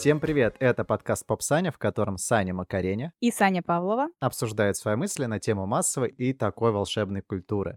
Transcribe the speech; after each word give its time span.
Всем 0.00 0.18
привет! 0.18 0.56
Это 0.60 0.82
подкаст 0.82 1.26
Поп 1.26 1.42
Саня, 1.42 1.70
в 1.70 1.76
котором 1.76 2.16
Саня 2.16 2.54
Макареня 2.54 3.12
и 3.20 3.30
Саня 3.30 3.62
Павлова 3.62 4.08
обсуждают 4.18 4.78
свои 4.78 4.96
мысли 4.96 5.26
на 5.26 5.38
тему 5.38 5.66
массовой 5.66 6.08
и 6.08 6.32
такой 6.32 6.72
волшебной 6.72 7.20
культуры. 7.20 7.76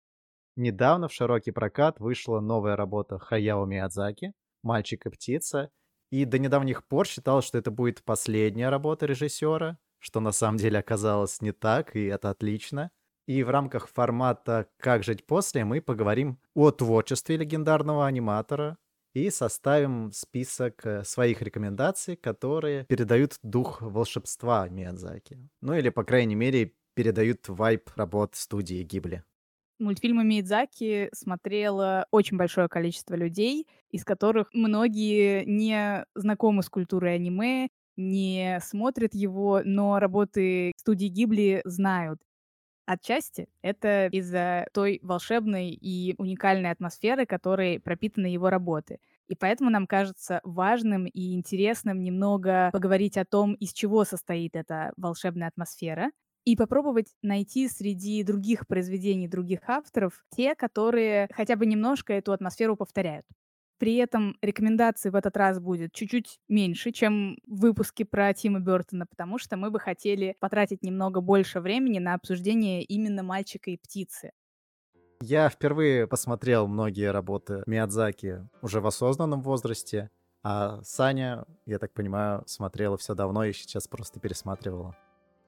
Недавно 0.56 1.10
в 1.10 1.14
широкий 1.14 1.52
прокат 1.52 2.00
вышла 2.00 2.40
новая 2.40 2.78
работа 2.78 3.20
Хаяо 3.20 3.66
Миядзаки 3.66 4.32
«Мальчик 4.64 5.06
и 5.06 5.10
птица», 5.10 5.70
и 6.12 6.24
до 6.24 6.40
недавних 6.40 6.88
пор 6.88 7.08
считал, 7.08 7.42
что 7.42 7.58
это 7.58 7.72
будет 7.72 8.06
последняя 8.06 8.70
работа 8.70 9.06
режиссера, 9.06 9.78
что 10.00 10.22
на 10.22 10.32
самом 10.32 10.60
деле 10.60 10.80
оказалось 10.80 11.42
не 11.42 11.52
так, 11.52 11.94
и 11.94 12.06
это 12.06 12.30
отлично. 12.30 12.90
И 13.28 13.44
в 13.44 13.50
рамках 13.50 13.90
формата 13.90 14.70
«Как 14.78 15.04
жить 15.04 15.26
после» 15.26 15.66
мы 15.66 15.82
поговорим 15.82 16.40
о 16.56 16.72
творчестве 16.72 17.36
легендарного 17.36 18.08
аниматора 18.08 18.78
и 19.14 19.30
составим 19.30 20.12
список 20.12 20.86
э, 20.86 21.04
своих 21.04 21.42
рекомендаций, 21.42 22.16
которые 22.16 22.86
передают 22.86 23.38
дух 23.44 23.82
волшебства 23.82 24.68
Миядзаки. 24.70 25.38
Ну 25.62 25.74
или, 25.74 25.90
по 25.90 26.04
крайней 26.04 26.36
мере, 26.36 26.74
передают 26.94 27.48
вайб 27.48 27.90
работ 27.96 28.36
студии 28.36 28.84
Гибли. 28.84 29.24
Мультфильмы 29.80 30.24
Миядзаки 30.24 31.10
смотрело 31.14 32.08
очень 32.12 32.38
большое 32.38 32.70
количество 32.70 33.16
людей, 33.16 33.68
из 33.90 34.06
которых 34.06 34.50
многие 34.54 35.44
не 35.46 36.06
знакомы 36.16 36.64
с 36.64 36.70
культурой 36.70 37.16
аниме, 37.16 37.70
не 37.96 38.60
смотрят 38.64 39.14
его, 39.14 39.62
но 39.64 40.00
работы 40.00 40.72
студии 40.78 41.08
Гибли 41.08 41.62
знают. 41.66 42.20
Отчасти 42.86 43.48
это 43.62 44.08
из-за 44.12 44.68
той 44.74 45.00
волшебной 45.04 45.70
и 45.70 46.16
уникальной 46.18 46.70
атмосферы, 46.72 47.26
которой 47.26 47.80
пропитаны 47.80 48.26
его 48.26 48.50
работы. 48.50 49.00
И 49.30 49.36
поэтому 49.36 49.70
нам 49.70 49.88
кажется 49.88 50.42
важным 50.44 51.06
и 51.06 51.34
интересным 51.34 52.04
немного 52.04 52.70
поговорить 52.74 53.18
о 53.18 53.24
том, 53.24 53.54
из 53.54 53.72
чего 53.72 54.04
состоит 54.04 54.56
эта 54.58 54.92
волшебная 54.98 55.48
атмосфера, 55.48 56.12
и 56.44 56.58
попробовать 56.58 57.16
найти 57.22 57.70
среди 57.70 58.22
других 58.22 58.68
произведений 58.68 59.30
других 59.30 59.62
авторов 59.70 60.26
те, 60.36 60.54
которые 60.56 61.30
хотя 61.32 61.56
бы 61.56 61.66
немножко 61.66 62.12
эту 62.12 62.34
атмосферу 62.34 62.76
повторяют. 62.76 63.26
При 63.80 63.96
этом 63.96 64.38
рекомендаций 64.42 65.12
в 65.12 65.16
этот 65.16 65.36
раз 65.36 65.60
будет 65.60 65.94
чуть-чуть 65.94 66.40
меньше, 66.48 66.92
чем 66.92 67.38
в 67.46 67.62
выпуске 67.62 68.06
про 68.06 68.34
Тима 68.34 68.60
Бертона, 68.60 69.06
потому 69.06 69.38
что 69.38 69.58
мы 69.58 69.72
бы 69.72 69.80
хотели 69.80 70.36
потратить 70.40 70.84
немного 70.84 71.22
больше 71.22 71.60
времени 71.60 72.00
на 72.00 72.14
обсуждение 72.14 72.84
именно 72.84 73.24
«Мальчика 73.24 73.72
и 73.72 73.78
птицы». 73.78 74.32
Я 75.22 75.50
впервые 75.50 76.06
посмотрел 76.08 76.68
многие 76.68 77.12
работы 77.12 77.64
Миядзаки 77.66 78.48
уже 78.62 78.82
в 78.82 78.88
осознанном 78.88 79.42
возрасте, 79.42 80.10
а 80.44 80.82
Саня, 80.84 81.46
я 81.66 81.80
так 81.80 81.94
понимаю, 81.94 82.44
смотрела 82.46 82.98
все 82.98 83.16
давно 83.16 83.46
и 83.46 83.54
сейчас 83.54 83.88
просто 83.88 84.20
пересматривала. 84.20 84.96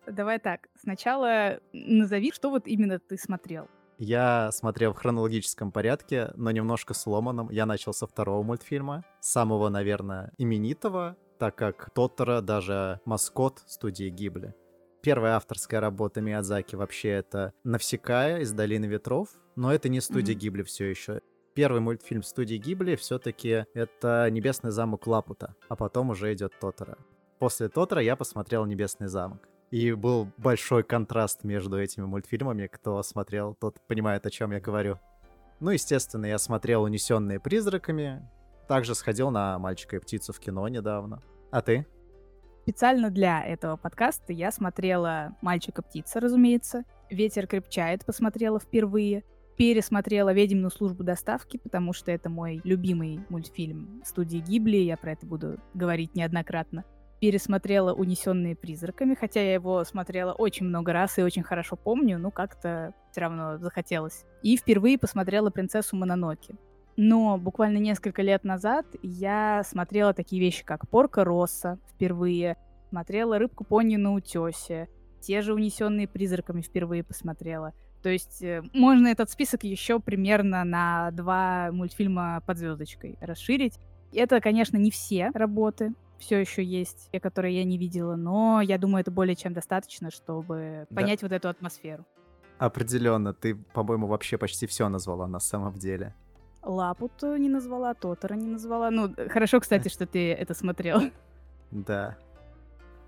Давай 0.07 0.39
так, 0.39 0.69
сначала 0.79 1.59
назови, 1.73 2.31
что 2.31 2.49
вот 2.49 2.67
именно 2.67 2.99
ты 2.99 3.17
смотрел. 3.17 3.67
Я 3.97 4.51
смотрел 4.51 4.93
в 4.93 4.97
хронологическом 4.97 5.71
порядке, 5.71 6.31
но 6.35 6.51
немножко 6.51 6.93
сломанном. 6.93 7.49
Я 7.49 7.65
начал 7.65 7.93
со 7.93 8.07
второго 8.07 8.43
мультфильма, 8.43 9.05
самого, 9.21 9.69
наверное, 9.69 10.33
именитого, 10.37 11.15
так 11.39 11.55
как 11.55 11.89
Тоттера 11.93 12.41
даже 12.41 12.99
маскот 13.05 13.63
студии 13.67 14.09
Гибли. 14.09 14.53
Первая 15.01 15.35
авторская 15.35 15.79
работа 15.79 16.19
Миядзаки 16.19 16.75
вообще 16.75 17.09
это 17.09 17.53
«Навсекая» 17.63 18.39
из 18.39 18.51
«Долины 18.51 18.85
ветров», 18.85 19.29
но 19.55 19.71
это 19.71 19.87
не 19.87 20.01
студия 20.01 20.33
mm-hmm. 20.33 20.39
Гибли 20.39 20.63
все 20.63 20.85
еще. 20.89 21.21
Первый 21.53 21.79
мультфильм 21.79 22.23
студии 22.23 22.55
Гибли 22.55 22.95
все-таки 22.95 23.65
это 23.73 24.27
«Небесный 24.31 24.71
замок 24.71 25.07
Лапута», 25.07 25.55
а 25.69 25.75
потом 25.75 26.09
уже 26.09 26.33
идет 26.33 26.59
Тотора. 26.59 26.97
После 27.39 27.69
Тотора 27.69 28.01
я 28.01 28.15
посмотрел 28.15 28.65
«Небесный 28.65 29.07
замок». 29.07 29.47
И 29.71 29.91
был 29.93 30.29
большой 30.37 30.83
контраст 30.83 31.43
между 31.43 31.79
этими 31.79 32.05
мультфильмами. 32.05 32.67
Кто 32.67 33.01
смотрел, 33.03 33.55
тот 33.55 33.79
понимает, 33.87 34.25
о 34.25 34.29
чем 34.29 34.51
я 34.51 34.59
говорю. 34.59 34.99
Ну, 35.59 35.71
естественно, 35.71 36.25
я 36.25 36.37
смотрел 36.37 36.83
«Унесенные 36.83 37.39
призраками». 37.39 38.27
Также 38.67 38.95
сходил 38.95 39.31
на 39.31 39.57
«Мальчика 39.57 39.95
и 39.95 39.99
птицу» 39.99 40.33
в 40.33 40.39
кино 40.39 40.67
недавно. 40.67 41.21
А 41.51 41.61
ты? 41.61 41.85
Специально 42.63 43.09
для 43.09 43.43
этого 43.43 43.77
подкаста 43.77 44.33
я 44.33 44.51
смотрела 44.51 45.35
«Мальчика 45.41 45.81
птица», 45.81 46.19
разумеется. 46.19 46.83
«Ветер 47.09 47.47
крепчает» 47.47 48.05
посмотрела 48.05 48.59
впервые. 48.59 49.23
Пересмотрела 49.55 50.33
«Ведьмину 50.33 50.69
службу 50.69 51.03
доставки», 51.03 51.57
потому 51.57 51.93
что 51.93 52.11
это 52.11 52.29
мой 52.29 52.59
любимый 52.63 53.23
мультфильм 53.29 54.01
студии 54.03 54.39
Гибли. 54.39 54.77
Я 54.77 54.97
про 54.97 55.13
это 55.13 55.25
буду 55.25 55.59
говорить 55.73 56.15
неоднократно 56.15 56.83
пересмотрела 57.25 57.91
«Унесенные 57.91 58.55
призраками», 58.55 59.15
хотя 59.15 59.41
я 59.41 59.55
его 59.55 59.83
смотрела 59.83 60.31
очень 60.33 60.67
много 60.67 60.93
раз 60.93 61.17
и 61.17 61.23
очень 61.23 61.41
хорошо 61.41 61.75
помню, 61.75 62.19
ну 62.19 62.29
как-то 62.29 62.93
все 63.09 63.21
равно 63.21 63.57
захотелось. 63.57 64.25
И 64.43 64.55
впервые 64.57 64.99
посмотрела 64.99 65.49
«Принцессу 65.49 65.95
Мононоки». 65.95 66.53
Но 66.97 67.39
буквально 67.39 67.79
несколько 67.79 68.21
лет 68.21 68.43
назад 68.43 68.85
я 69.01 69.63
смотрела 69.65 70.13
такие 70.13 70.39
вещи, 70.39 70.63
как 70.63 70.87
«Порка 70.87 71.23
Росса» 71.23 71.79
впервые, 71.95 72.57
смотрела 72.89 73.39
«Рыбку 73.39 73.63
пони 73.63 73.95
на 73.95 74.13
утесе», 74.13 74.87
те 75.19 75.41
же 75.41 75.55
«Унесенные 75.55 76.07
призраками» 76.07 76.61
впервые 76.61 77.03
посмотрела. 77.03 77.73
То 78.03 78.09
есть 78.09 78.43
э, 78.43 78.61
можно 78.71 79.07
этот 79.07 79.31
список 79.31 79.63
еще 79.63 79.99
примерно 79.99 80.63
на 80.63 81.09
два 81.09 81.71
мультфильма 81.71 82.43
под 82.45 82.59
звездочкой 82.59 83.17
расширить. 83.19 83.79
Это, 84.13 84.39
конечно, 84.41 84.77
не 84.77 84.91
все 84.91 85.31
работы, 85.33 85.95
все 86.17 86.39
еще 86.39 86.63
есть, 86.63 87.09
те, 87.11 87.19
которые 87.19 87.57
я 87.57 87.63
не 87.63 87.77
видела, 87.77 88.15
но 88.15 88.61
я 88.61 88.77
думаю, 88.77 89.01
это 89.01 89.11
более 89.11 89.35
чем 89.35 89.53
достаточно, 89.53 90.11
чтобы 90.11 90.87
да. 90.89 90.95
понять 90.95 91.21
вот 91.21 91.31
эту 91.31 91.49
атмосферу. 91.49 92.05
Определенно, 92.57 93.33
ты, 93.33 93.55
по-моему, 93.55 94.07
вообще 94.07 94.37
почти 94.37 94.65
все 94.65 94.87
назвала 94.87 95.27
на 95.27 95.39
самом 95.39 95.73
деле. 95.73 96.15
Лапуту 96.63 97.35
не 97.35 97.49
назвала, 97.49 97.93
Тотора 97.93 98.35
не 98.35 98.47
назвала. 98.47 98.89
Ну, 98.89 99.13
хорошо, 99.29 99.59
кстати, 99.59 99.89
что 99.89 100.05
ты 100.05 100.33
это 100.33 100.53
смотрел. 100.53 101.01
Да. 101.71 102.15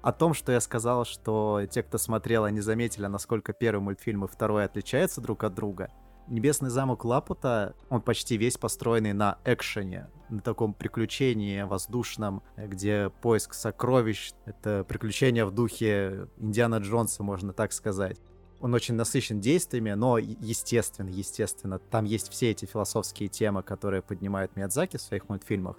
О 0.02 0.12
том, 0.12 0.34
что 0.34 0.52
я 0.52 0.60
сказал, 0.60 1.06
что 1.06 1.62
те, 1.70 1.84
кто 1.84 1.98
смотрел, 1.98 2.44
они 2.44 2.60
заметили, 2.60 3.06
насколько 3.06 3.54
первый 3.54 3.80
мультфильм 3.82 4.26
и 4.26 4.28
второй 4.28 4.66
отличаются 4.66 5.22
друг 5.22 5.44
от 5.44 5.54
друга. 5.54 5.90
Небесный 6.28 6.70
замок 6.70 7.06
Лапута, 7.06 7.74
он 7.90 8.02
почти 8.02 8.36
весь 8.36 8.58
построенный 8.58 9.14
на 9.14 9.40
экшене, 9.46 10.10
на 10.30 10.42
таком 10.42 10.74
приключении 10.74 11.62
воздушном, 11.62 12.44
где 12.58 13.10
поиск 13.22 13.54
сокровищ— 13.54 14.34
это 14.46 14.84
приключение 14.84 15.46
в 15.46 15.52
духе 15.52 16.28
Индиана 16.38 16.80
Джонса, 16.80 17.24
можно 17.24 17.54
так 17.54 17.72
сказать. 17.72 18.18
Он 18.60 18.74
очень 18.74 18.96
насыщен 18.96 19.40
действиями, 19.40 19.92
но 19.92 20.18
естественно, 20.18 21.10
естественно, 21.10 21.80
там 21.80 22.04
есть 22.04 22.30
все 22.30 22.52
эти 22.52 22.66
философские 22.66 23.30
темы, 23.30 23.64
которые 23.64 24.02
поднимает 24.02 24.56
Миядзаки 24.58 24.98
в 24.98 25.02
своих 25.02 25.30
мультфильмах. 25.30 25.78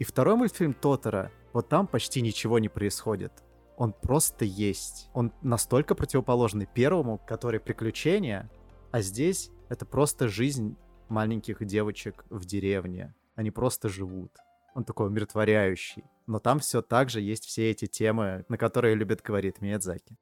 И 0.00 0.04
второй 0.04 0.34
мультфильм 0.34 0.74
Тотора, 0.74 1.30
вот 1.52 1.68
там 1.68 1.86
почти 1.86 2.20
ничего 2.20 2.58
не 2.58 2.68
происходит. 2.68 3.32
Он 3.76 3.92
просто 3.92 4.44
есть. 4.44 5.08
Он 5.14 5.32
настолько 5.42 5.94
противоположный 5.94 6.66
первому, 6.66 7.20
который 7.24 7.60
приключения, 7.60 8.50
а 8.90 9.02
здесь 9.02 9.50
это 9.68 9.86
просто 9.86 10.28
жизнь 10.28 10.76
маленьких 11.08 11.64
девочек 11.64 12.24
в 12.30 12.44
деревне. 12.44 13.14
Они 13.34 13.50
просто 13.50 13.88
живут. 13.88 14.32
Он 14.74 14.84
такой 14.84 15.06
умиротворяющий. 15.08 16.04
Но 16.26 16.38
там 16.38 16.58
все 16.58 16.82
так 16.82 17.10
же 17.10 17.20
есть 17.20 17.44
все 17.44 17.70
эти 17.70 17.86
темы, 17.86 18.44
на 18.48 18.56
которые 18.56 18.94
любит 18.94 19.22
говорить 19.22 19.60
Миядзаки. 19.60 20.16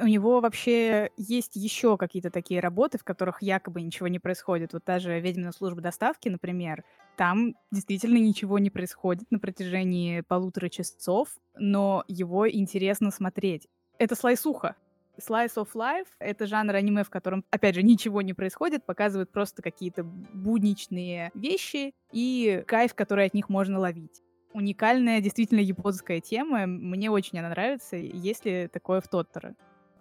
У 0.00 0.06
него 0.06 0.40
вообще 0.40 1.10
есть 1.16 1.56
еще 1.56 1.96
какие-то 1.96 2.30
такие 2.30 2.60
работы, 2.60 2.98
в 2.98 3.04
которых 3.04 3.42
якобы 3.42 3.82
ничего 3.82 4.06
не 4.06 4.20
происходит. 4.20 4.72
Вот 4.72 4.84
та 4.84 5.00
же 5.00 5.18
«Ведьмина 5.18 5.50
служба 5.50 5.80
доставки», 5.80 6.28
например. 6.28 6.84
Там 7.16 7.56
действительно 7.72 8.18
ничего 8.18 8.60
не 8.60 8.70
происходит 8.70 9.28
на 9.30 9.40
протяжении 9.40 10.20
полутора 10.20 10.68
часов, 10.68 11.30
но 11.56 12.04
его 12.06 12.48
интересно 12.48 13.10
смотреть. 13.10 13.66
Это 13.98 14.14
слайсуха. 14.14 14.76
Slice 15.18 15.54
of 15.56 15.68
Life— 15.74 16.06
это 16.18 16.46
жанр 16.46 16.74
аниме, 16.74 17.04
в 17.04 17.10
котором, 17.10 17.44
опять 17.50 17.74
же, 17.74 17.82
ничего 17.82 18.22
не 18.22 18.34
происходит, 18.34 18.84
показывают 18.86 19.30
просто 19.30 19.62
какие-то 19.62 20.04
будничные 20.04 21.30
вещи 21.34 21.92
и 22.12 22.62
кайф, 22.66 22.94
который 22.94 23.26
от 23.26 23.34
них 23.34 23.48
можно 23.48 23.78
ловить. 23.78 24.22
Уникальная, 24.52 25.20
действительно 25.20 25.60
японская 25.60 26.20
тема. 26.20 26.66
Мне 26.66 27.10
очень 27.10 27.38
она 27.38 27.50
нравится. 27.50 27.96
Есть 27.96 28.44
ли 28.44 28.68
такое 28.68 29.00
в 29.00 29.08
Тоттеро? 29.08 29.54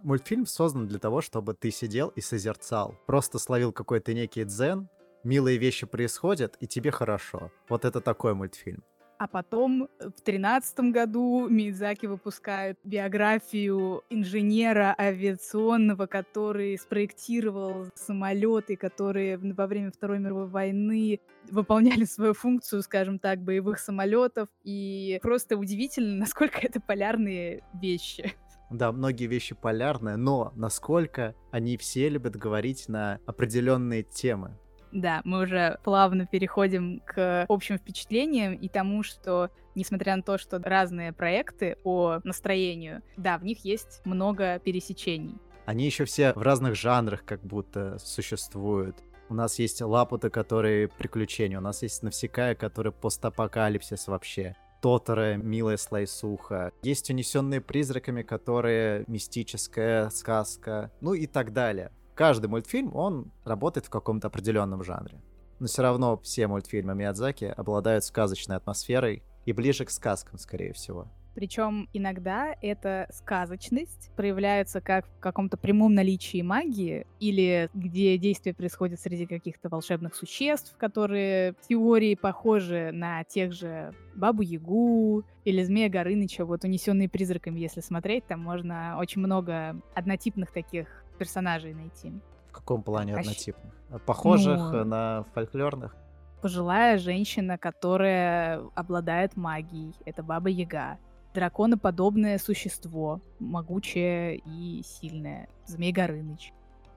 Мультфильм 0.03 0.45
создан 0.45 0.87
для 0.87 0.99
того, 0.99 1.21
чтобы 1.21 1.53
ты 1.53 1.71
сидел 1.71 2.09
и 2.09 2.21
созерцал. 2.21 2.95
Просто 3.07 3.39
словил 3.39 3.73
какой-то 3.73 4.13
некий 4.13 4.45
дзен, 4.45 4.87
милые 5.23 5.57
вещи 5.57 5.85
происходят, 5.85 6.55
и 6.59 6.67
тебе 6.67 6.91
хорошо. 6.91 7.51
Вот 7.67 7.83
это 7.83 7.99
такой 7.99 8.33
мультфильм. 8.33 8.83
А 9.17 9.27
потом 9.27 9.89
э, 9.99 10.09
в 10.09 10.21
тринадцатом 10.21 10.91
году 10.91 11.47
Мидзаки 11.49 12.05
выпускает 12.05 12.77
биографию 12.83 14.03
инженера 14.09 14.95
авиационного, 14.97 16.05
который 16.05 16.77
спроектировал 16.77 17.87
самолеты, 17.95 18.75
которые 18.75 19.37
во 19.37 19.67
время 19.67 19.91
Второй 19.91 20.19
мировой 20.19 20.47
войны 20.47 21.19
выполняли 21.49 22.03
свою 22.05 22.33
функцию, 22.33 22.83
скажем 22.83 23.17
так, 23.17 23.41
боевых 23.41 23.79
самолетов. 23.79 24.49
И 24.63 25.19
просто 25.21 25.57
удивительно, 25.57 26.15
насколько 26.19 26.59
это 26.59 26.79
полярные 26.79 27.63
вещи. 27.73 28.35
Да, 28.69 28.91
многие 28.91 29.27
вещи 29.27 29.55
полярные, 29.55 30.17
но 30.17 30.51
насколько 30.55 31.35
они 31.51 31.77
все 31.77 32.09
любят 32.09 32.35
говорить 32.35 32.89
на 32.89 33.19
определенные 33.25 34.03
темы. 34.03 34.57
Да, 34.91 35.21
мы 35.23 35.43
уже 35.43 35.79
плавно 35.83 36.25
переходим 36.25 37.01
к 37.05 37.45
общим 37.49 37.77
впечатлениям 37.77 38.53
и 38.53 38.69
тому, 38.69 39.03
что, 39.03 39.49
несмотря 39.75 40.15
на 40.15 40.23
то, 40.23 40.37
что 40.37 40.59
разные 40.59 41.13
проекты 41.13 41.77
по 41.83 42.21
настроению, 42.23 43.01
да, 43.17 43.37
в 43.37 43.43
них 43.43 43.65
есть 43.65 44.01
много 44.05 44.59
пересечений. 44.59 45.35
Они 45.65 45.85
еще 45.85 46.05
все 46.05 46.31
в 46.33 46.41
разных 46.41 46.75
жанрах 46.75 47.25
как 47.25 47.41
будто 47.41 47.97
существуют. 47.99 48.95
У 49.29 49.33
нас 49.33 49.59
есть 49.59 49.81
Лапута, 49.81 50.29
которые 50.29 50.87
приключения, 50.87 51.57
у 51.57 51.61
нас 51.61 51.81
есть 51.81 52.01
Навсекая, 52.01 52.55
который 52.55 52.93
постапокалипсис 52.93 54.07
вообще. 54.07 54.55
Тотора, 54.81 55.35
милая 55.35 55.75
слайсуха. 55.75 56.71
Есть 56.83 57.09
унесенные 57.09 57.59
призраками, 57.59 58.21
которые 58.21 59.03
мистическая 59.07 60.09
сказка, 60.11 60.91
ну 61.01 61.13
и 61.13 61.27
так 61.27 61.51
далее 61.51 61.91
каждый 62.17 62.47
мультфильм, 62.47 62.93
он 62.95 63.31
работает 63.45 63.85
в 63.85 63.89
каком-то 63.89 64.27
определенном 64.27 64.83
жанре. 64.83 65.21
Но 65.59 65.67
все 65.67 65.83
равно 65.83 66.17
все 66.17 66.47
мультфильмы 66.47 66.95
Миядзаки 66.95 67.45
обладают 67.45 68.03
сказочной 68.03 68.57
атмосферой 68.57 69.23
и 69.45 69.53
ближе 69.53 69.85
к 69.85 69.91
сказкам, 69.91 70.37
скорее 70.37 70.73
всего. 70.73 71.07
Причем 71.35 71.87
иногда 71.93 72.55
эта 72.63 73.07
сказочность 73.11 74.09
проявляется 74.15 74.81
как 74.81 75.05
в 75.05 75.19
каком-то 75.19 75.55
прямом 75.55 75.93
наличии 75.93 76.41
магии, 76.41 77.05
или 77.19 77.69
где 77.75 78.17
действие 78.17 78.55
происходит 78.55 78.99
среди 78.99 79.27
каких-то 79.27 79.69
волшебных 79.69 80.15
существ, 80.15 80.75
которые 80.77 81.53
в 81.61 81.67
теории 81.67 82.15
похожи 82.15 82.89
на 82.91 83.23
тех 83.23 83.53
же 83.53 83.93
Бабу-Ягу 84.15 85.23
или 85.45 85.63
Змея 85.63 85.89
Горыныча, 85.89 86.43
вот 86.43 86.63
унесенные 86.63 87.07
призраками, 87.07 87.59
если 87.59 87.81
смотреть, 87.81 88.25
там 88.25 88.39
можно 88.39 88.97
очень 88.99 89.21
много 89.21 89.79
однотипных 89.93 90.51
таких 90.51 91.05
персонажей 91.17 91.73
найти. 91.73 92.13
В 92.49 92.51
каком 92.51 92.83
плане 92.83 93.15
а 93.15 93.19
однотипных? 93.19 93.73
Похожих 94.05 94.57
ну, 94.57 94.83
на 94.83 95.25
фольклорных? 95.33 95.95
Пожилая 96.41 96.97
женщина, 96.97 97.57
которая 97.57 98.61
обладает 98.75 99.35
магией. 99.35 99.93
Это 100.05 100.23
Баба 100.23 100.49
Яга. 100.49 100.97
Драконоподобное 101.33 102.37
существо, 102.37 103.21
могучее 103.39 104.37
и 104.37 104.81
сильное. 104.83 105.49
Змей 105.65 105.91
Горыныч. 105.91 106.53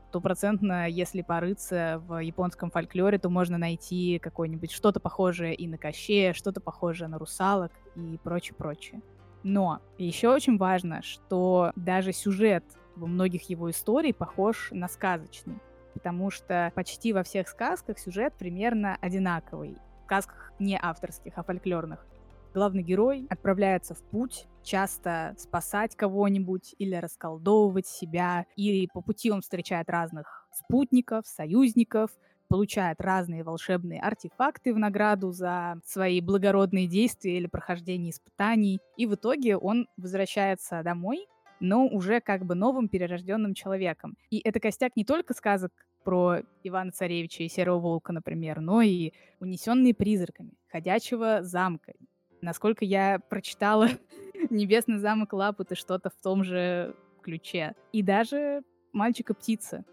Стопроцентно, 0.08 0.88
если 0.88 1.22
порыться 1.22 2.02
в 2.08 2.18
японском 2.18 2.70
фольклоре, 2.70 3.18
то 3.18 3.28
можно 3.28 3.58
найти 3.58 4.18
какое-нибудь 4.18 4.72
что-то 4.72 4.98
похожее 4.98 5.54
и 5.54 5.68
на 5.68 5.78
Кощея, 5.78 6.32
что-то 6.32 6.60
похожее 6.60 7.08
на 7.08 7.18
русалок 7.18 7.70
и 7.94 8.18
прочее-прочее. 8.22 9.02
Но 9.42 9.80
еще 9.98 10.28
очень 10.28 10.58
важно, 10.58 11.02
что 11.02 11.72
даже 11.76 12.12
сюжет 12.12 12.64
во 13.00 13.06
многих 13.06 13.48
его 13.50 13.70
историй 13.70 14.14
похож 14.14 14.68
на 14.70 14.86
сказочный, 14.86 15.58
потому 15.94 16.30
что 16.30 16.70
почти 16.74 17.12
во 17.12 17.22
всех 17.22 17.48
сказках 17.48 17.98
сюжет 17.98 18.34
примерно 18.38 18.96
одинаковый. 19.00 19.76
В 20.02 20.04
сказках 20.04 20.52
не 20.58 20.78
авторских, 20.80 21.32
а 21.36 21.42
фольклорных. 21.42 22.06
Главный 22.52 22.82
герой 22.82 23.26
отправляется 23.30 23.94
в 23.94 24.02
путь, 24.02 24.46
часто 24.64 25.34
спасать 25.38 25.94
кого-нибудь 25.94 26.74
или 26.78 26.96
расколдовывать 26.96 27.86
себя, 27.86 28.44
и 28.56 28.88
по 28.92 29.00
пути 29.02 29.30
он 29.30 29.40
встречает 29.40 29.88
разных 29.88 30.48
спутников, 30.52 31.26
союзников, 31.28 32.10
получает 32.48 33.00
разные 33.00 33.44
волшебные 33.44 34.00
артефакты 34.00 34.74
в 34.74 34.78
награду 34.78 35.30
за 35.30 35.80
свои 35.84 36.20
благородные 36.20 36.88
действия 36.88 37.36
или 37.36 37.46
прохождение 37.46 38.10
испытаний. 38.10 38.80
И 38.96 39.06
в 39.06 39.14
итоге 39.14 39.56
он 39.56 39.86
возвращается 39.96 40.82
домой 40.82 41.28
но 41.60 41.86
уже 41.86 42.20
как 42.20 42.44
бы 42.44 42.54
новым 42.54 42.88
перерожденным 42.88 43.54
человеком. 43.54 44.16
И 44.30 44.40
это 44.40 44.58
костяк 44.60 44.96
не 44.96 45.04
только 45.04 45.34
сказок 45.34 45.72
про 46.02 46.40
Ивана 46.64 46.92
Царевича 46.92 47.42
и 47.42 47.48
Серого 47.48 47.78
Волка, 47.78 48.12
например, 48.12 48.60
но 48.60 48.80
и 48.82 49.12
унесенные 49.38 49.94
призраками, 49.94 50.52
ходячего 50.68 51.42
замка. 51.42 51.92
Насколько 52.40 52.84
я 52.84 53.18
прочитала 53.18 53.88
Небесный 54.50 54.98
замок 54.98 55.32
Лапуты 55.34 55.74
что-то 55.74 56.10
в 56.10 56.22
том 56.22 56.42
же 56.42 56.94
ключе. 57.22 57.74
И 57.92 58.02
даже 58.02 58.62
Мальчика-птица. 58.92 59.84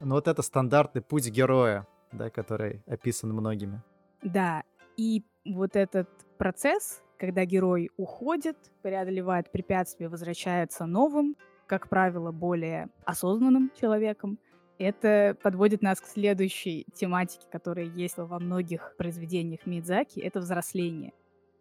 Ну 0.00 0.16
вот 0.16 0.28
это 0.28 0.42
стандартный 0.42 1.00
путь 1.00 1.30
героя, 1.30 1.86
да, 2.12 2.28
который 2.28 2.82
описан 2.86 3.32
многими. 3.32 3.82
Да, 4.22 4.64
и 4.96 5.24
вот 5.44 5.76
этот 5.76 6.08
процесс 6.36 7.02
когда 7.18 7.44
герой 7.44 7.90
уходит, 7.96 8.56
преодолевает 8.82 9.50
препятствия, 9.50 10.08
возвращается 10.08 10.86
новым, 10.86 11.36
как 11.66 11.88
правило, 11.88 12.32
более 12.32 12.88
осознанным 13.04 13.70
человеком. 13.80 14.38
Это 14.78 15.36
подводит 15.42 15.82
нас 15.82 16.00
к 16.00 16.06
следующей 16.06 16.86
тематике, 16.94 17.46
которая 17.50 17.86
есть 17.86 18.16
во 18.16 18.38
многих 18.38 18.94
произведениях 18.96 19.66
Мидзаки, 19.66 20.20
это 20.20 20.40
взросление. 20.40 21.12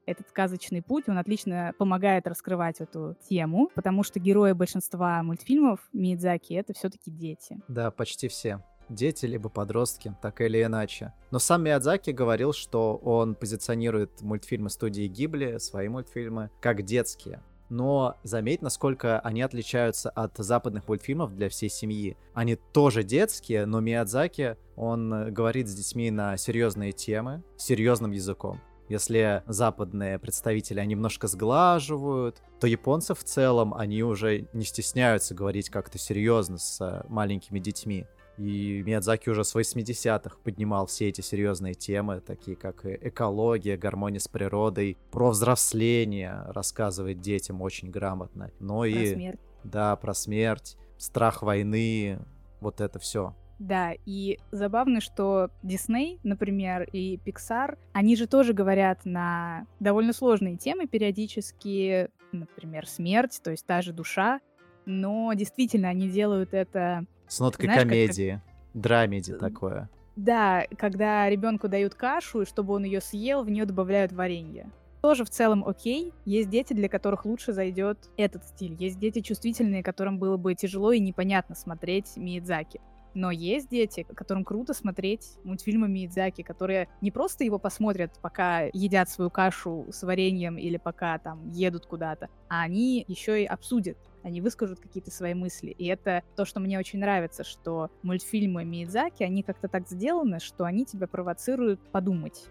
Этот 0.05 0.27
сказочный 0.27 0.81
путь, 0.81 1.07
он 1.07 1.17
отлично 1.17 1.73
помогает 1.77 2.27
раскрывать 2.27 2.81
эту 2.81 3.15
тему, 3.29 3.69
потому 3.73 4.03
что 4.03 4.19
герои 4.19 4.51
большинства 4.51 5.23
мультфильмов 5.23 5.79
Мидзаки— 5.93 6.53
это 6.55 6.73
все 6.73 6.89
таки 6.89 7.09
дети. 7.09 7.57
Да, 7.69 7.89
почти 7.91 8.27
все 8.27 8.61
дети, 8.89 9.25
либо 9.25 9.49
подростки, 9.49 10.15
так 10.21 10.41
или 10.41 10.63
иначе. 10.63 11.13
Но 11.31 11.39
сам 11.39 11.63
Миядзаки 11.63 12.11
говорил, 12.11 12.53
что 12.53 12.95
он 12.97 13.35
позиционирует 13.35 14.21
мультфильмы 14.21 14.69
студии 14.69 15.07
Гибли, 15.07 15.57
свои 15.57 15.87
мультфильмы, 15.87 16.49
как 16.61 16.83
детские. 16.83 17.41
Но 17.69 18.17
заметь, 18.23 18.61
насколько 18.61 19.19
они 19.21 19.41
отличаются 19.41 20.09
от 20.09 20.37
западных 20.37 20.87
мультфильмов 20.87 21.35
для 21.35 21.49
всей 21.49 21.69
семьи. 21.69 22.17
Они 22.33 22.55
тоже 22.55 23.03
детские, 23.03 23.65
но 23.65 23.79
Миядзаки, 23.79 24.57
он 24.75 25.33
говорит 25.33 25.67
с 25.67 25.73
детьми 25.73 26.11
на 26.11 26.37
серьезные 26.37 26.91
темы, 26.91 27.41
серьезным 27.57 28.11
языком. 28.11 28.59
Если 28.89 29.41
западные 29.47 30.19
представители, 30.19 30.83
немножко 30.83 31.27
сглаживают, 31.27 32.41
то 32.59 32.67
японцы 32.67 33.15
в 33.15 33.23
целом, 33.23 33.73
они 33.73 34.03
уже 34.03 34.47
не 34.53 34.65
стесняются 34.65 35.33
говорить 35.33 35.69
как-то 35.69 35.97
серьезно 35.97 36.57
с 36.57 37.03
маленькими 37.07 37.59
детьми. 37.59 38.05
И 38.37 38.81
Миядзаки 38.85 39.29
уже 39.29 39.43
с 39.43 39.55
80-х 39.55 40.37
поднимал 40.43 40.87
все 40.87 41.09
эти 41.09 41.21
серьезные 41.21 41.75
темы, 41.75 42.19
такие 42.19 42.57
как 42.57 42.85
экология, 42.85 43.77
гармония 43.77 44.19
с 44.19 44.27
природой, 44.27 44.97
про 45.11 45.29
взросление 45.29 46.43
рассказывает 46.47 47.21
детям 47.21 47.61
очень 47.61 47.91
грамотно. 47.91 48.51
Но 48.59 48.79
про 48.79 48.87
и... 48.87 49.13
смерть. 49.13 49.39
Да, 49.63 49.95
про 49.95 50.13
смерть, 50.13 50.77
страх 50.97 51.41
войны, 51.41 52.19
вот 52.59 52.81
это 52.81 52.99
все. 52.99 53.35
Да, 53.59 53.93
и 54.05 54.39
забавно, 54.51 54.99
что 54.99 55.49
Дисней, 55.61 56.19
например, 56.23 56.83
и 56.91 57.17
Pixar, 57.17 57.77
они 57.93 58.15
же 58.15 58.27
тоже 58.27 58.53
говорят 58.53 59.05
на 59.05 59.67
довольно 59.79 60.11
сложные 60.11 60.57
темы 60.57 60.87
периодически, 60.87 62.09
например, 62.31 62.87
смерть, 62.87 63.39
то 63.43 63.51
есть 63.51 63.65
та 63.65 63.81
же 63.81 63.93
душа, 63.93 64.41
но 64.85 65.31
действительно 65.33 65.87
они 65.87 66.09
делают 66.09 66.53
это 66.53 67.05
с 67.27 67.39
ноткой 67.39 67.65
Знаешь, 67.65 67.83
комедии, 67.83 68.41
как... 68.73 68.81
драмеди 68.81 69.33
такое. 69.35 69.89
Да, 70.15 70.65
когда 70.77 71.29
ребенку 71.29 71.67
дают 71.67 71.95
кашу, 71.95 72.41
и 72.41 72.45
чтобы 72.45 72.73
он 72.73 72.83
ее 72.83 73.01
съел, 73.01 73.43
в 73.43 73.49
нее 73.49 73.65
добавляют 73.65 74.11
варенье. 74.11 74.69
Тоже 75.01 75.25
в 75.25 75.29
целом 75.29 75.67
окей. 75.67 76.13
Есть 76.23 76.49
дети, 76.49 76.73
для 76.73 76.87
которых 76.87 77.25
лучше 77.25 77.51
зайдет 77.51 77.97
этот 78.15 78.45
стиль. 78.45 78.75
Есть 78.79 78.99
дети 78.99 79.19
чувствительные, 79.19 79.83
которым 79.83 80.17
было 80.17 80.37
бы 80.37 80.55
тяжело 80.55 80.91
и 80.93 80.99
непонятно 80.99 81.55
смотреть 81.55 82.15
Миядзаки. 82.15 82.79
Но 83.13 83.29
есть 83.29 83.69
дети, 83.69 84.07
которым 84.15 84.45
круто 84.45 84.73
смотреть 84.73 85.37
мультфильмы 85.43 85.87
Миядзаки, 85.87 86.41
которые 86.41 86.87
не 87.01 87.11
просто 87.11 87.43
его 87.43 87.59
посмотрят, 87.59 88.17
пока 88.21 88.63
едят 88.73 89.09
свою 89.09 89.29
кашу 89.29 89.87
с 89.91 90.03
вареньем 90.03 90.57
или 90.57 90.77
пока 90.77 91.19
там 91.19 91.49
едут 91.51 91.85
куда-то, 91.85 92.29
а 92.47 92.61
они 92.61 93.03
еще 93.07 93.43
и 93.43 93.45
обсудят 93.45 93.97
они 94.23 94.41
выскажут 94.41 94.79
какие-то 94.79 95.11
свои 95.11 95.33
мысли. 95.33 95.69
И 95.69 95.85
это 95.87 96.23
то, 96.35 96.45
что 96.45 96.59
мне 96.59 96.79
очень 96.79 96.99
нравится, 96.99 97.43
что 97.43 97.91
мультфильмы 98.01 98.65
Миядзаки, 98.65 99.23
они 99.23 99.43
как-то 99.43 99.67
так 99.67 99.87
сделаны, 99.87 100.39
что 100.39 100.65
они 100.65 100.85
тебя 100.85 101.07
провоцируют 101.07 101.79
подумать. 101.91 102.45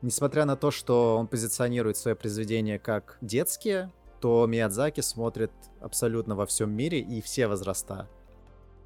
Несмотря 0.00 0.44
на 0.44 0.56
то, 0.56 0.70
что 0.70 1.16
он 1.16 1.28
позиционирует 1.28 1.96
свои 1.96 2.14
произведения 2.14 2.78
как 2.78 3.18
детские, 3.20 3.92
то 4.20 4.46
Миядзаки 4.46 5.00
смотрит 5.00 5.52
абсолютно 5.80 6.34
во 6.34 6.46
всем 6.46 6.70
мире 6.72 7.00
и 7.00 7.20
все 7.20 7.46
возраста. 7.48 8.08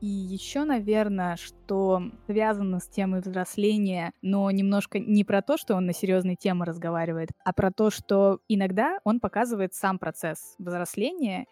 И 0.00 0.06
еще, 0.08 0.64
наверное, 0.64 1.36
что 1.36 2.02
связано 2.26 2.80
с 2.80 2.86
темой 2.86 3.20
взросления, 3.20 4.12
но 4.20 4.50
немножко 4.50 4.98
не 4.98 5.24
про 5.24 5.40
то, 5.40 5.56
что 5.56 5.74
он 5.74 5.86
на 5.86 5.94
серьезные 5.94 6.36
темы 6.36 6.66
разговаривает, 6.66 7.30
а 7.44 7.52
про 7.54 7.70
то, 7.72 7.90
что 7.90 8.40
иногда 8.46 8.98
он 9.04 9.20
показывает 9.20 9.72
сам 9.72 9.98
процесс 9.98 10.54
взросления, 10.58 11.46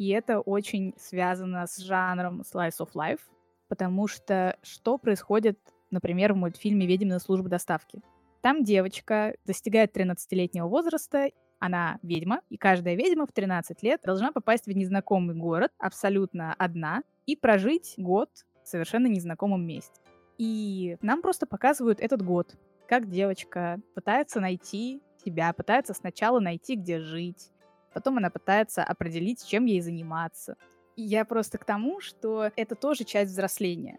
и 0.00 0.08
это 0.08 0.40
очень 0.40 0.94
связано 0.96 1.66
с 1.66 1.76
жанром 1.76 2.40
slice 2.40 2.78
of 2.78 2.88
life, 2.94 3.20
потому 3.68 4.08
что 4.08 4.56
что 4.62 4.96
происходит, 4.96 5.58
например, 5.90 6.32
в 6.32 6.36
мультфильме 6.36 6.86
«Ведьмина 6.86 7.18
служба 7.18 7.50
доставки»? 7.50 8.00
Там 8.40 8.64
девочка 8.64 9.34
достигает 9.44 9.94
13-летнего 9.94 10.68
возраста, 10.68 11.28
она 11.58 11.98
ведьма, 12.02 12.40
и 12.48 12.56
каждая 12.56 12.94
ведьма 12.94 13.26
в 13.26 13.32
13 13.32 13.82
лет 13.82 14.00
должна 14.02 14.32
попасть 14.32 14.64
в 14.64 14.72
незнакомый 14.72 15.36
город 15.36 15.70
абсолютно 15.76 16.54
одна 16.54 17.02
и 17.26 17.36
прожить 17.36 17.92
год 17.98 18.30
в 18.64 18.68
совершенно 18.68 19.06
незнакомом 19.06 19.66
месте. 19.66 20.00
И 20.38 20.96
нам 21.02 21.20
просто 21.20 21.44
показывают 21.44 22.00
этот 22.00 22.22
год, 22.22 22.56
как 22.88 23.10
девочка 23.10 23.78
пытается 23.94 24.40
найти 24.40 25.02
себя, 25.22 25.52
пытается 25.52 25.92
сначала 25.92 26.40
найти, 26.40 26.76
где 26.76 27.00
жить, 27.00 27.52
потом 27.92 28.18
она 28.18 28.30
пытается 28.30 28.82
определить, 28.82 29.46
чем 29.46 29.66
ей 29.66 29.80
заниматься. 29.80 30.56
И 30.96 31.02
я 31.02 31.24
просто 31.24 31.58
к 31.58 31.64
тому, 31.64 32.00
что 32.00 32.50
это 32.56 32.74
тоже 32.74 33.04
часть 33.04 33.32
взросления 33.32 33.98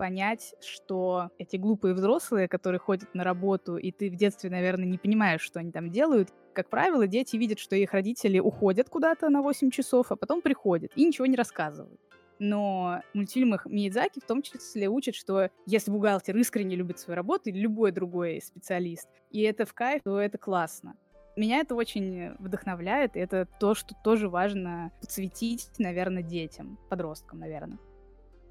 понять, 0.00 0.54
что 0.62 1.28
эти 1.36 1.56
глупые 1.56 1.92
взрослые, 1.92 2.48
которые 2.48 2.78
ходят 2.78 3.14
на 3.14 3.22
работу, 3.22 3.76
и 3.76 3.92
ты 3.92 4.08
в 4.08 4.16
детстве, 4.16 4.48
наверное, 4.48 4.86
не 4.86 4.96
понимаешь, 4.96 5.42
что 5.42 5.60
они 5.60 5.72
там 5.72 5.90
делают, 5.90 6.30
как 6.54 6.70
правило, 6.70 7.06
дети 7.06 7.36
видят, 7.36 7.58
что 7.58 7.76
их 7.76 7.92
родители 7.92 8.38
уходят 8.38 8.88
куда-то 8.88 9.28
на 9.28 9.42
8 9.42 9.70
часов, 9.70 10.10
а 10.10 10.16
потом 10.16 10.40
приходят 10.40 10.90
и 10.96 11.04
ничего 11.04 11.26
не 11.26 11.36
рассказывают. 11.36 12.00
Но 12.38 13.02
в 13.12 13.16
мультфильмах 13.18 13.66
Миядзаки 13.66 14.20
в 14.20 14.26
том 14.26 14.40
числе 14.40 14.88
учат, 14.88 15.14
что 15.14 15.50
если 15.66 15.90
бухгалтер 15.90 16.34
искренне 16.38 16.76
любит 16.76 16.98
свою 16.98 17.16
работу 17.16 17.50
или 17.50 17.58
любой 17.58 17.92
другой 17.92 18.40
специалист, 18.40 19.06
и 19.30 19.42
это 19.42 19.66
в 19.66 19.74
кайф, 19.74 20.02
то 20.02 20.18
это 20.18 20.38
классно. 20.38 20.96
Меня 21.40 21.60
это 21.60 21.74
очень 21.74 22.34
вдохновляет, 22.38 23.16
и 23.16 23.18
это 23.18 23.48
то, 23.58 23.74
что 23.74 23.94
тоже 24.04 24.28
важно 24.28 24.92
подсветить, 25.00 25.70
наверное, 25.78 26.22
детям, 26.22 26.78
подросткам, 26.90 27.38
наверное. 27.38 27.78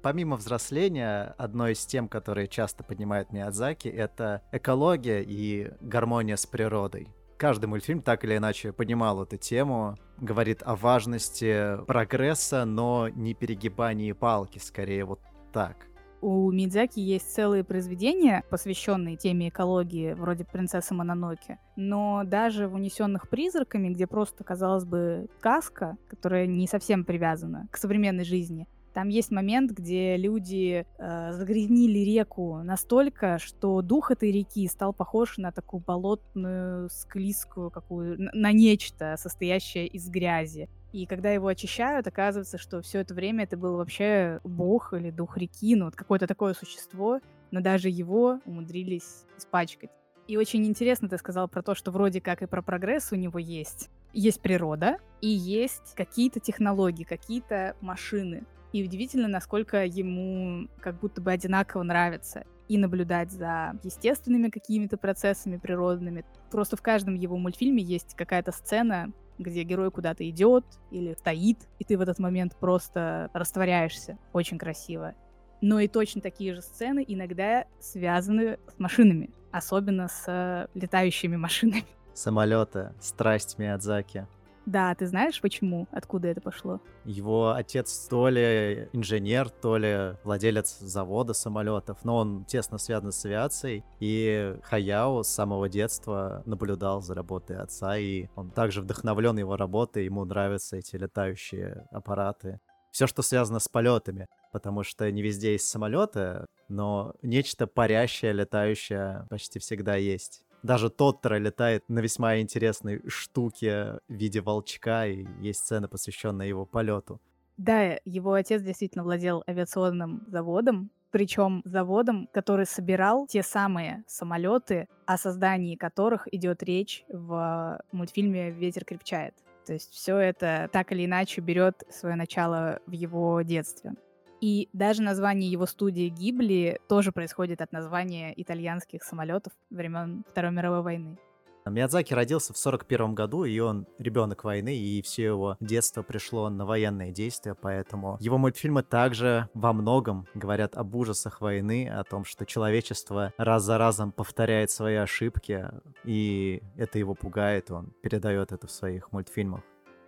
Помимо 0.02 0.34
взросления, 0.34 1.36
одной 1.38 1.74
из 1.74 1.86
тем, 1.86 2.08
которые 2.08 2.48
часто 2.48 2.82
поднимает 2.82 3.32
Миядзаки, 3.32 3.86
это 3.86 4.42
экология 4.50 5.22
и 5.22 5.70
гармония 5.80 6.34
с 6.34 6.46
природой. 6.46 7.06
Каждый 7.36 7.66
мультфильм 7.66 8.02
так 8.02 8.24
или 8.24 8.36
иначе 8.36 8.72
поднимал 8.72 9.22
эту 9.22 9.36
тему, 9.36 9.94
говорит 10.18 10.64
о 10.64 10.74
важности 10.74 11.76
прогресса, 11.86 12.64
но 12.64 13.08
не 13.08 13.34
перегибании 13.34 14.10
палки, 14.10 14.58
скорее 14.58 15.04
вот 15.04 15.20
так. 15.52 15.86
У 16.20 16.50
Мидзаки 16.50 17.00
есть 17.00 17.32
целые 17.32 17.64
произведения, 17.64 18.44
посвященные 18.50 19.16
теме 19.16 19.48
экологии, 19.48 20.12
вроде 20.12 20.44
«Принцессы 20.44 20.92
Мононоки». 20.92 21.58
Но 21.76 22.24
даже 22.24 22.68
в 22.68 22.74
«Унесенных 22.74 23.28
призраками», 23.30 23.88
где 23.88 24.06
просто, 24.06 24.44
казалось 24.44 24.84
бы, 24.84 25.28
сказка, 25.38 25.96
которая 26.08 26.46
не 26.46 26.66
совсем 26.66 27.04
привязана 27.04 27.68
к 27.70 27.78
современной 27.78 28.24
жизни, 28.24 28.66
там 28.92 29.08
есть 29.08 29.30
момент, 29.30 29.70
где 29.70 30.16
люди 30.16 30.84
э, 30.98 31.32
загрязнили 31.32 32.00
реку 32.00 32.60
настолько, 32.64 33.38
что 33.38 33.82
дух 33.82 34.10
этой 34.10 34.32
реки 34.32 34.66
стал 34.66 34.92
похож 34.92 35.38
на 35.38 35.52
такую 35.52 35.82
болотную, 35.86 36.90
склизкую, 36.90 37.70
какую 37.70 38.16
на 38.18 38.52
нечто, 38.52 39.14
состоящее 39.16 39.86
из 39.86 40.08
грязи. 40.08 40.68
И 40.92 41.06
когда 41.06 41.30
его 41.30 41.46
очищают, 41.46 42.06
оказывается, 42.06 42.58
что 42.58 42.82
все 42.82 43.00
это 43.00 43.14
время 43.14 43.44
это 43.44 43.56
был 43.56 43.76
вообще 43.76 44.40
бог 44.42 44.92
или 44.92 45.10
дух 45.10 45.36
реки, 45.36 45.76
ну 45.76 45.84
вот 45.84 45.94
какое-то 45.94 46.26
такое 46.26 46.54
существо, 46.54 47.20
но 47.50 47.60
даже 47.60 47.88
его 47.88 48.40
умудрились 48.44 49.24
испачкать. 49.38 49.90
И 50.26 50.36
очень 50.36 50.66
интересно 50.66 51.08
ты 51.08 51.18
сказал 51.18 51.48
про 51.48 51.62
то, 51.62 51.74
что 51.74 51.90
вроде 51.90 52.20
как 52.20 52.42
и 52.42 52.46
про 52.46 52.62
прогресс 52.62 53.12
у 53.12 53.16
него 53.16 53.38
есть. 53.38 53.88
Есть 54.12 54.40
природа 54.40 54.98
и 55.20 55.28
есть 55.28 55.94
какие-то 55.94 56.40
технологии, 56.40 57.04
какие-то 57.04 57.76
машины. 57.80 58.44
И 58.72 58.84
удивительно, 58.84 59.26
насколько 59.26 59.84
ему 59.84 60.68
как 60.80 61.00
будто 61.00 61.20
бы 61.20 61.32
одинаково 61.32 61.82
нравится 61.82 62.44
и 62.68 62.78
наблюдать 62.78 63.32
за 63.32 63.76
естественными 63.82 64.48
какими-то 64.48 64.96
процессами 64.96 65.56
природными. 65.56 66.24
Просто 66.52 66.76
в 66.76 66.82
каждом 66.82 67.16
его 67.16 67.36
мультфильме 67.36 67.82
есть 67.82 68.14
какая-то 68.14 68.52
сцена, 68.52 69.12
где 69.40 69.64
герой 69.64 69.90
куда-то 69.90 70.28
идет 70.28 70.64
или 70.92 71.14
стоит, 71.14 71.58
и 71.78 71.84
ты 71.84 71.98
в 71.98 72.00
этот 72.00 72.18
момент 72.20 72.54
просто 72.56 73.30
растворяешься. 73.32 74.18
Очень 74.32 74.58
красиво. 74.58 75.14
Но 75.60 75.80
и 75.80 75.88
точно 75.88 76.20
такие 76.20 76.54
же 76.54 76.62
сцены 76.62 77.04
иногда 77.06 77.64
связаны 77.80 78.58
с 78.68 78.78
машинами, 78.78 79.30
особенно 79.50 80.08
с 80.08 80.68
летающими 80.74 81.36
машинами. 81.36 81.84
Самолеты, 82.14 82.92
страсть 83.00 83.58
Миядзаки. 83.58 84.26
Да, 84.70 84.94
ты 84.94 85.08
знаешь, 85.08 85.40
почему? 85.40 85.88
Откуда 85.90 86.28
это 86.28 86.40
пошло? 86.40 86.80
Его 87.04 87.50
отец 87.50 88.06
то 88.08 88.28
ли 88.28 88.88
инженер, 88.92 89.50
то 89.50 89.76
ли 89.76 90.16
владелец 90.22 90.78
завода 90.78 91.32
самолетов, 91.32 92.04
но 92.04 92.18
он 92.18 92.44
тесно 92.44 92.78
связан 92.78 93.10
с 93.10 93.24
авиацией. 93.24 93.84
И 93.98 94.56
Хаяо 94.62 95.24
с 95.24 95.28
самого 95.28 95.68
детства 95.68 96.44
наблюдал 96.46 97.02
за 97.02 97.14
работой 97.14 97.56
отца, 97.56 97.98
и 97.98 98.28
он 98.36 98.52
также 98.52 98.80
вдохновлен 98.80 99.36
его 99.38 99.56
работой, 99.56 100.04
ему 100.04 100.24
нравятся 100.24 100.76
эти 100.76 100.94
летающие 100.94 101.88
аппараты. 101.90 102.60
Все, 102.92 103.08
что 103.08 103.22
связано 103.22 103.58
с 103.58 103.66
полетами, 103.66 104.28
потому 104.52 104.84
что 104.84 105.10
не 105.10 105.20
везде 105.20 105.52
есть 105.52 105.66
самолеты, 105.66 106.46
но 106.68 107.14
нечто 107.22 107.66
парящее, 107.66 108.32
летающее 108.32 109.26
почти 109.30 109.58
всегда 109.58 109.96
есть. 109.96 110.44
Даже 110.62 110.90
Тоттера 110.90 111.36
летает 111.36 111.88
на 111.88 112.00
весьма 112.00 112.38
интересной 112.38 113.02
штуке 113.08 113.98
в 114.08 114.12
виде 114.12 114.40
волчка, 114.40 115.06
и 115.06 115.26
есть 115.40 115.60
сцена, 115.60 115.88
посвященная 115.88 116.46
его 116.46 116.66
полету. 116.66 117.20
Да, 117.56 117.98
его 118.04 118.34
отец 118.34 118.62
действительно 118.62 119.04
владел 119.04 119.42
авиационным 119.46 120.24
заводом, 120.28 120.90
причем 121.10 121.62
заводом, 121.64 122.28
который 122.32 122.66
собирал 122.66 123.26
те 123.26 123.42
самые 123.42 124.04
самолеты, 124.06 124.88
о 125.06 125.18
создании 125.18 125.76
которых 125.76 126.32
идет 126.32 126.62
речь 126.62 127.04
в 127.08 127.80
мультфильме 127.92 128.50
Ветер 128.50 128.84
крепчает. 128.84 129.34
То 129.66 129.74
есть 129.74 129.92
все 129.92 130.16
это 130.16 130.68
так 130.72 130.92
или 130.92 131.04
иначе 131.04 131.40
берет 131.40 131.82
свое 131.90 132.16
начало 132.16 132.80
в 132.86 132.92
его 132.92 133.42
детстве. 133.42 133.94
И 134.40 134.68
даже 134.72 135.02
название 135.02 135.50
его 135.50 135.66
студии 135.66 136.08
Гибли 136.08 136.80
тоже 136.88 137.12
происходит 137.12 137.60
от 137.60 137.72
названия 137.72 138.32
итальянских 138.36 139.02
самолетов 139.02 139.52
времен 139.70 140.24
Второй 140.28 140.52
мировой 140.52 140.82
войны. 140.82 141.18
Миядзаки 141.66 142.14
родился 142.14 142.52
в 142.52 142.58
41 142.58 143.14
году, 143.14 143.44
и 143.44 143.58
он 143.58 143.86
ребенок 143.98 144.44
войны, 144.44 144.76
и 144.76 145.02
все 145.02 145.24
его 145.24 145.56
детство 145.60 146.02
пришло 146.02 146.48
на 146.48 146.64
военные 146.64 147.12
действия, 147.12 147.54
поэтому 147.54 148.16
его 148.20 148.38
мультфильмы 148.38 148.82
также 148.82 149.48
во 149.54 149.72
многом 149.72 150.26
говорят 150.34 150.76
об 150.76 150.94
ужасах 150.96 151.40
войны, 151.40 151.88
о 151.88 152.02
том, 152.04 152.24
что 152.24 152.46
человечество 152.46 153.32
раз 153.36 153.62
за 153.64 153.78
разом 153.78 154.10
повторяет 154.10 154.70
свои 154.70 154.96
ошибки, 154.96 155.66
и 156.04 156.62
это 156.76 156.98
его 156.98 157.14
пугает, 157.14 157.70
он 157.70 157.92
передает 158.02 158.52
это 158.52 158.66
в 158.66 158.70
своих 158.70 159.12
мультфильмах. 159.12 159.60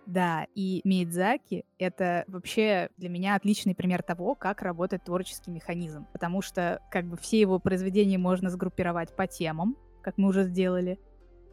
Да, 0.05 0.47
и 0.53 0.81
Миядзаки— 0.83 1.65
это 1.77 2.25
вообще 2.27 2.89
для 2.97 3.09
меня 3.09 3.35
отличный 3.35 3.73
пример 3.73 4.03
того, 4.03 4.35
как 4.35 4.61
работает 4.61 5.05
творческий 5.05 5.51
механизм. 5.51 6.05
Потому 6.11 6.41
что 6.41 6.81
как 6.91 7.05
бы 7.05 7.17
все 7.17 7.39
его 7.39 7.59
произведения 7.59 8.17
можно 8.17 8.49
сгруппировать 8.49 9.15
по 9.15 9.27
темам, 9.27 9.77
как 10.01 10.17
мы 10.17 10.29
уже 10.29 10.43
сделали, 10.43 10.99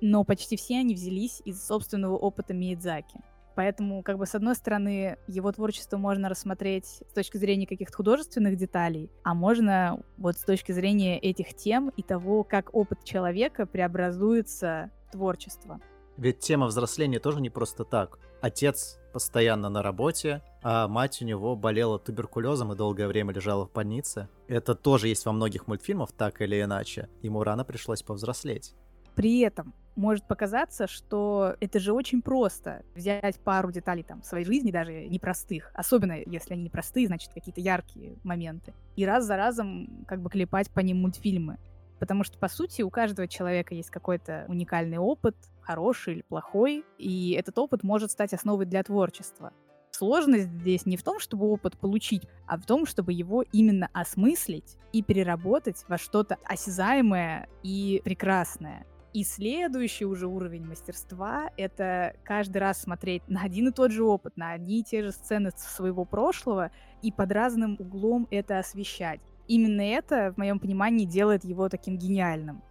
но 0.00 0.24
почти 0.24 0.56
все 0.56 0.78
они 0.78 0.94
взялись 0.94 1.40
из 1.44 1.64
собственного 1.64 2.16
опыта 2.16 2.52
Миядзаки. 2.52 3.20
Поэтому, 3.54 4.02
как 4.02 4.16
бы, 4.16 4.26
с 4.26 4.34
одной 4.34 4.54
стороны, 4.54 5.18
его 5.26 5.52
творчество 5.52 5.98
можно 5.98 6.28
рассмотреть 6.28 6.86
с 6.86 7.12
точки 7.12 7.36
зрения 7.36 7.66
каких-то 7.66 7.96
художественных 7.96 8.56
деталей, 8.56 9.10
а 9.22 9.34
можно 9.34 10.02
вот 10.16 10.38
с 10.38 10.44
точки 10.44 10.72
зрения 10.72 11.18
этих 11.18 11.54
тем 11.54 11.90
и 11.90 12.02
того, 12.02 12.44
как 12.44 12.74
опыт 12.74 13.04
человека 13.04 13.66
преобразуется 13.66 14.90
в 15.08 15.12
творчество. 15.12 15.80
Ведь 16.20 16.40
тема 16.40 16.66
взросления 16.66 17.18
тоже 17.18 17.40
не 17.40 17.48
просто 17.48 17.82
так. 17.82 18.18
Отец 18.42 18.98
постоянно 19.14 19.70
на 19.70 19.82
работе, 19.82 20.42
а 20.62 20.86
мать 20.86 21.22
у 21.22 21.24
него 21.24 21.56
болела 21.56 21.98
туберкулезом 21.98 22.74
и 22.74 22.76
долгое 22.76 23.08
время 23.08 23.32
лежала 23.32 23.66
в 23.66 23.72
больнице. 23.72 24.28
Это 24.46 24.74
тоже 24.74 25.08
есть 25.08 25.24
во 25.24 25.32
многих 25.32 25.66
мультфильмах, 25.66 26.12
так 26.12 26.42
или 26.42 26.60
иначе. 26.60 27.08
Ему 27.22 27.42
рано 27.42 27.64
пришлось 27.64 28.02
повзрослеть. 28.02 28.74
При 29.14 29.40
этом 29.40 29.72
может 29.96 30.28
показаться, 30.28 30.86
что 30.86 31.56
это 31.58 31.80
же 31.80 31.94
очень 31.94 32.20
просто 32.20 32.82
взять 32.94 33.40
пару 33.40 33.72
деталей 33.72 34.02
там 34.02 34.22
своей 34.22 34.44
жизни, 34.44 34.70
даже 34.70 34.92
непростых, 35.08 35.70
особенно 35.72 36.18
если 36.26 36.52
они 36.52 36.64
непростые, 36.64 37.06
значит 37.06 37.32
какие-то 37.32 37.62
яркие 37.62 38.18
моменты, 38.24 38.74
и 38.94 39.06
раз 39.06 39.24
за 39.24 39.38
разом 39.38 40.04
как 40.06 40.20
бы 40.20 40.28
клепать 40.28 40.70
по 40.70 40.80
ним 40.80 40.98
мультфильмы. 40.98 41.58
Потому 42.00 42.24
что, 42.24 42.38
по 42.38 42.48
сути, 42.48 42.80
у 42.80 42.90
каждого 42.90 43.28
человека 43.28 43.74
есть 43.74 43.90
какой-то 43.90 44.46
уникальный 44.48 44.96
опыт, 44.96 45.36
хороший 45.60 46.14
или 46.14 46.22
плохой, 46.22 46.84
и 46.96 47.32
этот 47.32 47.58
опыт 47.58 47.82
может 47.82 48.10
стать 48.10 48.32
основой 48.32 48.64
для 48.64 48.82
творчества. 48.82 49.52
сложность 49.92 50.48
здесь 50.48 50.86
не 50.86 50.96
в 50.96 51.02
том, 51.02 51.20
чтобы 51.20 51.46
опыт 51.46 51.76
получить, 51.76 52.22
а 52.46 52.56
в 52.56 52.64
том, 52.64 52.86
чтобы 52.86 53.12
его 53.12 53.44
именно 53.52 53.90
осмыслить 53.92 54.78
и 54.94 55.02
переработать 55.02 55.84
во 55.88 55.98
что-то 55.98 56.38
осязаемое 56.44 57.48
и 57.62 58.00
прекрасное. 58.02 58.86
И 59.12 59.24
следующий 59.24 60.06
уже 60.06 60.26
уровень 60.26 60.64
мастерства— 60.64 61.50
это 61.58 62.14
каждый 62.24 62.58
раз 62.58 62.80
смотреть 62.80 63.28
на 63.28 63.42
один 63.42 63.68
и 63.68 63.72
тот 63.72 63.90
же 63.90 64.04
опыт, 64.04 64.38
на 64.38 64.52
одни 64.52 64.80
и 64.80 64.84
те 64.84 65.02
же 65.02 65.12
сцены 65.12 65.50
своего 65.54 66.06
прошлого 66.06 66.70
и 67.02 67.12
под 67.12 67.30
разным 67.32 67.76
углом 67.78 68.26
это 68.30 68.58
освещать. 68.58 69.20
Именно 69.50 69.80
это, 69.80 70.32
в 70.32 70.36
моем 70.36 70.60
понимании, 70.60 71.04
делает 71.04 71.42
его 71.42 71.68
таким 71.68 71.98
гениальным. 71.98 72.62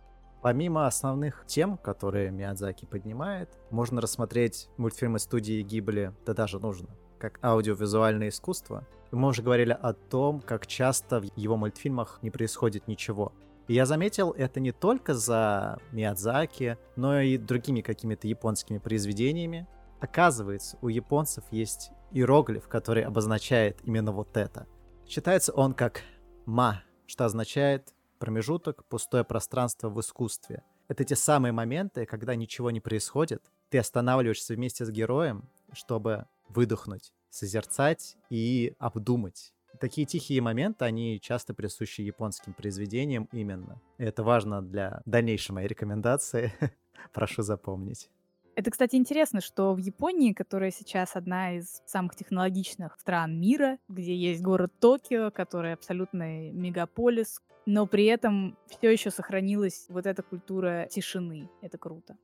Помимо 0.42 0.88
основных 0.88 1.44
тем, 1.46 1.76
которые 1.76 2.32
Миядзаки 2.32 2.86
поднимает, 2.86 3.50
можно 3.70 4.00
рассмотреть 4.00 4.70
мультфильмы 4.78 5.20
студии 5.20 5.62
Гибли, 5.62 6.14
да 6.26 6.34
даже 6.34 6.58
нужно, 6.58 6.88
как 7.18 7.38
аудиовизуальное 7.44 8.30
искусство. 8.30 8.88
Мы 9.12 9.28
уже 9.28 9.44
говорили 9.44 9.78
о 9.78 9.92
том, 9.92 10.40
как 10.40 10.68
часто 10.68 11.20
в 11.20 11.26
его 11.36 11.58
мультфильмах 11.58 12.20
не 12.22 12.30
происходит 12.32 12.88
ничего. 12.88 13.34
И 13.68 13.74
я 13.74 13.86
заметил 13.86 14.32
это 14.32 14.62
не 14.62 14.72
только 14.72 15.16
за 15.16 15.80
Миядзаки, 15.92 16.78
но 16.96 17.20
и 17.20 17.38
другими 17.38 17.82
какими-то 17.82 18.26
японскими 18.26 18.78
произведениями. 18.78 19.68
Оказывается, 20.00 20.78
у 20.82 20.88
японцев 20.88 21.44
есть 21.52 21.92
иероглиф, 22.12 22.70
который 22.70 23.04
обозначает 23.04 23.80
именно 23.84 24.14
вот 24.14 24.38
это. 24.38 24.66
Читается 25.06 25.52
он 25.52 25.74
как 25.74 26.04
«ма», 26.50 26.84
что 27.06 27.26
означает 27.26 27.94
промежуток, 28.18 28.84
пустое 28.86 29.24
пространство 29.24 29.90
в 29.90 30.00
искусстве. 30.00 30.64
Это 30.88 31.04
те 31.04 31.16
самые 31.16 31.52
моменты, 31.52 32.06
когда 32.06 32.36
ничего 32.36 32.72
не 32.72 32.80
происходит, 32.80 33.44
ты 33.70 33.78
останавливаешься 33.78 34.56
вместе 34.56 34.84
с 34.84 34.90
героем, 34.90 35.48
чтобы 35.74 36.26
выдохнуть, 36.50 37.14
созерцать 37.30 38.18
и 38.32 38.74
обдумать. 38.80 39.54
Такие 39.80 40.08
тихие 40.08 40.42
моменты, 40.42 40.86
они 40.86 41.22
часто 41.22 41.54
присущи 41.54 42.02
японским 42.02 42.54
произведениям 42.54 43.30
именно. 43.32 43.80
И 44.00 44.04
это 44.04 44.24
важно 44.24 44.64
для 44.64 45.04
дальнейшей 45.06 45.54
моей 45.54 45.68
рекомендации. 45.68 46.52
Прошу 47.14 47.44
запомнить. 47.44 48.10
Это, 48.60 48.72
кстати, 48.72 48.98
интересно, 48.98 49.40
что 49.40 49.74
в 49.74 49.78
Японии, 49.78 50.34
которая 50.34 50.70
сейчас 50.70 51.16
одна 51.16 51.56
из 51.56 51.82
самых 51.86 52.18
технологичных 52.18 53.00
стран 53.00 53.40
мира, 53.40 53.78
где 53.88 54.14
есть 54.14 54.42
город 54.42 54.74
Токио, 54.82 55.32
который 55.32 55.72
абсолютный 55.72 56.52
мегаполис, 56.52 57.42
но 57.66 57.88
при 57.88 58.04
этом 58.08 58.58
все 58.68 58.92
еще 58.92 59.12
сохранилась 59.12 59.86
вот 59.88 60.06
эта 60.06 60.24
культура 60.24 60.90
тишины. 60.92 61.50
Это 61.62 61.78
круто. 61.78 62.18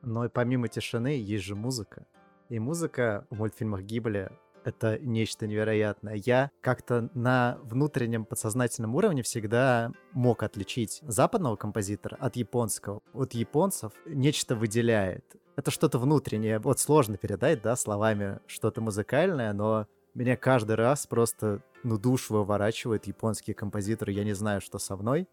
Но 0.00 0.24
и 0.24 0.28
помимо 0.28 0.68
тишины 0.68 1.18
есть 1.18 1.42
же 1.42 1.56
музыка. 1.56 2.06
И 2.50 2.60
музыка 2.60 3.26
в 3.30 3.38
мультфильмах 3.38 3.82
Гибли 3.82 4.30
это 4.66 4.98
нечто 4.98 5.46
невероятное. 5.46 6.14
Я 6.14 6.50
как-то 6.60 7.10
на 7.14 7.58
внутреннем 7.62 8.24
подсознательном 8.24 8.94
уровне 8.94 9.22
всегда 9.22 9.92
мог 10.12 10.42
отличить 10.42 11.00
западного 11.02 11.56
композитора 11.56 12.16
от 12.20 12.36
японского. 12.36 13.00
Вот 13.12 13.34
японцев 13.34 13.92
нечто 14.06 14.56
выделяет. 14.56 15.24
Это 15.56 15.70
что-то 15.70 15.98
внутреннее. 15.98 16.58
Вот 16.58 16.80
сложно 16.80 17.16
передать, 17.16 17.62
да, 17.62 17.76
словами 17.76 18.40
что-то 18.46 18.80
музыкальное, 18.80 19.52
но 19.52 19.86
меня 20.14 20.36
каждый 20.36 20.76
раз 20.76 21.06
просто, 21.06 21.60
ну, 21.82 21.98
душ 21.98 22.30
выворачивает 22.30 23.06
японские 23.06 23.54
композиторы. 23.54 24.12
Я 24.12 24.24
не 24.24 24.32
знаю, 24.32 24.60
что 24.60 24.78
со 24.78 24.96
мной, 24.96 25.28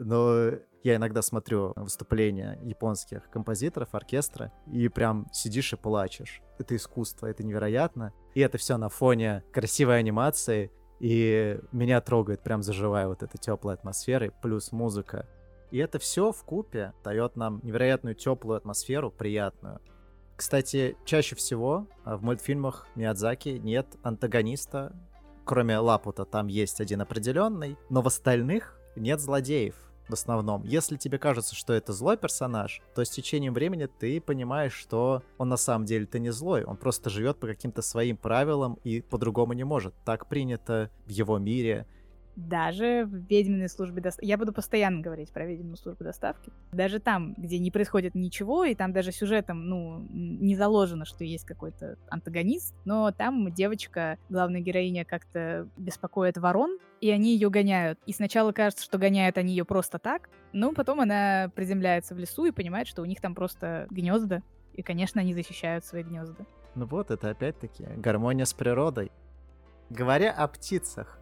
но 0.00 0.50
я 0.82 0.96
иногда 0.96 1.20
смотрю 1.20 1.72
выступления 1.76 2.58
японских 2.62 3.28
композиторов, 3.30 3.94
оркестра, 3.94 4.50
и 4.66 4.88
прям 4.88 5.26
сидишь 5.32 5.72
и 5.72 5.76
плачешь. 5.76 6.40
Это 6.58 6.74
искусство, 6.74 7.26
это 7.26 7.44
невероятно. 7.44 8.12
И 8.34 8.40
это 8.40 8.56
все 8.58 8.76
на 8.78 8.88
фоне 8.88 9.44
красивой 9.52 9.98
анимации, 9.98 10.70
и 10.98 11.58
меня 11.72 12.00
трогает, 12.00 12.42
прям 12.42 12.62
заживая 12.62 13.08
вот 13.08 13.22
эта 13.22 13.36
теплая 13.36 13.76
атмосфера, 13.76 14.32
плюс 14.42 14.72
музыка. 14.72 15.28
И 15.70 15.78
это 15.78 15.98
все 15.98 16.32
в 16.32 16.42
купе 16.44 16.94
дает 17.04 17.36
нам 17.36 17.60
невероятную 17.62 18.14
теплую 18.14 18.56
атмосферу, 18.56 19.10
приятную. 19.10 19.80
Кстати, 20.36 20.96
чаще 21.04 21.36
всего 21.36 21.86
а, 22.04 22.16
в 22.16 22.22
мультфильмах 22.22 22.86
Миядзаки 22.94 23.50
нет 23.50 23.86
антагониста, 24.02 24.96
кроме 25.44 25.78
Лапута 25.78 26.24
там 26.24 26.46
есть 26.46 26.80
один 26.80 27.02
определенный, 27.02 27.76
но 27.90 28.00
в 28.00 28.06
остальных 28.06 28.78
нет 28.96 29.20
злодеев 29.20 29.89
в 30.10 30.14
основном. 30.14 30.62
Если 30.64 30.96
тебе 30.96 31.18
кажется, 31.18 31.54
что 31.54 31.72
это 31.72 31.92
злой 31.92 32.16
персонаж, 32.16 32.82
то 32.94 33.04
с 33.04 33.10
течением 33.10 33.54
времени 33.54 33.86
ты 33.86 34.20
понимаешь, 34.20 34.74
что 34.74 35.22
он 35.38 35.48
на 35.48 35.56
самом 35.56 35.86
деле-то 35.86 36.18
не 36.18 36.30
злой. 36.30 36.64
Он 36.64 36.76
просто 36.76 37.10
живет 37.10 37.38
по 37.38 37.46
каким-то 37.46 37.82
своим 37.82 38.16
правилам 38.16 38.78
и 38.84 39.00
по-другому 39.00 39.52
не 39.54 39.64
может. 39.64 39.94
Так 40.04 40.26
принято 40.26 40.90
в 41.06 41.10
его 41.10 41.38
мире 41.38 41.86
даже 42.36 43.04
в 43.04 43.14
ведьминой 43.28 43.68
службе 43.68 44.00
доставки. 44.00 44.28
Я 44.28 44.38
буду 44.38 44.52
постоянно 44.52 45.00
говорить 45.00 45.30
про 45.30 45.46
ведьмину 45.46 45.76
службу 45.76 46.04
доставки. 46.04 46.52
Даже 46.72 46.98
там, 46.98 47.34
где 47.36 47.58
не 47.58 47.70
происходит 47.70 48.14
ничего, 48.14 48.64
и 48.64 48.74
там 48.74 48.92
даже 48.92 49.12
сюжетом, 49.12 49.66
ну, 49.68 50.06
не 50.10 50.56
заложено, 50.56 51.04
что 51.04 51.24
есть 51.24 51.44
какой-то 51.44 51.96
антагонист, 52.08 52.74
но 52.84 53.12
там 53.12 53.52
девочка, 53.52 54.18
главная 54.28 54.60
героиня, 54.60 55.04
как-то 55.04 55.68
беспокоит 55.76 56.38
ворон, 56.38 56.78
и 57.00 57.10
они 57.10 57.32
ее 57.34 57.50
гоняют. 57.50 57.98
И 58.06 58.12
сначала 58.12 58.52
кажется, 58.52 58.84
что 58.84 58.98
гоняют 58.98 59.38
они 59.38 59.52
ее 59.52 59.64
просто 59.64 59.98
так, 59.98 60.28
но 60.52 60.72
потом 60.72 61.00
она 61.00 61.50
приземляется 61.54 62.14
в 62.14 62.18
лесу 62.18 62.44
и 62.44 62.50
понимает, 62.50 62.86
что 62.86 63.02
у 63.02 63.06
них 63.06 63.20
там 63.20 63.34
просто 63.34 63.86
гнезда. 63.90 64.42
И, 64.74 64.82
конечно, 64.82 65.20
они 65.20 65.34
защищают 65.34 65.84
свои 65.84 66.02
гнезда. 66.02 66.44
Ну 66.74 66.86
вот, 66.86 67.10
это 67.10 67.30
опять-таки 67.30 67.84
гармония 67.96 68.44
с 68.44 68.54
природой. 68.54 69.10
Говоря 69.90 70.32
о 70.32 70.46
птицах, 70.46 71.18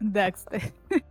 да, 0.00 0.30
кстати. 0.30 0.72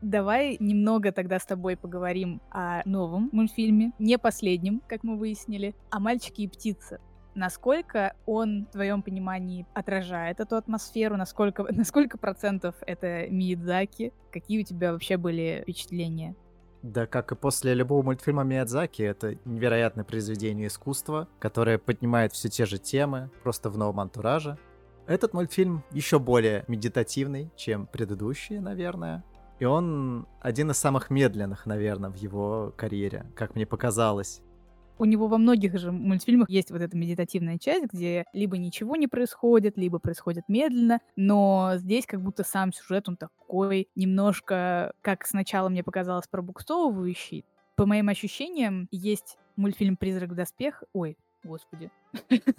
Давай 0.00 0.56
немного 0.60 1.10
тогда 1.10 1.38
с 1.40 1.46
тобой 1.46 1.76
поговорим 1.76 2.40
о 2.50 2.82
новом 2.84 3.30
мультфильме, 3.32 3.92
не 3.98 4.16
последнем, 4.16 4.80
как 4.86 5.02
мы 5.02 5.18
выяснили, 5.18 5.74
о 5.90 5.98
«Мальчике 5.98 6.44
и 6.44 6.48
птице». 6.48 7.00
Насколько 7.34 8.14
он, 8.26 8.66
в 8.66 8.72
твоем 8.72 9.02
понимании, 9.02 9.66
отражает 9.74 10.40
эту 10.40 10.56
атмосферу? 10.56 11.16
Насколько, 11.16 11.64
насколько 11.70 12.18
процентов 12.18 12.74
это 12.80 13.28
Миядзаки? 13.28 14.12
Какие 14.32 14.62
у 14.62 14.64
тебя 14.64 14.92
вообще 14.92 15.16
были 15.16 15.60
впечатления? 15.62 16.34
Да, 16.82 17.06
как 17.06 17.32
и 17.32 17.34
после 17.34 17.74
любого 17.74 18.02
мультфильма 18.02 18.44
Миядзаки, 18.44 19.02
это 19.02 19.36
невероятное 19.44 20.04
произведение 20.04 20.68
искусства, 20.68 21.28
которое 21.40 21.78
поднимает 21.78 22.32
все 22.32 22.48
те 22.48 22.66
же 22.66 22.78
темы, 22.78 23.30
просто 23.42 23.68
в 23.68 23.76
новом 23.76 24.00
антураже. 24.00 24.58
Этот 25.08 25.32
мультфильм 25.32 25.84
еще 25.90 26.18
более 26.18 26.66
медитативный, 26.68 27.50
чем 27.56 27.86
предыдущие, 27.86 28.60
наверное. 28.60 29.24
И 29.58 29.64
он 29.64 30.28
один 30.42 30.70
из 30.70 30.76
самых 30.76 31.08
медленных, 31.08 31.64
наверное, 31.64 32.10
в 32.10 32.16
его 32.16 32.74
карьере, 32.76 33.24
как 33.34 33.54
мне 33.54 33.64
показалось. 33.64 34.42
У 34.98 35.06
него 35.06 35.26
во 35.28 35.38
многих 35.38 35.78
же 35.78 35.92
мультфильмах 35.92 36.50
есть 36.50 36.70
вот 36.70 36.82
эта 36.82 36.94
медитативная 36.94 37.56
часть, 37.56 37.86
где 37.90 38.26
либо 38.34 38.58
ничего 38.58 38.96
не 38.96 39.08
происходит, 39.08 39.78
либо 39.78 39.98
происходит 39.98 40.44
медленно, 40.46 41.00
но 41.16 41.72
здесь 41.76 42.04
как 42.04 42.20
будто 42.20 42.44
сам 42.44 42.70
сюжет, 42.74 43.08
он 43.08 43.16
такой 43.16 43.88
немножко, 43.94 44.92
как 45.00 45.26
сначала 45.26 45.70
мне 45.70 45.82
показалось, 45.82 46.28
пробуксовывающий. 46.28 47.46
По 47.76 47.86
моим 47.86 48.10
ощущениям, 48.10 48.88
есть 48.90 49.38
мультфильм 49.56 49.96
«Призрак 49.96 50.30
в 50.30 50.34
доспех», 50.34 50.82
ой, 50.92 51.16
господи. 51.44 51.90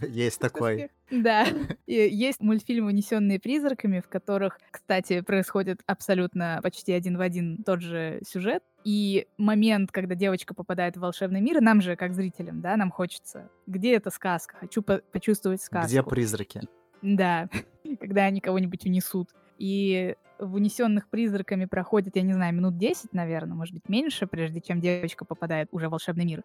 Есть 0.02 0.40
такой. 0.42 0.90
Да. 1.12 1.46
есть 1.88 2.42
мультфильмы, 2.42 2.88
унесенные 2.88 3.40
призраками, 3.40 4.00
в 4.00 4.08
которых, 4.08 4.60
кстати, 4.72 5.22
происходит 5.22 5.82
абсолютно 5.86 6.60
почти 6.64 6.94
один 6.94 7.18
в 7.18 7.22
один 7.22 7.64
тот 7.64 7.82
же 7.82 8.22
сюжет. 8.28 8.64
И 8.84 9.28
момент, 9.38 9.92
когда 9.92 10.16
девочка 10.16 10.54
попадает 10.54 10.96
в 10.96 11.02
волшебный 11.02 11.42
мир, 11.42 11.62
нам 11.62 11.82
же, 11.82 11.96
как 11.96 12.14
зрителям, 12.14 12.62
да, 12.62 12.78
нам 12.78 12.92
хочется. 12.92 13.50
Где 13.68 13.96
эта 13.96 14.10
сказка? 14.10 14.56
Хочу 14.58 14.82
по 14.82 15.02
почувствовать 15.12 15.62
сказку. 15.62 15.88
Где 15.88 16.04
призраки? 16.04 16.62
Да, 17.02 17.50
когда 18.00 18.24
они 18.24 18.42
кого-нибудь 18.42 18.86
унесут. 18.86 19.30
И 19.58 20.16
в 20.40 20.56
унесенных 20.56 21.10
призраками 21.10 21.66
проходит, 21.66 22.16
я 22.16 22.22
не 22.22 22.34
знаю, 22.34 22.54
минут 22.54 22.78
10, 22.78 23.14
наверное, 23.14 23.56
может 23.56 23.74
быть, 23.74 23.90
меньше, 23.90 24.26
прежде 24.26 24.62
чем 24.62 24.80
девочка 24.80 25.26
попадает 25.26 25.68
уже 25.72 25.90
в 25.90 25.92
волшебный 25.92 26.26
мир. 26.26 26.44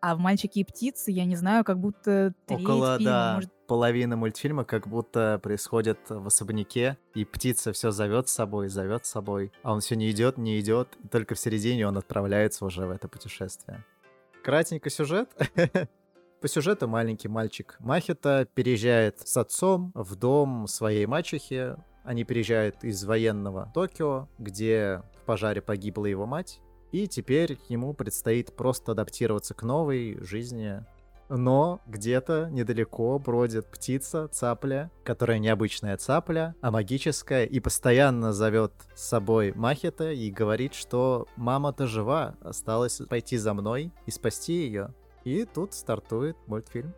А 0.00 0.14
в 0.14 0.18
«Мальчики 0.18 0.60
и 0.60 0.64
птицы», 0.64 1.10
я 1.10 1.24
не 1.24 1.36
знаю, 1.36 1.64
как 1.64 1.78
будто 1.78 2.34
треть 2.46 2.60
Около, 2.60 2.98
фильма, 2.98 3.10
да, 3.10 3.34
может... 3.34 3.50
половины 3.66 4.16
мультфильма 4.16 4.64
как 4.64 4.86
будто 4.86 5.40
происходит 5.42 5.98
в 6.08 6.26
особняке, 6.26 6.98
и 7.14 7.24
птица 7.24 7.72
все 7.72 7.90
зовет 7.90 8.28
с 8.28 8.32
собой, 8.32 8.68
зовет 8.68 9.06
с 9.06 9.10
собой, 9.10 9.52
а 9.62 9.72
он 9.72 9.80
все 9.80 9.96
не 9.96 10.10
идет, 10.10 10.38
не 10.38 10.60
идет, 10.60 10.96
и 11.02 11.08
только 11.08 11.34
в 11.34 11.38
середине 11.38 11.86
он 11.88 11.98
отправляется 11.98 12.64
уже 12.64 12.86
в 12.86 12.90
это 12.90 13.08
путешествие. 13.08 13.84
Кратенько 14.42 14.88
сюжет. 14.88 15.30
По 16.40 16.46
сюжету 16.46 16.86
маленький 16.86 17.26
мальчик 17.26 17.76
Махита 17.80 18.46
переезжает 18.54 19.26
с 19.26 19.36
отцом 19.36 19.90
в 19.94 20.14
дом 20.14 20.68
своей 20.68 21.04
мачехи. 21.06 21.74
Они 22.04 22.22
переезжают 22.22 22.84
из 22.84 23.04
военного 23.04 23.72
Токио, 23.74 24.28
где 24.38 25.02
в 25.20 25.24
пожаре 25.26 25.60
погибла 25.60 26.06
его 26.06 26.26
мать. 26.26 26.60
И 26.92 27.06
теперь 27.06 27.58
ему 27.68 27.92
предстоит 27.92 28.54
просто 28.56 28.92
адаптироваться 28.92 29.54
к 29.54 29.62
новой 29.62 30.18
жизни. 30.22 30.84
Но 31.28 31.80
где-то 31.86 32.48
недалеко 32.50 33.18
бродит 33.18 33.66
птица, 33.66 34.28
цапля, 34.28 34.90
которая 35.04 35.38
необычная 35.38 35.98
цапля, 35.98 36.54
а 36.62 36.70
магическая, 36.70 37.44
и 37.44 37.60
постоянно 37.60 38.32
зовет 38.32 38.72
с 38.94 39.02
собой 39.02 39.52
Махета 39.54 40.10
и 40.10 40.30
говорит, 40.30 40.72
что 40.72 41.26
мама-то 41.36 41.86
жива, 41.86 42.36
осталось 42.40 43.02
пойти 43.08 43.36
за 43.36 43.52
мной 43.52 43.92
и 44.06 44.10
спасти 44.10 44.54
ее. 44.54 44.94
И 45.24 45.44
тут 45.44 45.74
стартует 45.74 46.36
мультфильм. 46.46 46.94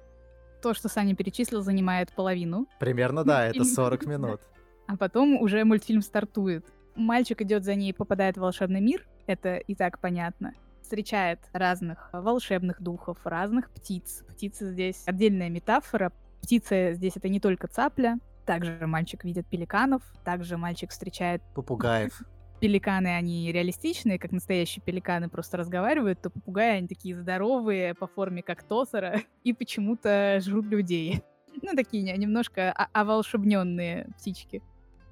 То, 0.62 0.74
что 0.74 0.88
Саня 0.88 1.16
перечислил, 1.16 1.62
занимает 1.62 2.12
половину. 2.12 2.68
Примерно, 2.78 3.24
да, 3.24 3.46
это 3.46 3.64
40 3.64 4.06
минут. 4.06 4.40
А 4.86 4.96
потом 4.96 5.40
уже 5.40 5.64
мультфильм 5.64 6.02
стартует. 6.02 6.66
Мальчик 6.96 7.42
идет 7.42 7.62
за 7.62 7.76
ней, 7.76 7.94
попадает 7.94 8.36
в 8.36 8.40
волшебный 8.40 8.80
мир, 8.80 9.06
это 9.30 9.56
и 9.56 9.74
так 9.74 9.98
понятно 9.98 10.52
встречает 10.82 11.38
разных 11.52 12.10
волшебных 12.12 12.82
духов, 12.82 13.18
разных 13.22 13.70
птиц. 13.70 14.24
Птицы 14.28 14.72
здесь 14.72 15.04
отдельная 15.06 15.48
метафора. 15.48 16.10
Птица 16.42 16.94
здесь 16.94 17.16
это 17.16 17.28
не 17.28 17.38
только 17.38 17.68
цапля, 17.68 18.18
также 18.44 18.84
мальчик 18.88 19.22
видит 19.22 19.46
пеликанов, 19.46 20.02
также 20.24 20.56
мальчик 20.56 20.90
встречает... 20.90 21.42
Попугаев. 21.54 22.20
Пеликаны, 22.60 23.14
они 23.14 23.52
реалистичные, 23.52 24.18
как 24.18 24.32
настоящие 24.32 24.82
пеликаны 24.84 25.28
просто 25.28 25.58
разговаривают, 25.58 26.20
то 26.20 26.28
попугаи, 26.28 26.78
они 26.78 26.88
такие 26.88 27.14
здоровые, 27.14 27.94
по 27.94 28.08
форме 28.08 28.42
как 28.42 28.64
тосера, 28.64 29.20
и 29.44 29.52
почему-то 29.52 30.40
жрут 30.40 30.66
людей. 30.66 31.22
Ну, 31.62 31.74
такие 31.76 32.16
немножко 32.16 32.72
оволшебненные 32.92 34.06
птички. 34.16 34.62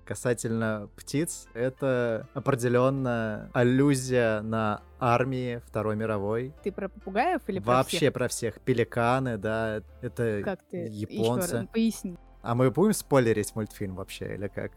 Касательно 0.08 0.88
птиц, 0.96 1.48
это 1.52 2.26
определенно 2.32 3.50
аллюзия 3.52 4.40
на 4.40 4.80
армии 4.98 5.60
Второй 5.66 5.96
мировой. 5.96 6.54
Ты 6.62 6.72
про 6.72 6.88
попугаев 6.88 7.42
или 7.46 7.58
про 7.58 7.66
Вообще 7.66 7.98
всех? 7.98 8.14
про 8.14 8.28
всех. 8.28 8.60
Пеликаны, 8.62 9.36
да, 9.36 9.82
это 10.00 10.40
как 10.42 10.62
ты? 10.62 10.86
японцы. 10.86 11.44
Еще 11.44 11.56
раз 11.58 11.66
поясни. 11.70 12.16
А 12.40 12.54
мы 12.54 12.70
будем 12.70 12.94
спойлерить 12.94 13.54
мультфильм 13.54 13.96
вообще, 13.96 14.36
или 14.36 14.48
как? 14.48 14.72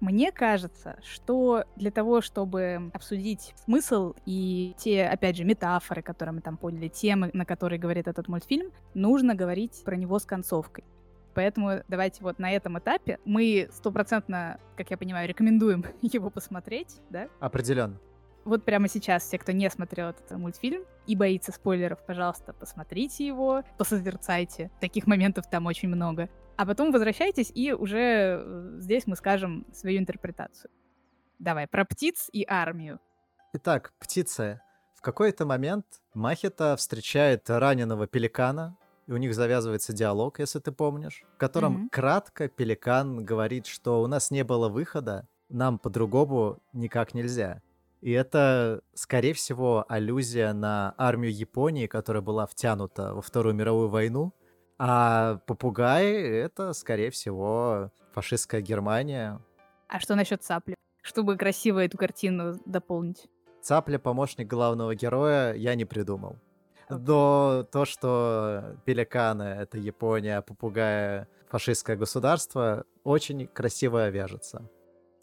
Мне 0.00 0.32
кажется, 0.32 0.96
что 1.02 1.64
для 1.76 1.90
того, 1.90 2.22
чтобы 2.22 2.90
обсудить 2.94 3.52
смысл 3.62 4.14
и 4.24 4.74
те, 4.78 5.04
опять 5.04 5.36
же, 5.36 5.44
метафоры, 5.44 6.00
которые 6.00 6.36
мы 6.36 6.40
там 6.40 6.56
поняли, 6.56 6.88
темы, 6.88 7.28
на 7.34 7.44
которые 7.44 7.78
говорит 7.78 8.08
этот 8.08 8.26
мультфильм, 8.28 8.72
нужно 8.94 9.34
говорить 9.34 9.82
про 9.84 9.96
него 9.96 10.18
с 10.18 10.24
концовкой. 10.24 10.84
Поэтому 11.36 11.82
давайте 11.86 12.24
вот 12.24 12.38
на 12.38 12.50
этом 12.50 12.78
этапе 12.78 13.18
мы 13.26 13.68
стопроцентно, 13.70 14.58
как 14.74 14.90
я 14.90 14.96
понимаю, 14.96 15.28
рекомендуем 15.28 15.84
его 16.00 16.30
посмотреть, 16.30 17.02
да? 17.10 17.28
Определенно. 17.40 18.00
Вот 18.46 18.64
прямо 18.64 18.88
сейчас 18.88 19.24
все, 19.24 19.36
кто 19.38 19.52
не 19.52 19.68
смотрел 19.68 20.08
этот 20.08 20.30
мультфильм 20.30 20.84
и 21.06 21.14
боится 21.14 21.52
спойлеров, 21.52 21.98
пожалуйста, 22.06 22.54
посмотрите 22.54 23.26
его, 23.26 23.64
посозерцайте. 23.76 24.70
Таких 24.80 25.06
моментов 25.06 25.44
там 25.50 25.66
очень 25.66 25.90
много. 25.90 26.30
А 26.56 26.64
потом 26.64 26.90
возвращайтесь, 26.90 27.52
и 27.54 27.74
уже 27.74 28.40
э, 28.40 28.76
здесь 28.78 29.06
мы 29.06 29.14
скажем 29.14 29.66
свою 29.74 29.98
интерпретацию. 29.98 30.70
Давай, 31.38 31.66
про 31.66 31.84
птиц 31.84 32.30
и 32.32 32.46
армию. 32.48 32.98
Итак, 33.52 33.92
птицы. 33.98 34.62
В 34.94 35.02
какой-то 35.02 35.44
момент 35.44 35.84
Махета 36.14 36.76
встречает 36.76 37.50
раненого 37.50 38.06
пеликана, 38.06 38.78
и 39.06 39.12
у 39.12 39.16
них 39.16 39.34
завязывается 39.34 39.92
диалог, 39.92 40.38
если 40.40 40.58
ты 40.58 40.72
помнишь, 40.72 41.24
в 41.34 41.38
котором 41.38 41.72
Мгм. 41.72 41.88
кратко 41.90 42.48
Пеликан 42.48 43.24
говорит, 43.24 43.66
что 43.66 44.02
у 44.02 44.06
нас 44.06 44.30
не 44.30 44.42
было 44.44 44.68
выхода, 44.68 45.28
нам 45.48 45.78
по-другому 45.78 46.58
никак 46.72 47.14
нельзя. 47.14 47.62
И 48.00 48.10
это, 48.10 48.82
скорее 48.94 49.32
всего, 49.32 49.84
аллюзия 49.88 50.52
на 50.52 50.94
армию 50.98 51.32
Японии, 51.32 51.86
которая 51.86 52.22
была 52.22 52.46
втянута 52.46 53.14
во 53.14 53.22
Вторую 53.22 53.54
мировую 53.54 53.88
войну. 53.88 54.32
А 54.78 55.36
попугаи— 55.46 56.12
это, 56.44 56.72
скорее 56.74 57.10
всего, 57.10 57.90
фашистская 58.12 58.60
Германия. 58.60 59.40
А 59.88 60.00
что 60.00 60.14
насчет 60.14 60.42
цапли? 60.42 60.74
Чтобы 61.02 61.36
красиво 61.36 61.78
эту 61.78 61.96
картину 61.96 62.58
дополнить. 62.66 63.28
Цапля— 63.62 63.98
помощник 64.00 64.46
главного 64.48 64.94
героя, 64.94 65.54
я 65.54 65.74
не 65.74 65.84
придумал. 65.84 66.36
Но 66.88 67.66
то, 67.70 67.84
что 67.84 68.76
пеликаны— 68.84 69.42
это 69.60 69.78
Япония, 69.78 70.42
попугая— 70.42 71.28
фашистское 71.48 71.96
государство, 71.96 72.84
очень 73.04 73.46
красиво 73.46 74.08
вяжется. 74.08 74.68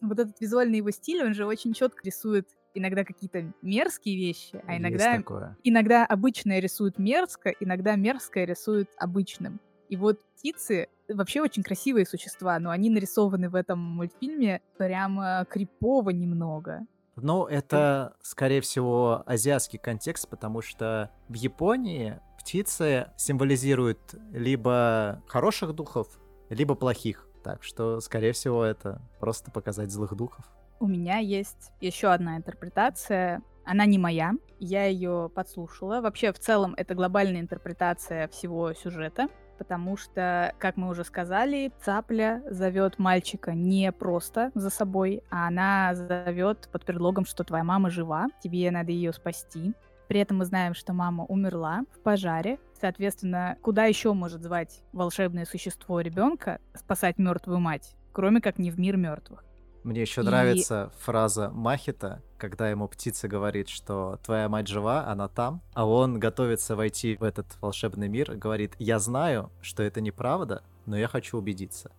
Вот 0.02 0.20
этот 0.20 0.40
визуальный 0.42 0.78
его 0.78 0.92
стиль, 0.92 1.24
он 1.24 1.34
же 1.34 1.46
очень 1.46 1.74
четко 1.74 2.02
рисует 2.04 2.48
иногда 2.74 3.04
какие-то 3.04 3.54
мерзкие 3.62 4.18
вещи, 4.18 4.62
а 4.68 4.78
иногда, 4.78 5.24
иногда 5.64 6.06
обычное 6.06 6.60
рисует 6.60 6.98
мерзко, 6.98 7.52
иногда 7.60 7.96
мерзкое 7.96 8.46
рисует 8.46 8.90
обычным. 8.98 9.60
И 9.90 9.96
вот 9.96 10.20
птицы 10.36 10.88
вообще 11.08 11.42
очень 11.42 11.62
красивые 11.62 12.06
существа, 12.06 12.58
но 12.60 12.72
они 12.72 12.90
нарисованы 12.90 13.50
в 13.50 13.56
этом 13.56 13.80
мультфильме 13.80 14.62
прямо 14.78 15.46
крипово 15.50 16.10
немного. 16.10 16.88
Ну, 17.16 17.46
это, 17.46 18.16
скорее 18.22 18.62
всего, 18.62 19.24
азиатский 19.26 19.80
контекст, 19.80 20.28
потому 20.28 20.62
что 20.62 21.12
в 21.30 21.36
Японии 21.36 22.20
птицы 22.40 23.12
символизируют 23.18 24.16
либо 24.32 25.22
хороших 25.28 25.74
духов, 25.74 26.08
либо 26.50 26.76
плохих. 26.76 27.28
Так 27.44 27.64
что, 27.64 28.00
скорее 28.00 28.32
всего, 28.32 28.64
это 28.64 29.02
просто 29.20 29.52
показать 29.52 29.92
злых 29.92 30.16
духов. 30.16 30.46
У 30.80 30.88
меня 30.88 31.20
есть 31.20 31.72
еще 31.82 32.08
одна 32.08 32.38
интерпретация. 32.38 33.42
Она 33.66 33.86
не 33.86 33.98
моя, 33.98 34.34
я 34.60 34.86
ее 34.86 35.32
подслушала. 35.34 36.02
Вообще, 36.02 36.34
в 36.34 36.40
целом, 36.40 36.74
это 36.76 36.96
глобальная 36.96 37.42
интерпретация 37.42 38.28
всего 38.28 38.74
сюжета, 38.74 39.28
потому 39.64 39.96
что, 39.96 40.54
как 40.60 40.76
мы 40.76 40.90
уже 40.90 41.06
сказали, 41.06 41.72
цапля 41.82 42.44
зовет 42.50 43.00
мальчика 43.00 43.54
не 43.54 43.94
просто 43.94 44.52
за 44.56 44.70
собой, 44.70 45.24
а 45.32 45.48
она 45.48 45.96
зовет 45.96 46.68
под 46.70 46.84
предлогом, 46.84 47.24
что 47.26 47.46
твоя 47.46 47.64
мама 47.64 47.90
жива, 47.90 48.28
тебе 48.44 48.70
надо 48.72 48.92
ее 48.92 49.14
спасти. 49.14 49.74
При 50.10 50.20
этом 50.20 50.40
мы 50.40 50.46
знаем, 50.46 50.74
что 50.74 50.92
мама 50.92 51.24
умерла 51.26 51.84
в 51.96 52.00
пожаре. 52.02 52.60
Соответственно, 52.80 53.56
куда 53.62 53.86
еще 53.86 54.12
может 54.12 54.44
звать 54.44 54.84
волшебное 54.92 55.46
существо 55.46 56.02
ребенка 56.02 56.60
спасать 56.76 57.18
мертвую 57.18 57.60
мать, 57.60 57.96
кроме 58.12 58.42
как 58.42 58.60
не 58.60 58.70
в 58.70 58.78
мир 58.78 58.98
мертвых? 58.98 59.46
Мне 59.86 60.02
еще 60.02 60.22
И- 60.22 60.26
нравится 60.26 60.92
фраза 61.00 61.50
Махита, 61.52 62.22
когда 62.44 62.70
ему 62.70 62.90
птица 62.90 63.30
говорит, 63.30 63.70
что 63.70 64.20
твоя 64.22 64.50
мать 64.50 64.68
жива, 64.68 65.08
она 65.08 65.30
там, 65.30 65.62
а 65.74 65.88
он 65.88 66.20
готовится 66.20 66.76
войти 66.76 67.16
в 67.16 67.24
этот 67.24 67.46
волшебный 67.62 68.10
мир, 68.10 68.36
говорит, 68.36 68.74
я 68.80 69.00
знаю, 69.00 69.50
что 69.62 69.82
это 69.82 70.02
неправда, 70.02 70.62
но 70.86 70.98
я 70.98 71.08
хочу 71.08 71.38
убедиться. 71.38 71.90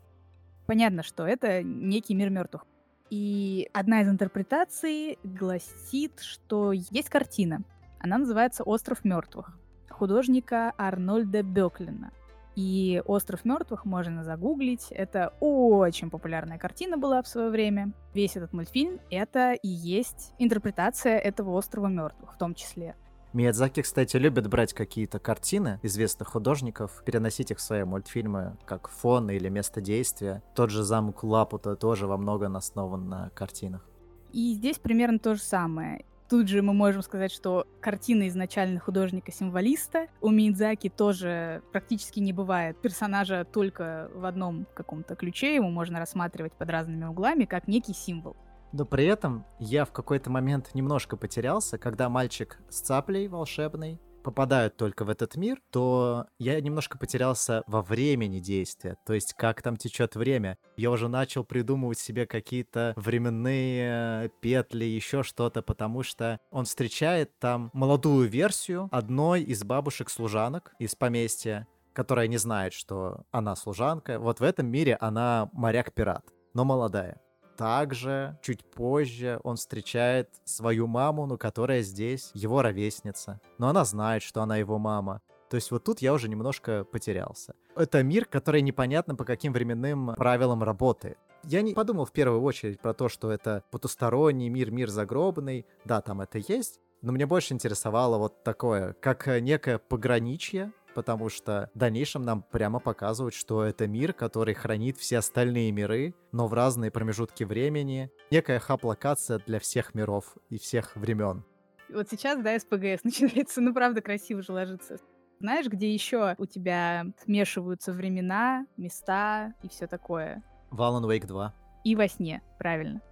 Понятно, 0.67 1.03
что 1.03 1.27
это 1.27 1.63
некий 1.63 2.15
мир 2.15 2.29
мертвых. 2.29 2.67
И 3.09 3.71
одна 3.73 4.03
из 4.03 4.09
интерпретаций 4.11 5.19
гласит, 5.25 6.21
что 6.21 6.73
есть 6.73 7.09
картина. 7.09 7.63
Она 7.99 8.19
называется 8.19 8.65
«Остров 8.65 9.03
мертвых» 9.03 9.59
художника 9.89 10.75
Арнольда 10.77 11.43
Беклина. 11.43 12.13
И 12.57 13.03
«Остров 13.07 13.45
мертвых» 13.45 13.85
можно 13.85 14.23
загуглить. 14.23 14.87
Это 14.91 15.35
очень 15.41 16.11
популярная 16.11 16.59
картина 16.59 16.97
была 16.97 17.23
в 17.23 17.29
свое 17.29 17.51
время. 17.51 17.93
Весь 18.15 18.37
этот 18.37 18.53
мультфильм— 18.53 19.01
это 19.11 19.53
и 19.53 19.69
есть 19.69 20.33
интерпретация 20.39 21.19
этого 21.19 21.51
«Острова 21.51 21.89
мертвых» 21.89 22.35
в 22.35 22.39
том 22.39 22.55
числе. 22.55 22.95
Миядзаки, 23.33 23.83
кстати, 23.83 24.17
любит 24.17 24.47
брать 24.47 24.73
какие-то 24.73 25.19
картины 25.19 25.81
известных 25.83 26.29
художников, 26.29 27.03
переносить 27.05 27.51
их 27.51 27.59
в 27.59 27.63
свои 27.63 27.83
мультфильмы 27.83 28.57
как 28.65 28.89
фон 28.89 29.29
или 29.29 29.49
место 29.49 29.81
действия. 29.81 30.41
Тот 30.55 30.71
же 30.71 30.85
замок 30.85 31.25
Лапута 31.25 31.75
тоже 31.75 32.07
во 32.07 32.17
многом 32.17 32.57
основан 32.57 33.09
на 33.09 33.31
картинах. 33.31 33.85
И 34.33 34.55
здесь 34.55 34.79
примерно 34.79 35.19
то 35.19 35.35
же 35.35 35.41
самое. 35.41 36.05
Тут 36.35 36.49
же 36.49 36.63
мы 36.63 36.73
можем 36.73 37.01
сказать, 37.03 37.31
что 37.31 37.65
картина 37.81 38.27
изначально 38.27 38.81
художника-символиста. 38.81 40.09
У 40.21 40.31
Миядзаки 40.31 40.89
тоже 40.89 41.63
практически 41.71 42.19
не 42.19 42.33
бывает 42.33 42.77
персонажа 42.83 43.45
только 43.45 44.11
в 44.13 44.25
одном 44.25 44.67
каком-то 44.75 45.15
ключе. 45.15 45.55
Его 45.55 45.69
можно 45.71 46.01
рассматривать 46.01 46.53
под 46.55 46.71
разными 46.71 47.05
углами, 47.05 47.45
как 47.45 47.69
некий 47.69 47.95
символ. 47.95 48.35
Но 48.73 48.85
при 48.85 49.05
этом 49.05 49.47
я 49.61 49.85
в 49.85 49.93
какой-то 49.93 50.29
момент 50.29 50.75
немножко 50.75 51.17
потерялся, 51.17 51.79
когда 51.79 52.09
мальчик 52.09 52.59
с 52.69 52.81
цаплей 52.81 53.29
волшебной 53.29 54.01
попадают 54.25 54.77
только 54.77 55.05
в 55.05 55.11
этот 55.11 55.37
мир, 55.37 55.61
то 55.71 56.27
я 56.39 56.61
немножко 56.61 56.99
потерялся 56.99 57.63
во 57.67 57.83
времени 57.83 58.41
действия, 58.41 58.97
то 59.07 59.13
есть 59.13 59.35
как 59.35 59.63
там 59.63 59.77
течет 59.77 60.17
время. 60.17 60.59
Я 60.77 60.91
уже 60.91 61.09
начал 61.09 61.45
придумывать 61.45 61.99
себе 61.99 62.27
какие-то 62.27 62.95
временные 62.97 64.31
петли, 64.41 64.85
еще 64.85 65.23
что-то, 65.23 65.63
потому 65.63 66.03
что 66.03 66.41
он 66.51 66.65
встречает 66.65 67.39
там 67.39 67.71
молодую 67.73 68.29
версию 68.29 68.89
одной 68.91 69.43
из 69.43 69.63
бабушек-служанок 69.63 70.73
из 70.79 70.95
поместья, 70.95 71.69
которая 71.93 72.27
не 72.27 72.39
знает, 72.39 72.73
что 72.73 73.25
она 73.31 73.55
служанка. 73.55 74.19
Вот 74.19 74.41
в 74.41 74.43
этом 74.43 74.67
мире 74.67 74.97
она 75.01 75.51
моряк-пират, 75.53 76.25
но 76.55 76.65
молодая. 76.65 77.21
Также 77.57 78.39
чуть 78.43 78.65
позже 78.65 79.41
он 79.45 79.57
встречает 79.57 80.29
свою 80.45 80.87
маму, 80.87 81.27
ну, 81.27 81.39
которая 81.39 81.83
здесь 81.83 82.31
его 82.35 82.63
ровесница. 82.63 83.41
Но 83.59 83.69
она 83.69 83.85
знает, 83.85 84.23
что 84.23 84.43
она 84.43 84.57
его 84.57 84.79
мама. 84.79 85.21
То 85.51 85.57
есть 85.57 85.71
вот 85.71 85.85
тут 85.85 86.01
я 86.01 86.13
уже 86.13 86.29
немножко 86.29 86.85
потерялся. 86.85 87.55
Это 87.77 88.03
мир, 88.03 88.25
который 88.25 88.61
непонятно 88.61 89.15
по 89.15 89.25
каким 89.25 89.53
временным 89.53 90.15
правилам 90.17 90.63
работает. 90.63 91.19
Я 91.45 91.63
не 91.63 91.75
подумал 91.75 92.07
в 92.07 92.13
первую 92.13 92.43
очередь 92.43 92.81
про 92.81 92.95
то, 92.95 93.09
что 93.09 93.31
это 93.31 93.63
потусторонний 93.71 94.49
мир, 94.49 94.71
мир 94.71 94.89
загробный. 94.89 95.67
Да, 95.85 96.01
там 96.01 96.23
это 96.23 96.39
есть. 96.39 96.81
Но 97.03 97.13
мне 97.13 97.27
больше 97.27 97.53
интересовало 97.53 98.17
вот 98.17 98.43
такое, 98.43 98.95
как 98.95 99.27
некое 99.27 99.79
пограничье, 99.79 100.73
потому 100.95 101.29
что 101.29 101.71
в 101.75 101.79
дальнейшем 101.79 102.23
нам 102.23 102.43
прямо 102.43 102.79
показывают, 102.81 103.35
что 103.35 103.65
это 103.65 103.87
мир, 103.87 104.13
который 104.13 104.55
хранит 104.55 104.97
все 104.97 105.19
остальные 105.19 105.73
миры, 105.73 106.15
но 106.33 106.47
в 106.47 106.55
разные 106.55 106.91
промежутки 106.91 107.45
времени. 107.45 108.11
Некая 108.31 108.59
хаб-локация 108.59 109.41
для 109.47 109.59
всех 109.61 109.95
миров 109.95 110.37
и 110.49 110.59
всех 110.59 110.97
времен. 110.97 111.45
Вот 111.93 112.09
сейчас, 112.11 112.43
да, 112.43 112.59
СПГС 112.59 113.05
начинается, 113.05 113.61
ну, 113.61 113.75
правда, 113.75 114.01
красиво 114.01 114.43
же 114.43 114.53
ложится. 114.53 114.99
Знаешь, 115.41 115.67
где 115.67 115.93
еще 115.93 116.35
у 116.39 116.47
тебя 116.47 117.07
смешиваются 117.23 117.93
времена, 117.93 118.67
места 118.77 119.53
и 119.63 119.69
все 119.69 119.87
такое? 119.87 120.43
В 120.71 120.81
Alan 120.81 121.03
Wake 121.07 121.27
2. 121.27 121.55
И 121.85 121.97
во 121.97 122.09
сне, 122.09 122.43
правильно. 122.59 123.03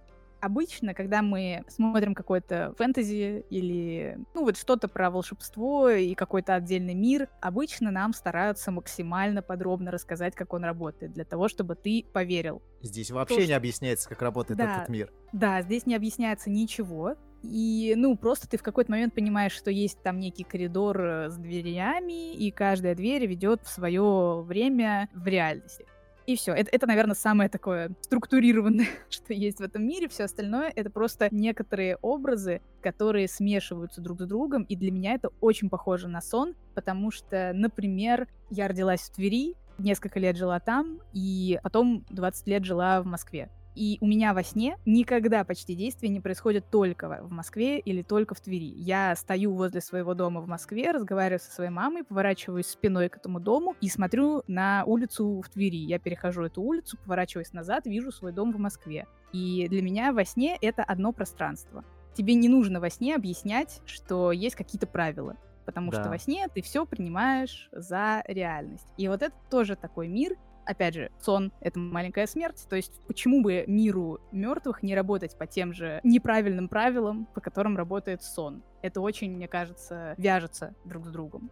Обычно, 0.43 0.93
когда 0.93 1.21
мы 1.21 1.63
смотрим 1.69 2.13
какой-то 2.13 2.73
фэнтези 2.77 3.45
или, 3.49 4.17
ну, 4.33 4.43
вот 4.43 4.57
что-то 4.57 4.89
про 4.89 5.09
волшебство 5.09 5.89
и 5.89 6.15
какой-то 6.15 6.55
отдельный 6.55 6.95
мир, 6.95 7.29
обычно 7.39 7.91
нам 7.91 8.11
стараются 8.11 8.69
максимально 8.69 9.41
подробно 9.41 9.89
рассказать, 9.89 10.35
как 10.35 10.51
он 10.51 10.65
работает, 10.65 11.13
для 11.13 11.23
того, 11.23 11.47
чтобы 11.47 11.75
ты 11.75 12.05
поверил. 12.11 12.61
Здесь 12.81 13.09
вообще 13.11 13.35
То, 13.35 13.41
не 13.43 13.47
что... 13.47 13.55
объясняется, 13.55 14.09
как 14.09 14.21
работает 14.21 14.57
да, 14.57 14.75
этот 14.75 14.89
мир. 14.89 15.13
Да, 15.31 15.61
здесь 15.61 15.85
не 15.85 15.95
объясняется 15.95 16.49
ничего. 16.49 17.15
И, 17.41 17.93
ну, 17.95 18.17
просто 18.17 18.49
ты 18.49 18.57
в 18.57 18.63
какой-то 18.63 18.91
момент 18.91 19.13
понимаешь, 19.13 19.53
что 19.53 19.71
есть 19.71 20.03
там 20.03 20.19
некий 20.19 20.43
коридор 20.43 21.01
э, 21.01 21.29
с 21.29 21.37
дверями, 21.37 22.33
и 22.33 22.51
каждая 22.51 22.95
дверь 22.95 23.27
ведет 23.27 23.61
в 23.63 23.69
свое 23.69 24.41
время 24.45 25.07
в 25.13 25.25
реальности. 25.25 25.85
И 26.25 26.35
все. 26.35 26.53
Это, 26.53 26.69
это, 26.71 26.87
наверное, 26.87 27.15
самое 27.15 27.49
такое 27.49 27.91
структурированное, 28.01 28.87
что 29.09 29.33
есть 29.33 29.59
в 29.59 29.61
этом 29.61 29.85
мире. 29.85 30.07
Все 30.07 30.23
остальное 30.23 30.71
это 30.75 30.89
просто 30.89 31.27
некоторые 31.31 31.97
образы, 31.97 32.61
которые 32.81 33.27
смешиваются 33.27 34.01
друг 34.01 34.21
с 34.21 34.25
другом. 34.25 34.63
И 34.63 34.75
для 34.75 34.91
меня 34.91 35.13
это 35.13 35.29
очень 35.41 35.69
похоже 35.69 36.07
на 36.07 36.21
сон, 36.21 36.55
потому 36.75 37.11
что, 37.11 37.51
например, 37.53 38.27
я 38.49 38.67
родилась 38.67 39.01
в 39.01 39.11
Твери, 39.11 39.55
несколько 39.77 40.19
лет 40.19 40.37
жила 40.37 40.59
там, 40.59 40.99
и 41.13 41.59
потом 41.63 42.05
20 42.09 42.47
лет 42.47 42.63
жила 42.63 43.01
в 43.01 43.05
Москве. 43.05 43.49
И 43.75 43.97
у 44.01 44.07
меня 44.07 44.33
во 44.33 44.43
сне 44.43 44.77
никогда 44.85 45.43
почти 45.43 45.75
действия 45.75 46.09
не 46.09 46.19
происходят 46.19 46.69
только 46.69 47.19
в 47.21 47.31
Москве 47.31 47.79
или 47.79 48.01
только 48.01 48.35
в 48.35 48.41
Твери. 48.41 48.73
Я 48.75 49.15
стою 49.15 49.53
возле 49.53 49.81
своего 49.81 50.13
дома 50.13 50.41
в 50.41 50.47
Москве, 50.47 50.91
разговариваю 50.91 51.39
со 51.39 51.51
своей 51.51 51.69
мамой, 51.69 52.03
поворачиваюсь 52.03 52.67
спиной 52.67 53.09
к 53.09 53.17
этому 53.17 53.39
дому 53.39 53.75
и 53.81 53.89
смотрю 53.89 54.43
на 54.47 54.83
улицу 54.85 55.41
в 55.41 55.49
Твери. 55.49 55.77
Я 55.77 55.99
перехожу 55.99 56.43
эту 56.43 56.61
улицу, 56.61 56.97
поворачиваюсь 57.03 57.53
назад, 57.53 57.85
вижу 57.85 58.11
свой 58.11 58.31
дом 58.31 58.51
в 58.51 58.57
Москве. 58.57 59.07
И 59.31 59.67
для 59.69 59.81
меня 59.81 60.13
во 60.13 60.25
сне 60.25 60.57
это 60.61 60.83
одно 60.83 61.11
пространство. 61.11 61.83
Тебе 62.13 62.35
не 62.35 62.47
нужно 62.47 62.79
во 62.79 62.89
сне 62.89 63.15
объяснять, 63.15 63.81
что 63.85 64.31
есть 64.31 64.55
какие-то 64.55 64.87
правила 64.87 65.35
потому 65.65 65.91
да. 65.91 66.01
что 66.01 66.09
во 66.09 66.17
сне 66.17 66.47
ты 66.53 66.61
все 66.61 66.85
принимаешь 66.85 67.69
за 67.71 68.23
реальность. 68.27 68.87
И 68.97 69.07
вот 69.07 69.21
это 69.21 69.35
тоже 69.49 69.75
такой 69.75 70.07
мир, 70.07 70.35
опять 70.65 70.93
же, 70.93 71.11
сон— 71.19 71.51
это 71.61 71.79
маленькая 71.79 72.27
смерть, 72.27 72.65
то 72.69 72.75
есть 72.75 72.93
почему 73.07 73.41
бы 73.41 73.63
миру 73.67 74.19
мертвых 74.31 74.83
не 74.83 74.95
работать 74.95 75.37
по 75.37 75.47
тем 75.47 75.73
же 75.73 75.99
неправильным 76.03 76.67
правилам, 76.67 77.27
по 77.33 77.41
которым 77.41 77.77
работает 77.77 78.23
сон? 78.23 78.63
Это 78.81 79.01
очень, 79.01 79.31
мне 79.35 79.47
кажется, 79.47 80.15
вяжется 80.17 80.73
друг 80.85 81.05
с 81.05 81.09
другом. 81.09 81.49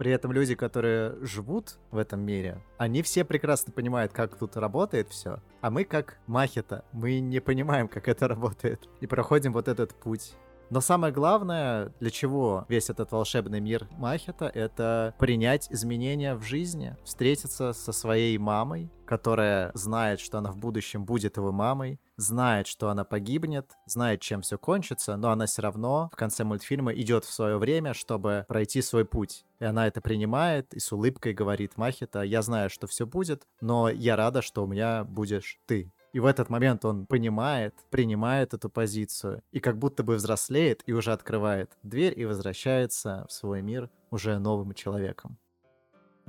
При 0.00 0.10
этом 0.12 0.32
люди, 0.32 0.54
которые 0.54 1.14
живут 1.20 1.78
в 1.90 1.98
этом 1.98 2.20
мире, 2.20 2.62
они 2.78 3.02
все 3.02 3.22
прекрасно 3.22 3.70
понимают, 3.70 4.14
как 4.14 4.34
тут 4.34 4.56
работает 4.56 5.10
все. 5.10 5.40
А 5.60 5.70
мы 5.70 5.84
как 5.84 6.18
махета, 6.26 6.86
мы 6.92 7.20
не 7.20 7.38
понимаем, 7.40 7.86
как 7.86 8.08
это 8.08 8.26
работает. 8.26 8.88
И 9.00 9.06
проходим 9.06 9.52
вот 9.52 9.68
этот 9.68 9.94
путь. 9.94 10.36
Но 10.70 10.80
самое 10.80 11.12
главное, 11.12 11.92
для 11.98 12.10
чего 12.10 12.64
весь 12.68 12.90
этот 12.90 13.10
волшебный 13.10 13.58
мир 13.60 13.88
Махета, 13.98 14.46
это 14.46 15.14
принять 15.18 15.66
изменения 15.70 16.36
в 16.36 16.42
жизни, 16.42 16.96
встретиться 17.02 17.72
со 17.72 17.90
своей 17.90 18.38
мамой, 18.38 18.88
которая 19.04 19.72
знает, 19.74 20.20
что 20.20 20.38
она 20.38 20.52
в 20.52 20.56
будущем 20.56 21.04
будет 21.04 21.36
его 21.36 21.50
мамой, 21.50 21.98
знает, 22.16 22.68
что 22.68 22.88
она 22.88 23.02
погибнет, 23.02 23.72
знает, 23.84 24.20
чем 24.20 24.42
все 24.42 24.58
кончится, 24.58 25.16
но 25.16 25.32
она 25.32 25.46
все 25.46 25.62
равно 25.62 26.08
в 26.12 26.16
конце 26.16 26.44
мультфильма 26.44 26.94
идет 26.94 27.24
в 27.24 27.32
свое 27.32 27.58
время, 27.58 27.92
чтобы 27.92 28.44
пройти 28.46 28.80
свой 28.80 29.04
путь. 29.04 29.44
И 29.58 29.64
она 29.64 29.88
это 29.88 30.00
принимает 30.00 30.72
и 30.72 30.78
с 30.78 30.92
улыбкой 30.92 31.34
говорит 31.34 31.76
Махита, 31.76 32.22
я 32.22 32.42
знаю, 32.42 32.70
что 32.70 32.86
все 32.86 33.06
будет, 33.06 33.42
но 33.60 33.88
я 33.88 34.14
рада, 34.14 34.40
что 34.40 34.62
у 34.62 34.68
меня 34.68 35.02
будешь 35.02 35.58
ты. 35.66 35.90
И 36.12 36.20
в 36.20 36.26
этот 36.26 36.50
момент 36.50 36.84
он 36.84 37.06
понимает, 37.06 37.74
принимает 37.90 38.52
эту 38.54 38.68
позицию 38.68 39.42
и 39.52 39.60
как 39.60 39.78
будто 39.78 40.02
бы 40.02 40.16
взрослеет 40.16 40.82
и 40.86 40.92
уже 40.92 41.12
открывает 41.12 41.70
дверь 41.82 42.18
и 42.18 42.24
возвращается 42.24 43.26
в 43.28 43.32
свой 43.32 43.62
мир 43.62 43.90
уже 44.10 44.38
новым 44.38 44.74
человеком. 44.74 45.38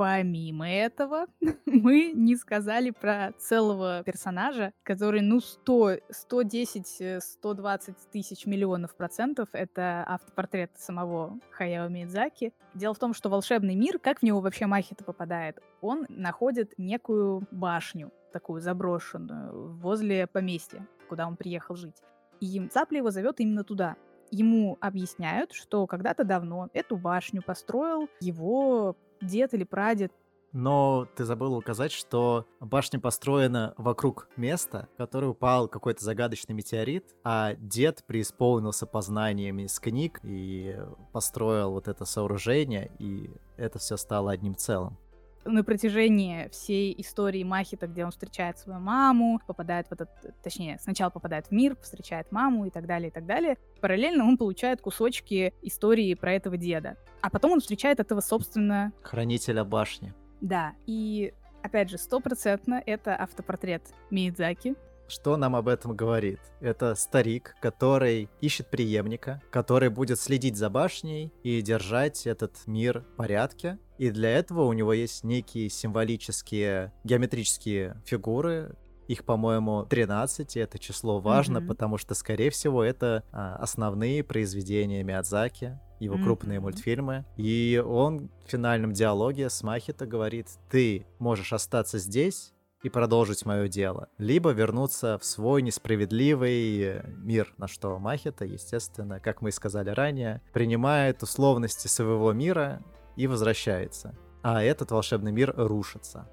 Помимо 0.02 0.68
этого, 0.68 1.28
мы 1.68 2.12
не 2.16 2.36
сказали 2.36 2.90
про 2.90 3.34
целого 3.38 4.02
персонажа, 4.04 4.74
который, 4.82 5.22
ну, 5.22 5.40
100, 5.40 5.98
110, 6.10 7.22
120 7.24 7.96
тысяч 8.12 8.48
миллионов 8.48 8.96
процентов— 8.96 9.50
это 9.54 10.04
автопортрет 10.08 10.72
самого 10.76 11.38
Хаяо 11.52 11.88
Мидзаки. 11.88 12.52
Дело 12.74 12.96
в 12.96 12.98
том, 12.98 13.14
что 13.14 13.30
волшебный 13.30 13.76
мир, 13.76 14.00
как 14.00 14.22
в 14.22 14.24
него 14.24 14.40
вообще 14.40 14.66
Махита 14.66 15.04
попадает, 15.04 15.60
он 15.82 16.08
находит 16.10 16.74
некую 16.80 17.48
башню, 17.52 18.12
такую 18.34 18.60
заброшенную, 18.60 19.74
возле 19.74 20.26
поместья, 20.26 20.88
куда 21.10 21.28
он 21.28 21.36
приехал 21.36 21.76
жить. 21.76 22.02
И 22.40 22.68
Цапля 22.70 22.98
его 22.98 23.12
зовет 23.12 23.40
именно 23.40 23.64
туда. 23.64 23.98
Ему 24.32 24.78
объясняют, 24.80 25.52
что 25.52 25.86
когда-то 25.88 26.24
давно 26.24 26.70
эту 26.74 26.98
башню 26.98 27.42
построил 27.42 28.08
его 28.22 28.96
дед 29.22 29.54
или 29.54 29.64
прадед. 29.64 30.12
Но 30.54 31.08
ты 31.16 31.24
забыл 31.24 31.56
указать, 31.56 31.92
что 31.92 32.46
башня 32.60 33.00
построена 33.00 33.74
вокруг 33.78 34.28
места, 34.36 34.90
в 34.94 34.98
которое 34.98 35.28
упал 35.28 35.70
какой-то 35.70 36.04
загадочный 36.04 36.54
метеорит, 36.54 37.16
а 37.24 37.54
дед 37.56 38.04
преисполнился 38.06 38.86
познаниями 38.86 39.68
с 39.68 39.80
книг 39.80 40.20
и 40.24 40.78
построил 41.14 41.72
вот 41.72 41.88
это 41.88 42.04
сооружение, 42.04 42.92
и 43.00 43.32
это 43.56 43.80
все 43.80 43.96
стало 43.96 44.32
одним 44.32 44.56
целым 44.56 44.98
на 45.46 45.64
протяжении 45.64 46.50
всей 46.50 46.94
истории 47.00 47.44
Махита, 47.44 47.88
где 47.88 48.06
он 48.06 48.12
встречает 48.12 48.60
свою 48.60 48.80
маму, 48.80 49.40
попадает 49.48 49.88
в 49.88 49.92
этот, 49.94 50.10
точнее, 50.44 50.78
сначала 50.80 51.10
попадает 51.10 51.48
в 51.48 51.52
мир, 51.52 51.76
встречает 51.82 52.32
маму 52.32 52.66
и 52.66 52.70
так 52.70 52.86
далее, 52.86 53.10
и 53.10 53.12
так 53.12 53.26
далее. 53.26 53.58
Параллельно 53.80 54.26
он 54.26 54.38
получает 54.38 54.82
кусочки 54.82 55.54
истории 55.62 56.14
про 56.14 56.34
этого 56.34 56.58
деда. 56.58 56.98
А 57.22 57.30
потом 57.30 57.52
он 57.52 57.60
встречает 57.60 58.00
этого, 58.00 58.22
собственно... 58.22 58.92
Хранителя 59.02 59.64
башни. 59.64 60.14
Да, 60.42 60.74
и 60.86 61.34
опять 61.64 61.90
же, 61.90 61.98
стопроцентно 61.98 62.82
это 62.86 63.16
автопортрет 63.16 63.84
Миядзаки, 64.10 64.76
что 65.12 65.36
нам 65.36 65.58
об 65.58 65.68
этом 65.68 65.94
говорит? 65.94 66.40
Это 66.62 66.96
старик, 66.96 67.54
который 67.60 68.30
ищет 68.40 68.68
преемника, 68.68 69.42
который 69.50 69.90
будет 69.90 70.22
следить 70.22 70.56
за 70.56 70.70
башней 70.70 71.34
и 71.44 71.62
держать 71.62 72.26
этот 72.26 72.66
мир 72.66 73.02
в 73.02 73.18
порядке. 73.18 73.78
И 74.02 74.10
для 74.10 74.32
этого 74.32 74.64
у 74.64 74.74
него 74.74 74.94
есть 74.94 75.24
некие 75.24 75.70
символические 75.70 76.92
геометрические 77.04 78.02
фигуры, 78.04 78.76
их, 79.08 79.24
по-моему, 79.24 79.86
13, 79.88 80.56
и 80.56 80.60
это 80.60 80.80
число 80.80 81.20
важно, 81.20 81.60
mm-hmm. 81.60 81.68
потому 81.68 82.00
что, 82.00 82.16
скорее 82.16 82.50
всего, 82.50 82.84
это 82.84 83.24
а, 83.32 83.58
основные 83.58 84.24
произведения 84.24 85.04
Миядзаки, 85.04 85.80
его 86.00 86.16
mm-hmm. 86.16 86.24
крупные 86.24 86.60
мультфильмы. 86.60 87.26
И 87.38 87.80
он 87.86 88.32
в 88.44 88.50
финальном 88.50 88.92
диалоге 88.92 89.52
с 89.52 89.62
Махито 89.62 90.08
говорит, 90.08 90.48
ты 90.72 91.06
можешь 91.20 91.54
остаться 91.54 92.00
здесь, 92.00 92.54
и 92.82 92.90
продолжить 92.90 93.46
мое 93.46 93.68
дело, 93.68 94.10
либо 94.18 94.50
вернуться 94.50 95.20
в 95.20 95.26
свой 95.26 95.62
несправедливый 95.62 97.04
мир, 97.18 97.54
на 97.58 97.68
что 97.68 98.00
Махита, 98.00 98.46
естественно, 98.46 99.20
как 99.20 99.44
мы 99.44 99.50
и 99.50 99.52
сказали 99.52 99.92
ранее, 99.92 100.42
принимает 100.52 101.22
условности 101.22 101.88
своего 101.88 102.34
мира 102.34 102.84
и 103.22 103.28
возвращается. 103.28 104.16
А 104.42 104.64
этот 104.64 104.90
волшебный 104.90 105.32
мир 105.32 105.54
рушится. 105.56 106.28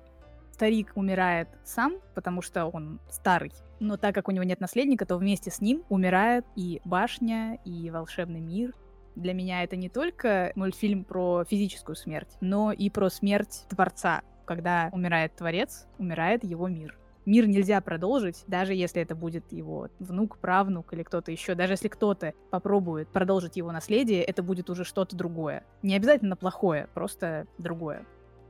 Старик 0.53 0.93
умирает 0.95 1.49
сам, 1.65 1.99
потому 2.15 2.41
что 2.41 2.65
он 2.65 2.99
старый. 3.11 3.53
Но 3.79 3.99
так 3.99 4.15
как 4.15 4.29
у 4.29 4.31
него 4.31 4.45
нет 4.45 4.59
наследника, 4.61 5.05
то 5.05 5.19
вместе 5.19 5.51
с 5.51 5.61
ним 5.61 5.85
умирает 5.91 6.47
и 6.57 6.81
башня, 6.85 7.59
и 7.67 7.91
волшебный 7.91 8.41
мир. 8.41 8.75
Для 9.17 9.35
меня 9.35 9.63
это 9.65 9.77
не 9.77 9.91
только 9.91 10.51
мультфильм 10.55 11.05
про 11.05 11.45
физическую 11.45 11.95
смерть, 11.95 12.31
но 12.41 12.73
и 12.73 12.89
про 12.89 13.11
смерть 13.11 13.67
Творца, 13.69 14.23
когда 14.47 14.89
умирает 14.93 15.37
Творец, 15.37 15.87
умирает 15.99 16.43
его 16.43 16.69
мир. 16.69 16.99
Мир 17.29 17.47
нельзя 17.47 17.83
продолжить, 17.83 18.43
даже 18.47 18.73
если 18.73 19.03
это 19.03 19.15
будет 19.15 19.53
его 19.53 19.89
внук, 19.99 20.39
правнук 20.39 20.95
или 20.95 21.03
кто-то 21.03 21.31
еще. 21.31 21.55
Даже 21.55 21.75
если 21.75 21.89
кто-то 21.89 22.33
попробует 22.49 23.09
продолжить 23.09 23.59
его 23.59 23.71
наследие, 23.71 24.23
это 24.23 24.43
будет 24.43 24.71
уже 24.71 24.85
что-то 24.85 25.15
другое. 25.15 25.63
Не 25.83 25.95
обязательно 25.95 26.37
плохое, 26.37 26.89
просто 26.95 27.47
другое. 27.59 28.07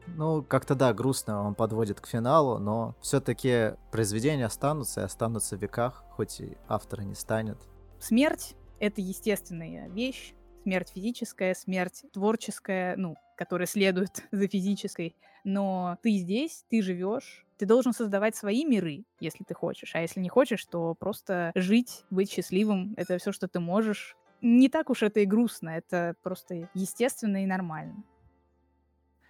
Ну, 0.06 0.44
как-то 0.44 0.76
да, 0.76 0.94
грустно 0.94 1.44
он 1.44 1.56
подводит 1.56 2.00
к 2.00 2.06
финалу, 2.06 2.60
но 2.60 2.94
все-таки 3.00 3.72
произведения 3.90 4.46
останутся 4.46 5.00
и 5.00 5.04
останутся 5.04 5.56
в 5.56 5.60
веках, 5.60 6.04
хоть 6.10 6.40
и 6.40 6.56
автора 6.68 7.02
не 7.02 7.16
станет. 7.16 7.58
Смерть— 7.98 8.54
это 8.78 9.00
естественная 9.00 9.88
вещь, 9.88 10.34
смерть 10.62 10.92
физическая, 10.94 11.54
смерть 11.54 12.04
творческая, 12.12 12.94
ну, 12.96 13.16
которая 13.36 13.66
следует 13.66 14.22
за 14.30 14.46
физической. 14.46 15.16
Но 15.42 15.98
ты 16.00 16.12
здесь, 16.12 16.64
ты 16.70 16.80
живешь, 16.80 17.44
ты 17.58 17.66
должен 17.66 17.92
создавать 17.92 18.36
свои 18.36 18.64
миры, 18.64 19.04
если 19.20 19.44
ты 19.44 19.52
хочешь. 19.52 19.94
А 19.94 20.00
если 20.00 20.20
не 20.20 20.28
хочешь, 20.28 20.64
то 20.64 20.94
просто 20.94 21.50
жить, 21.54 22.04
быть 22.10 22.30
счастливым— 22.30 22.94
это 22.96 23.18
все, 23.18 23.32
что 23.32 23.48
ты 23.48 23.58
можешь. 23.60 24.16
Не 24.40 24.68
так 24.68 24.88
уж 24.90 25.02
это 25.02 25.20
и 25.20 25.24
грустно, 25.24 25.70
это 25.70 26.14
просто 26.22 26.70
естественно 26.72 27.42
и 27.42 27.46
нормально. 27.46 28.04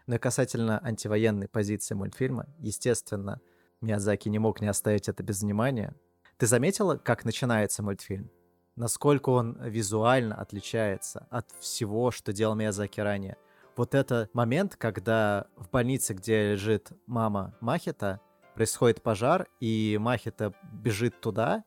Но 0.07 0.17
и 0.17 0.19
касательно 0.19 0.79
антивоенной 0.85 1.49
позиции 1.49 1.95
мультфильма, 1.95 2.47
естественно, 2.59 3.41
Миядзаки 3.81 4.29
не 4.29 4.39
мог 4.39 4.61
не 4.61 4.67
оставить 4.67 5.09
это 5.09 5.23
без 5.23 5.43
внимания. 5.43 5.95
Ты 6.37 6.47
заметила, 6.47 6.97
как 6.97 7.25
начинается 7.25 7.83
мультфильм? 7.83 8.31
Насколько 8.77 9.31
он 9.31 9.57
визуально 9.61 10.35
отличается 10.35 11.27
от 11.31 11.51
всего, 11.61 12.11
что 12.11 12.33
делал 12.33 12.55
Миядзаки 12.55 13.01
ранее? 13.01 13.37
Вот 13.79 13.95
это 13.95 14.29
момент, 14.33 14.75
когда 14.75 15.47
в 15.57 15.71
больнице, 15.71 16.13
где 16.13 16.51
лежит 16.51 16.91
мама 17.07 17.55
Махита, 17.61 18.21
происходит 18.57 19.05
пожар, 19.05 19.47
и 19.61 19.97
Махита 20.01 20.53
бежит 20.73 21.21
туда, 21.21 21.63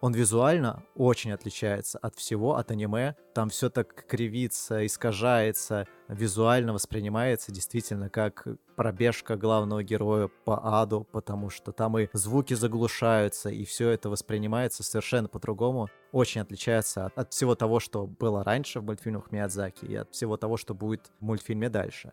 он 0.00 0.12
визуально 0.12 0.82
очень 0.96 1.30
отличается 1.30 1.98
от 1.98 2.16
всего, 2.16 2.56
от 2.56 2.72
аниме. 2.72 3.14
Там 3.32 3.48
все 3.48 3.70
так 3.70 4.08
кривится, 4.08 4.84
искажается, 4.84 5.86
визуально 6.12 6.72
воспринимается 6.72 7.52
действительно 7.52 8.08
как 8.08 8.46
пробежка 8.76 9.36
главного 9.36 9.82
героя 9.82 10.28
по 10.44 10.80
аду, 10.80 11.06
потому 11.10 11.50
что 11.50 11.72
там 11.72 11.98
и 11.98 12.08
звуки 12.12 12.54
заглушаются, 12.54 13.48
и 13.50 13.64
все 13.64 13.90
это 13.90 14.10
воспринимается 14.10 14.82
совершенно 14.82 15.28
по-другому. 15.28 15.88
Очень 16.12 16.42
отличается 16.42 17.06
от, 17.06 17.18
от 17.18 17.32
всего 17.32 17.54
того, 17.54 17.80
что 17.80 18.06
было 18.06 18.44
раньше 18.44 18.80
в 18.80 18.84
мультфильмах 18.84 19.32
Миядзаки, 19.32 19.84
и 19.84 19.94
от 19.94 20.12
всего 20.12 20.36
того, 20.36 20.56
что 20.56 20.74
будет 20.74 21.10
в 21.20 21.24
мультфильме 21.24 21.68
дальше 21.68 22.12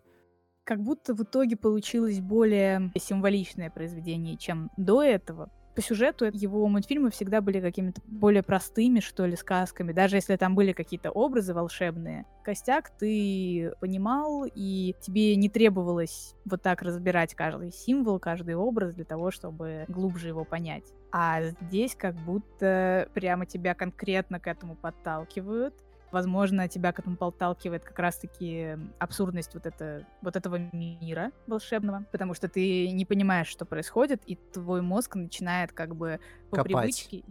как 0.65 0.83
будто 0.83 1.15
в 1.15 1.23
итоге 1.23 1.55
получилось 1.55 2.19
более 2.19 2.91
символичное 2.95 3.71
произведение, 3.71 4.37
чем 4.37 4.69
до 4.77 5.01
этого, 5.01 5.49
по 5.79 5.83
сюжету 5.83 6.25
его 6.25 6.67
мультфильмы 6.67 7.09
всегда 7.09 7.39
были 7.39 7.61
какими-то 7.61 8.01
более 8.05 8.43
простыми, 8.43 8.99
что 8.99 9.25
ли, 9.25 9.37
сказками. 9.37 9.93
Даже 9.93 10.17
если 10.17 10.35
там 10.35 10.53
были 10.53 10.73
какие-то 10.73 11.09
образы 11.09 11.53
волшебные, 11.53 12.25
костяк 12.43 12.89
ты 12.97 13.71
понимал, 13.79 14.43
и 14.43 14.93
тебе 14.99 15.37
не 15.37 15.47
требовалось 15.47 16.35
вот 16.43 16.61
так 16.61 16.81
разбирать 16.81 17.33
каждый 17.33 17.71
символ, 17.71 18.19
каждый 18.19 18.55
образ 18.55 18.93
для 18.93 19.05
того, 19.05 19.31
чтобы 19.31 19.85
глубже 19.87 20.27
его 20.27 20.43
понять. 20.43 20.83
А 21.13 21.43
здесь 21.43 21.95
как 21.95 22.15
будто 22.15 23.07
прямо 23.13 23.45
тебя 23.45 23.73
конкретно 23.73 24.41
к 24.41 24.47
этому 24.47 24.75
подталкивают, 24.75 25.73
Возможно, 26.11 26.67
тебя 26.67 26.91
к 26.91 26.99
этому 26.99 27.17
подталкивает 27.17 27.83
как 27.83 27.99
раз-таки 27.99 28.77
абсурдность 28.97 29.53
вот, 29.53 29.65
это, 29.65 30.05
вот 30.21 30.35
этого 30.35 30.57
мира 30.71 31.31
волшебного, 31.47 32.05
потому 32.11 32.33
что 32.33 32.47
ты 32.47 32.89
не 32.91 33.05
понимаешь, 33.05 33.47
что 33.47 33.65
происходит, 33.65 34.21
и 34.25 34.35
твой 34.35 34.81
мозг 34.81 35.15
начинает 35.15 35.71
как 35.71 35.95
бы 35.95 36.19
по 36.49 36.57
Копать. 36.57 36.71
привычке... 36.73 37.23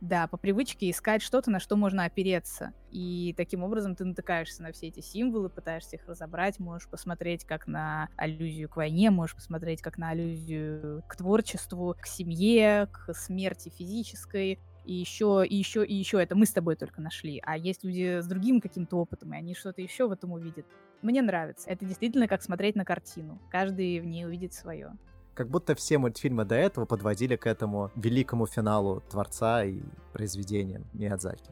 Да, 0.00 0.28
по 0.28 0.36
привычке 0.36 0.90
искать 0.90 1.22
что-то, 1.22 1.50
на 1.50 1.58
что 1.58 1.74
можно 1.74 2.04
опереться. 2.04 2.72
И 2.92 3.34
таким 3.36 3.64
образом 3.64 3.96
ты 3.96 4.04
натыкаешься 4.04 4.62
на 4.62 4.70
все 4.70 4.86
эти 4.86 5.00
символы, 5.00 5.50
пытаешься 5.50 5.96
их 5.96 6.06
разобрать, 6.06 6.60
можешь 6.60 6.88
посмотреть 6.88 7.44
как 7.44 7.66
на 7.66 8.08
аллюзию 8.16 8.68
к 8.68 8.76
войне, 8.76 9.10
можешь 9.10 9.34
посмотреть 9.34 9.82
как 9.82 9.98
на 9.98 10.10
аллюзию 10.10 11.02
к 11.08 11.16
творчеству, 11.16 11.96
к 12.00 12.06
семье, 12.06 12.88
к 12.92 13.12
смерти 13.12 13.70
физической, 13.70 14.60
и 14.88 14.94
еще, 14.94 15.44
и 15.46 15.54
еще, 15.54 15.84
и 15.84 15.94
еще. 15.94 16.20
Это 16.22 16.34
мы 16.34 16.46
с 16.46 16.52
тобой 16.52 16.74
только 16.74 17.02
нашли. 17.02 17.42
А 17.44 17.58
есть 17.58 17.84
люди 17.84 18.20
с 18.20 18.26
другим 18.26 18.58
каким-то 18.62 18.96
опытом, 18.96 19.34
и 19.34 19.36
они 19.36 19.54
что-то 19.54 19.82
еще 19.82 20.08
в 20.08 20.12
этом 20.12 20.32
увидят. 20.32 20.64
Мне 21.02 21.20
нравится. 21.20 21.68
Это 21.68 21.84
действительно 21.84 22.26
как 22.26 22.42
смотреть 22.42 22.74
на 22.74 22.86
картину. 22.86 23.38
Каждый 23.50 24.00
в 24.00 24.06
ней 24.06 24.24
увидит 24.24 24.54
свое. 24.54 24.92
Как 25.34 25.50
будто 25.50 25.74
все 25.74 25.98
мультфильмы 25.98 26.46
до 26.46 26.54
этого 26.54 26.86
подводили 26.86 27.36
к 27.36 27.46
этому 27.46 27.90
великому 27.96 28.46
финалу 28.46 29.02
творца 29.10 29.62
и 29.62 29.82
произведения 30.14 30.82
Миядзаки. 30.94 31.50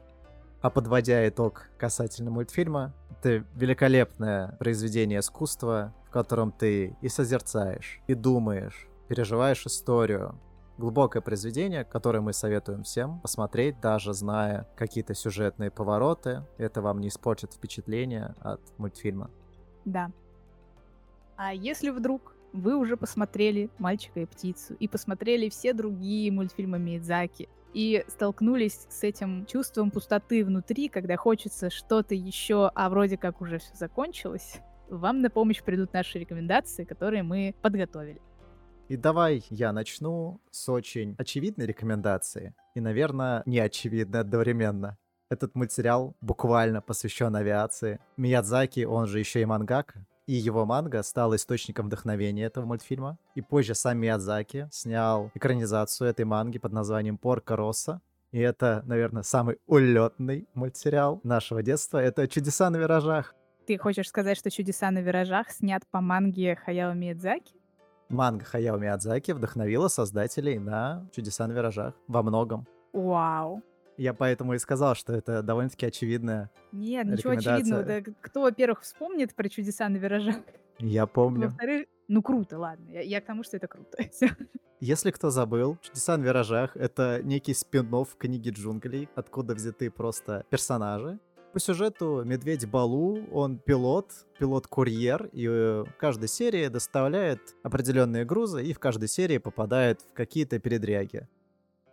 А 0.62 0.70
подводя 0.70 1.28
итог 1.28 1.68
касательно 1.76 2.30
мультфильма, 2.30 2.94
это 3.10 3.44
великолепное 3.54 4.56
произведение 4.58 5.20
искусства, 5.20 5.94
в 6.06 6.10
котором 6.10 6.52
ты 6.52 6.96
и 7.02 7.08
созерцаешь, 7.10 8.00
и 8.06 8.14
думаешь, 8.14 8.88
переживаешь 9.08 9.66
историю, 9.66 10.40
глубокое 10.78 11.22
произведение, 11.22 11.84
которое 11.84 12.20
мы 12.20 12.32
советуем 12.32 12.82
всем 12.82 13.20
посмотреть, 13.20 13.80
даже 13.80 14.12
зная 14.12 14.68
какие-то 14.76 15.14
сюжетные 15.14 15.70
повороты. 15.70 16.42
Это 16.58 16.82
вам 16.82 17.00
не 17.00 17.08
испортит 17.08 17.52
впечатление 17.54 18.34
от 18.40 18.60
мультфильма. 18.78 19.30
Да. 19.84 20.10
А 21.36 21.52
если 21.52 21.90
вдруг 21.90 22.34
вы 22.52 22.76
уже 22.76 22.96
посмотрели 22.96 23.70
«Мальчика 23.78 24.20
и 24.20 24.26
птицу» 24.26 24.74
и 24.74 24.88
посмотрели 24.88 25.48
все 25.48 25.72
другие 25.72 26.32
мультфильмы 26.32 26.78
Миядзаки, 26.78 27.48
и 27.74 28.04
столкнулись 28.08 28.86
с 28.88 29.02
этим 29.02 29.44
чувством 29.44 29.90
пустоты 29.90 30.46
внутри, 30.46 30.88
когда 30.88 31.16
хочется 31.16 31.68
что-то 31.68 32.14
еще, 32.14 32.70
а 32.74 32.88
вроде 32.88 33.18
как 33.18 33.42
уже 33.42 33.58
все 33.58 33.74
закончилось, 33.74 34.60
вам 34.88 35.20
на 35.20 35.28
помощь 35.28 35.62
придут 35.62 35.92
наши 35.92 36.18
рекомендации, 36.18 36.84
которые 36.84 37.22
мы 37.22 37.54
подготовили. 37.60 38.22
И 38.88 38.96
давай 38.96 39.44
я 39.50 39.72
начну 39.72 40.40
с 40.52 40.68
очень 40.68 41.16
очевидной 41.18 41.66
рекомендации 41.66 42.54
и, 42.76 42.80
наверное, 42.80 43.42
неочевидной 43.44 44.20
одновременно. 44.20 44.96
Этот 45.28 45.56
мультсериал 45.56 46.14
буквально 46.20 46.80
посвящен 46.80 47.34
авиации. 47.34 47.98
Миядзаки, 48.16 48.84
он 48.84 49.08
же 49.08 49.18
еще 49.18 49.42
и 49.42 49.44
мангака, 49.44 50.06
и 50.26 50.34
его 50.34 50.64
манга 50.64 51.02
стала 51.02 51.34
источником 51.34 51.86
вдохновения 51.86 52.44
этого 52.44 52.64
мультфильма. 52.64 53.18
И 53.34 53.40
позже 53.40 53.74
сам 53.74 53.98
Миядзаки 53.98 54.68
снял 54.70 55.32
экранизацию 55.34 56.08
этой 56.08 56.24
манги 56.24 56.58
под 56.58 56.72
названием 56.72 57.18
«Порка 57.18 57.56
Росса». 57.56 58.00
И 58.30 58.38
это, 58.38 58.82
наверное, 58.86 59.24
самый 59.24 59.58
улетный 59.66 60.46
мультсериал 60.54 61.20
нашего 61.24 61.60
детства. 61.64 61.98
Это 61.98 62.28
«Чудеса 62.28 62.70
на 62.70 62.76
виражах». 62.76 63.34
Ты 63.66 63.78
хочешь 63.78 64.08
сказать, 64.08 64.38
что 64.38 64.48
«Чудеса 64.48 64.92
на 64.92 65.00
виражах» 65.00 65.50
снят 65.50 65.82
по 65.90 66.00
манге 66.00 66.54
Хаяо 66.54 66.94
Миядзаки? 66.94 67.65
Манга 68.08 68.44
Хаяо 68.44 68.78
Миядзаки 68.78 69.32
вдохновила 69.32 69.88
создателей 69.88 70.58
на 70.58 71.08
«Чудеса 71.12 71.46
на 71.46 71.52
виражах» 71.52 71.94
во 72.06 72.22
многом. 72.22 72.66
Вау. 72.92 73.62
Я 73.96 74.14
поэтому 74.14 74.54
и 74.54 74.58
сказал, 74.58 74.94
что 74.94 75.12
это 75.14 75.42
довольно-таки 75.42 75.86
очевидная 75.86 76.50
Нет, 76.70 77.06
ничего 77.06 77.32
очевидного. 77.32 77.82
Да, 77.82 78.00
кто, 78.20 78.42
во-первых, 78.42 78.82
вспомнит 78.82 79.34
про 79.34 79.48
«Чудеса 79.48 79.88
на 79.88 79.96
виражах»? 79.96 80.36
Я 80.78 81.06
помню. 81.06 81.48
Во-вторых, 81.48 81.86
ну 82.08 82.22
круто, 82.22 82.58
ладно. 82.58 82.90
Я, 82.90 83.00
я 83.00 83.20
к 83.20 83.24
тому, 83.24 83.42
что 83.42 83.56
это 83.56 83.66
круто. 83.66 83.98
Если 84.80 85.10
кто 85.10 85.30
забыл, 85.30 85.78
«Чудеса 85.80 86.16
на 86.18 86.24
виражах»— 86.24 86.72
это 86.76 87.22
некий 87.22 87.54
спин 87.54 87.90
книги 88.18 88.50
джунглей, 88.50 89.08
откуда 89.14 89.54
взяты 89.54 89.90
просто 89.90 90.44
персонажи, 90.50 91.18
по 91.56 91.60
сюжету 91.60 92.22
Медведь 92.22 92.68
Балу, 92.68 93.18
он 93.32 93.56
пилот, 93.56 94.12
пилот-курьер, 94.38 95.30
и 95.32 95.48
в 95.48 95.88
каждой 95.98 96.28
серии 96.28 96.68
доставляет 96.68 97.40
определенные 97.62 98.26
грузы 98.26 98.62
и 98.62 98.74
в 98.74 98.78
каждой 98.78 99.08
серии 99.08 99.38
попадает 99.38 100.02
в 100.02 100.12
какие-то 100.12 100.58
передряги. 100.58 101.26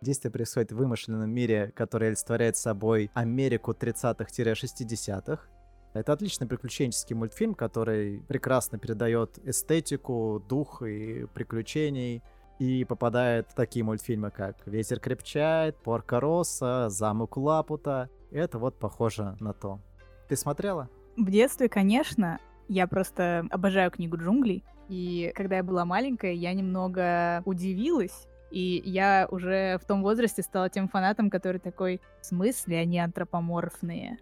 Действие 0.02 0.30
происходит 0.30 0.72
в 0.72 0.76
вымышленном 0.76 1.30
мире, 1.30 1.72
который 1.74 2.08
олицетворяет 2.08 2.58
собой 2.58 3.10
Америку 3.14 3.72
30-х-60-х. 3.72 5.40
Это 5.94 6.12
отличный 6.12 6.46
приключенческий 6.46 7.16
мультфильм, 7.16 7.54
который 7.54 8.20
прекрасно 8.28 8.76
передает 8.76 9.38
эстетику, 9.48 10.44
дух 10.46 10.82
и 10.82 11.24
приключений. 11.32 12.22
И 12.58 12.84
попадает 12.84 13.48
в 13.50 13.54
такие 13.54 13.82
мультфильмы, 13.82 14.30
как 14.30 14.64
«Ветер 14.66 15.00
крепчает», 15.00 15.76
«Порка 15.78 16.20
Росса», 16.20 16.88
«Замок 16.90 17.38
Лапута», 17.38 18.10
это 18.38 18.58
вот 18.58 18.78
похоже 18.78 19.36
на 19.40 19.52
то. 19.52 19.80
Ты 20.28 20.36
смотрела? 20.36 20.88
В 21.16 21.30
детстве, 21.30 21.68
конечно. 21.68 22.38
Я 22.68 22.86
просто 22.86 23.46
обожаю 23.50 23.90
книгу 23.90 24.16
джунглей. 24.16 24.64
И 24.88 25.32
когда 25.34 25.56
я 25.56 25.62
была 25.62 25.84
маленькая, 25.84 26.32
я 26.32 26.52
немного 26.52 27.42
удивилась. 27.44 28.26
И 28.50 28.82
я 28.84 29.26
уже 29.30 29.78
в 29.78 29.84
том 29.84 30.02
возрасте 30.02 30.42
стала 30.42 30.68
тем 30.68 30.88
фанатом, 30.88 31.30
который 31.30 31.58
такой, 31.58 32.00
в 32.20 32.26
смысле 32.26 32.78
они 32.78 32.98
антропоморфные? 32.98 34.18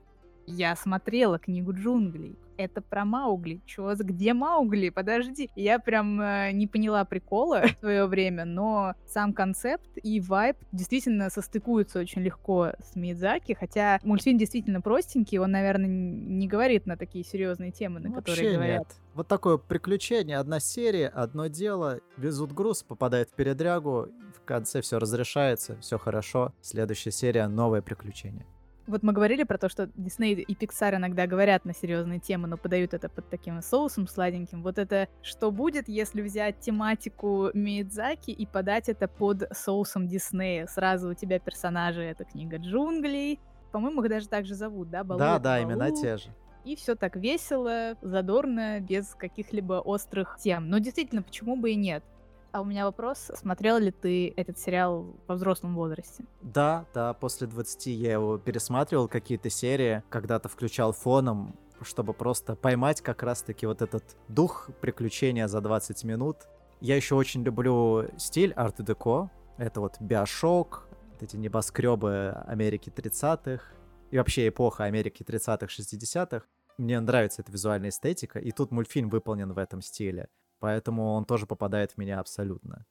Я 0.52 0.76
смотрела 0.76 1.38
книгу 1.38 1.72
джунглей 1.72 2.36
это 2.56 2.80
про 2.80 3.04
Маугли. 3.04 3.60
Чё, 3.66 3.94
где 3.96 4.34
Маугли? 4.34 4.88
Подожди. 4.90 5.50
Я 5.56 5.78
прям 5.78 6.20
э, 6.20 6.52
не 6.52 6.66
поняла 6.66 7.04
прикола 7.04 7.62
в 7.76 7.80
свое 7.80 8.06
время, 8.06 8.44
но 8.44 8.94
сам 9.06 9.32
концепт 9.32 9.88
и 10.02 10.20
вайб 10.20 10.56
действительно 10.72 11.30
состыкуются 11.30 12.00
очень 12.00 12.22
легко 12.22 12.72
с 12.78 12.96
Мидзаки, 12.96 13.54
хотя 13.54 14.00
мультфильм 14.04 14.38
действительно 14.38 14.80
простенький, 14.80 15.38
он, 15.38 15.50
наверное, 15.50 15.88
не 15.88 16.46
говорит 16.46 16.86
на 16.86 16.96
такие 16.96 17.24
серьезные 17.24 17.72
темы, 17.72 18.00
на 18.00 18.10
Вообще 18.10 18.20
которые 18.20 18.54
говорят. 18.54 18.78
Нет. 18.80 18.96
Вот 19.14 19.28
такое 19.28 19.58
приключение, 19.58 20.38
одна 20.38 20.58
серия, 20.60 21.08
одно 21.08 21.48
дело, 21.48 22.00
везут 22.16 22.52
груз, 22.52 22.82
попадает 22.82 23.30
в 23.30 23.34
передрягу, 23.34 24.08
в 24.34 24.44
конце 24.44 24.80
все 24.80 24.98
разрешается, 24.98 25.76
все 25.80 25.98
хорошо, 25.98 26.54
следующая 26.62 27.10
серия, 27.10 27.46
новое 27.46 27.82
приключение. 27.82 28.46
Вот 28.86 29.02
мы 29.02 29.12
говорили 29.12 29.44
про 29.44 29.58
то, 29.58 29.68
что 29.68 29.88
Дисней 29.94 30.34
и 30.34 30.54
Pixar 30.54 30.96
иногда 30.96 31.26
говорят 31.26 31.64
на 31.64 31.72
серьезные 31.72 32.18
темы, 32.18 32.48
но 32.48 32.56
подают 32.56 32.94
это 32.94 33.08
под 33.08 33.28
таким 33.30 33.62
соусом 33.62 34.08
сладеньким. 34.08 34.62
Вот 34.62 34.78
это 34.78 35.08
что 35.22 35.52
будет, 35.52 35.88
если 35.88 36.20
взять 36.20 36.58
тематику 36.58 37.50
Миядзаки 37.54 38.32
и 38.32 38.44
подать 38.44 38.88
это 38.88 39.06
под 39.06 39.44
соусом 39.52 40.08
Диснея? 40.08 40.66
Сразу 40.66 41.10
у 41.10 41.14
тебя 41.14 41.38
персонажи— 41.38 42.02
это 42.02 42.24
книга 42.24 42.56
джунглей. 42.56 43.38
По-моему, 43.70 44.02
их 44.02 44.10
даже 44.10 44.28
так 44.28 44.46
же 44.46 44.54
зовут, 44.54 44.90
да? 44.90 45.04
Балу, 45.04 45.18
да, 45.18 45.38
да, 45.38 45.58
Балу. 45.58 45.70
именно 45.70 45.90
те 45.92 46.16
же. 46.16 46.30
И 46.64 46.76
все 46.76 46.94
так 46.94 47.16
весело, 47.16 47.96
задорно, 48.02 48.80
без 48.80 49.14
каких-либо 49.14 49.74
острых 49.74 50.36
тем. 50.40 50.68
Но 50.68 50.78
действительно, 50.78 51.22
почему 51.22 51.56
бы 51.56 51.72
и 51.72 51.74
нет? 51.74 52.04
А 52.52 52.60
у 52.60 52.64
меня 52.66 52.84
вопрос, 52.84 53.30
смотрел 53.34 53.78
ли 53.78 53.90
ты 53.90 54.34
этот 54.36 54.58
сериал 54.58 55.16
во 55.26 55.36
взрослом 55.36 55.74
возрасте? 55.74 56.24
Да, 56.42 56.84
да, 56.92 57.14
после 57.14 57.46
20 57.46 57.86
я 57.86 58.12
его 58.12 58.36
пересматривал, 58.36 59.08
какие-то 59.08 59.48
серии, 59.48 60.02
когда-то 60.10 60.50
включал 60.50 60.92
фоном, 60.92 61.56
чтобы 61.80 62.12
просто 62.12 62.54
поймать 62.54 63.00
как 63.00 63.22
раз-таки 63.22 63.64
вот 63.64 63.80
этот 63.80 64.04
дух 64.28 64.68
приключения 64.82 65.48
за 65.48 65.62
20 65.62 66.04
минут. 66.04 66.36
Я 66.82 66.94
еще 66.94 67.14
очень 67.14 67.42
люблю 67.42 68.08
стиль 68.18 68.52
арт-деко. 68.52 69.30
Это 69.56 69.80
вот 69.80 69.98
биошок, 70.00 70.86
эти 71.20 71.36
небоскребы 71.36 72.32
Америки 72.46 72.92
30-х 72.94 73.64
и 74.10 74.18
вообще 74.18 74.48
эпоха 74.48 74.84
Америки 74.84 75.22
30-х, 75.22 75.66
60-х. 75.66 76.44
Мне 76.76 77.00
нравится 77.00 77.40
эта 77.40 77.50
визуальная 77.50 77.88
эстетика, 77.88 78.38
и 78.38 78.50
тут 78.50 78.72
мультфильм 78.72 79.08
выполнен 79.08 79.52
в 79.54 79.58
этом 79.58 79.80
стиле 79.80 80.28
поэтому 80.62 81.14
он 81.14 81.24
тоже 81.24 81.44
попадает 81.44 81.90
в 81.90 81.98
меня 81.98 82.20
абсолютно. 82.20 82.86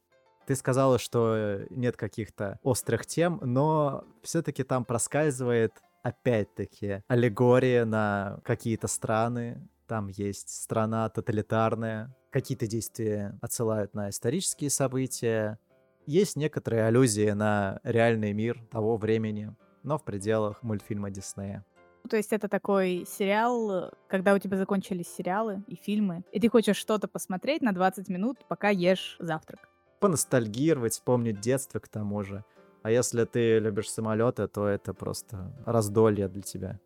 Ты 0.46 0.54
сказала, 0.56 0.98
что 0.98 1.60
нет 1.70 1.96
каких-то 1.96 2.58
острых 2.62 3.06
тем, 3.06 3.40
но 3.42 4.04
все-таки 4.22 4.62
там 4.62 4.84
проскальзывает 4.84 5.72
опять-таки 6.02 7.02
аллегория 7.08 7.86
на 7.86 8.40
какие-то 8.44 8.88
страны. 8.88 9.66
Там 9.86 10.08
есть 10.08 10.50
страна 10.50 11.08
тоталитарная, 11.08 12.14
какие-то 12.30 12.66
действия 12.66 13.38
отсылают 13.40 13.94
на 13.94 14.10
исторические 14.10 14.68
события. 14.68 15.58
Есть 16.04 16.36
некоторые 16.36 16.84
аллюзии 16.84 17.30
на 17.30 17.80
реальный 17.84 18.34
мир 18.34 18.62
того 18.70 18.98
времени, 18.98 19.56
но 19.82 19.96
в 19.96 20.04
пределах 20.04 20.62
мультфильма 20.62 21.10
Диснея. 21.10 21.64
То 22.08 22.16
есть 22.16 22.32
это 22.32 22.48
такой 22.48 23.06
сериал, 23.08 23.92
когда 24.08 24.34
у 24.34 24.38
тебя 24.38 24.56
закончились 24.56 25.08
сериалы 25.08 25.62
и 25.66 25.76
фильмы, 25.76 26.24
и 26.32 26.40
ты 26.40 26.48
хочешь 26.48 26.76
что-то 26.76 27.08
посмотреть 27.08 27.62
на 27.62 27.72
20 27.72 28.08
минут, 28.08 28.38
пока 28.48 28.68
ешь 28.68 29.16
завтрак. 29.20 29.68
Поностальгировать, 30.00 30.94
вспомнить 30.94 31.40
детство 31.40 31.78
к 31.78 31.88
тому 31.88 32.22
же. 32.22 32.44
А 32.82 32.90
если 32.90 33.24
ты 33.24 33.60
любишь 33.60 33.90
самолеты, 33.90 34.48
то 34.48 34.66
это 34.66 34.92
просто 34.92 35.54
раздолье 35.64 36.28
для 36.28 36.42
тебя. 36.42 36.80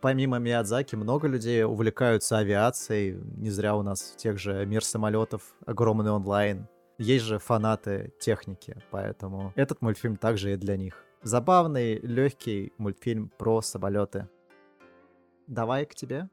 Помимо 0.00 0.38
Миядзаки, 0.38 0.94
много 0.96 1.26
людей 1.28 1.64
увлекаются 1.64 2.38
авиацией. 2.38 3.18
Не 3.36 3.50
зря 3.50 3.76
у 3.76 3.82
нас 3.82 4.14
тех 4.16 4.38
же 4.38 4.66
мир 4.66 4.84
самолетов 4.84 5.42
огромный 5.64 6.10
онлайн. 6.10 6.68
Есть 6.98 7.24
же 7.24 7.38
фанаты 7.38 8.12
техники, 8.18 8.76
поэтому 8.90 9.52
этот 9.54 9.80
мультфильм 9.82 10.16
также 10.16 10.52
и 10.52 10.56
для 10.56 10.76
них. 10.76 11.04
Забавный, 11.22 11.98
легкий 11.98 12.72
мультфильм 12.78 13.30
про 13.38 13.62
самолеты. 13.62 14.28
Давай 15.46 15.86
к 15.86 15.94
тебе. 15.94 16.28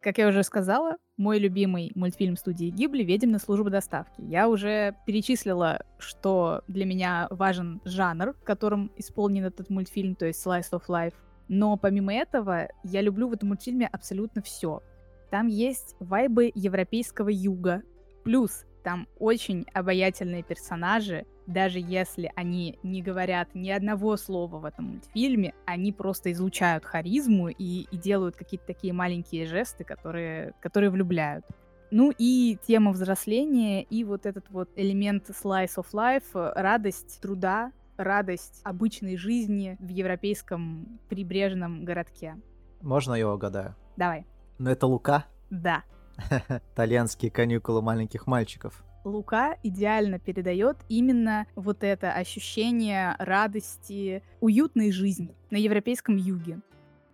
Как 0.00 0.18
я 0.18 0.28
уже 0.28 0.42
сказала, 0.44 0.96
мой 1.16 1.38
любимый 1.38 1.90
мультфильм 1.94 2.36
студии 2.36 2.66
Гибли 2.66 3.02
«Ведьм 3.02 3.30
на 3.32 3.38
службу 3.38 3.70
доставки». 3.70 4.20
Я 4.22 4.48
уже 4.48 4.94
перечислила, 5.04 5.84
что 5.98 6.62
для 6.68 6.84
меня 6.84 7.26
важен 7.30 7.80
жанр, 7.84 8.34
в 8.34 8.44
котором 8.44 8.92
исполнен 8.96 9.44
этот 9.44 9.68
мультфильм, 9.68 10.14
то 10.14 10.26
есть 10.26 10.46
slice 10.46 10.70
of 10.70 10.82
life. 10.88 11.14
Но 11.48 11.76
помимо 11.76 12.14
этого, 12.14 12.68
я 12.84 13.00
люблю 13.00 13.28
в 13.28 13.32
этом 13.32 13.48
мультфильме 13.48 13.88
абсолютно 13.88 14.42
все. 14.42 14.82
Там 15.30 15.48
есть 15.48 15.96
вайбы 15.98 16.52
европейского 16.54 17.28
юга, 17.28 17.82
плюс 18.22 18.64
там 18.84 19.08
очень 19.18 19.66
обаятельные 19.74 20.44
персонажи, 20.44 21.26
даже 21.46 21.78
если 21.78 22.30
они 22.34 22.78
не 22.82 23.02
говорят 23.02 23.54
ни 23.54 23.70
одного 23.70 24.16
слова 24.16 24.58
в 24.58 24.64
этом 24.64 24.86
мультфильме, 24.86 25.54
они 25.64 25.92
просто 25.92 26.32
излучают 26.32 26.84
харизму 26.84 27.48
и, 27.48 27.86
и 27.90 27.96
делают 27.96 28.36
какие-то 28.36 28.66
такие 28.66 28.92
маленькие 28.92 29.46
жесты, 29.46 29.84
которые, 29.84 30.54
которые 30.60 30.90
влюбляют. 30.90 31.44
Ну 31.90 32.12
и 32.18 32.58
тема 32.66 32.90
взросления, 32.90 33.82
и 33.82 34.02
вот 34.02 34.26
этот 34.26 34.50
вот 34.50 34.70
элемент 34.76 35.30
slice 35.30 35.76
of 35.76 35.86
life, 35.92 36.52
радость 36.54 37.20
труда, 37.20 37.70
радость 37.96 38.60
обычной 38.64 39.16
жизни 39.16 39.76
в 39.78 39.88
европейском 39.88 40.98
прибрежном 41.08 41.84
городке. 41.84 42.36
Можно 42.82 43.14
я 43.14 43.32
угадаю? 43.32 43.76
Давай. 43.96 44.26
Ну 44.58 44.70
это 44.70 44.86
Лука? 44.86 45.26
Да. 45.50 45.84
Итальянские 46.74 47.30
каникулы 47.30 47.82
маленьких 47.82 48.26
мальчиков. 48.26 48.85
Лука 49.06 49.56
идеально 49.62 50.18
передает 50.18 50.78
именно 50.88 51.46
вот 51.54 51.84
это 51.84 52.12
ощущение 52.12 53.14
радости, 53.18 54.22
уютной 54.40 54.90
жизни 54.90 55.34
на 55.50 55.56
европейском 55.56 56.16
юге. 56.16 56.60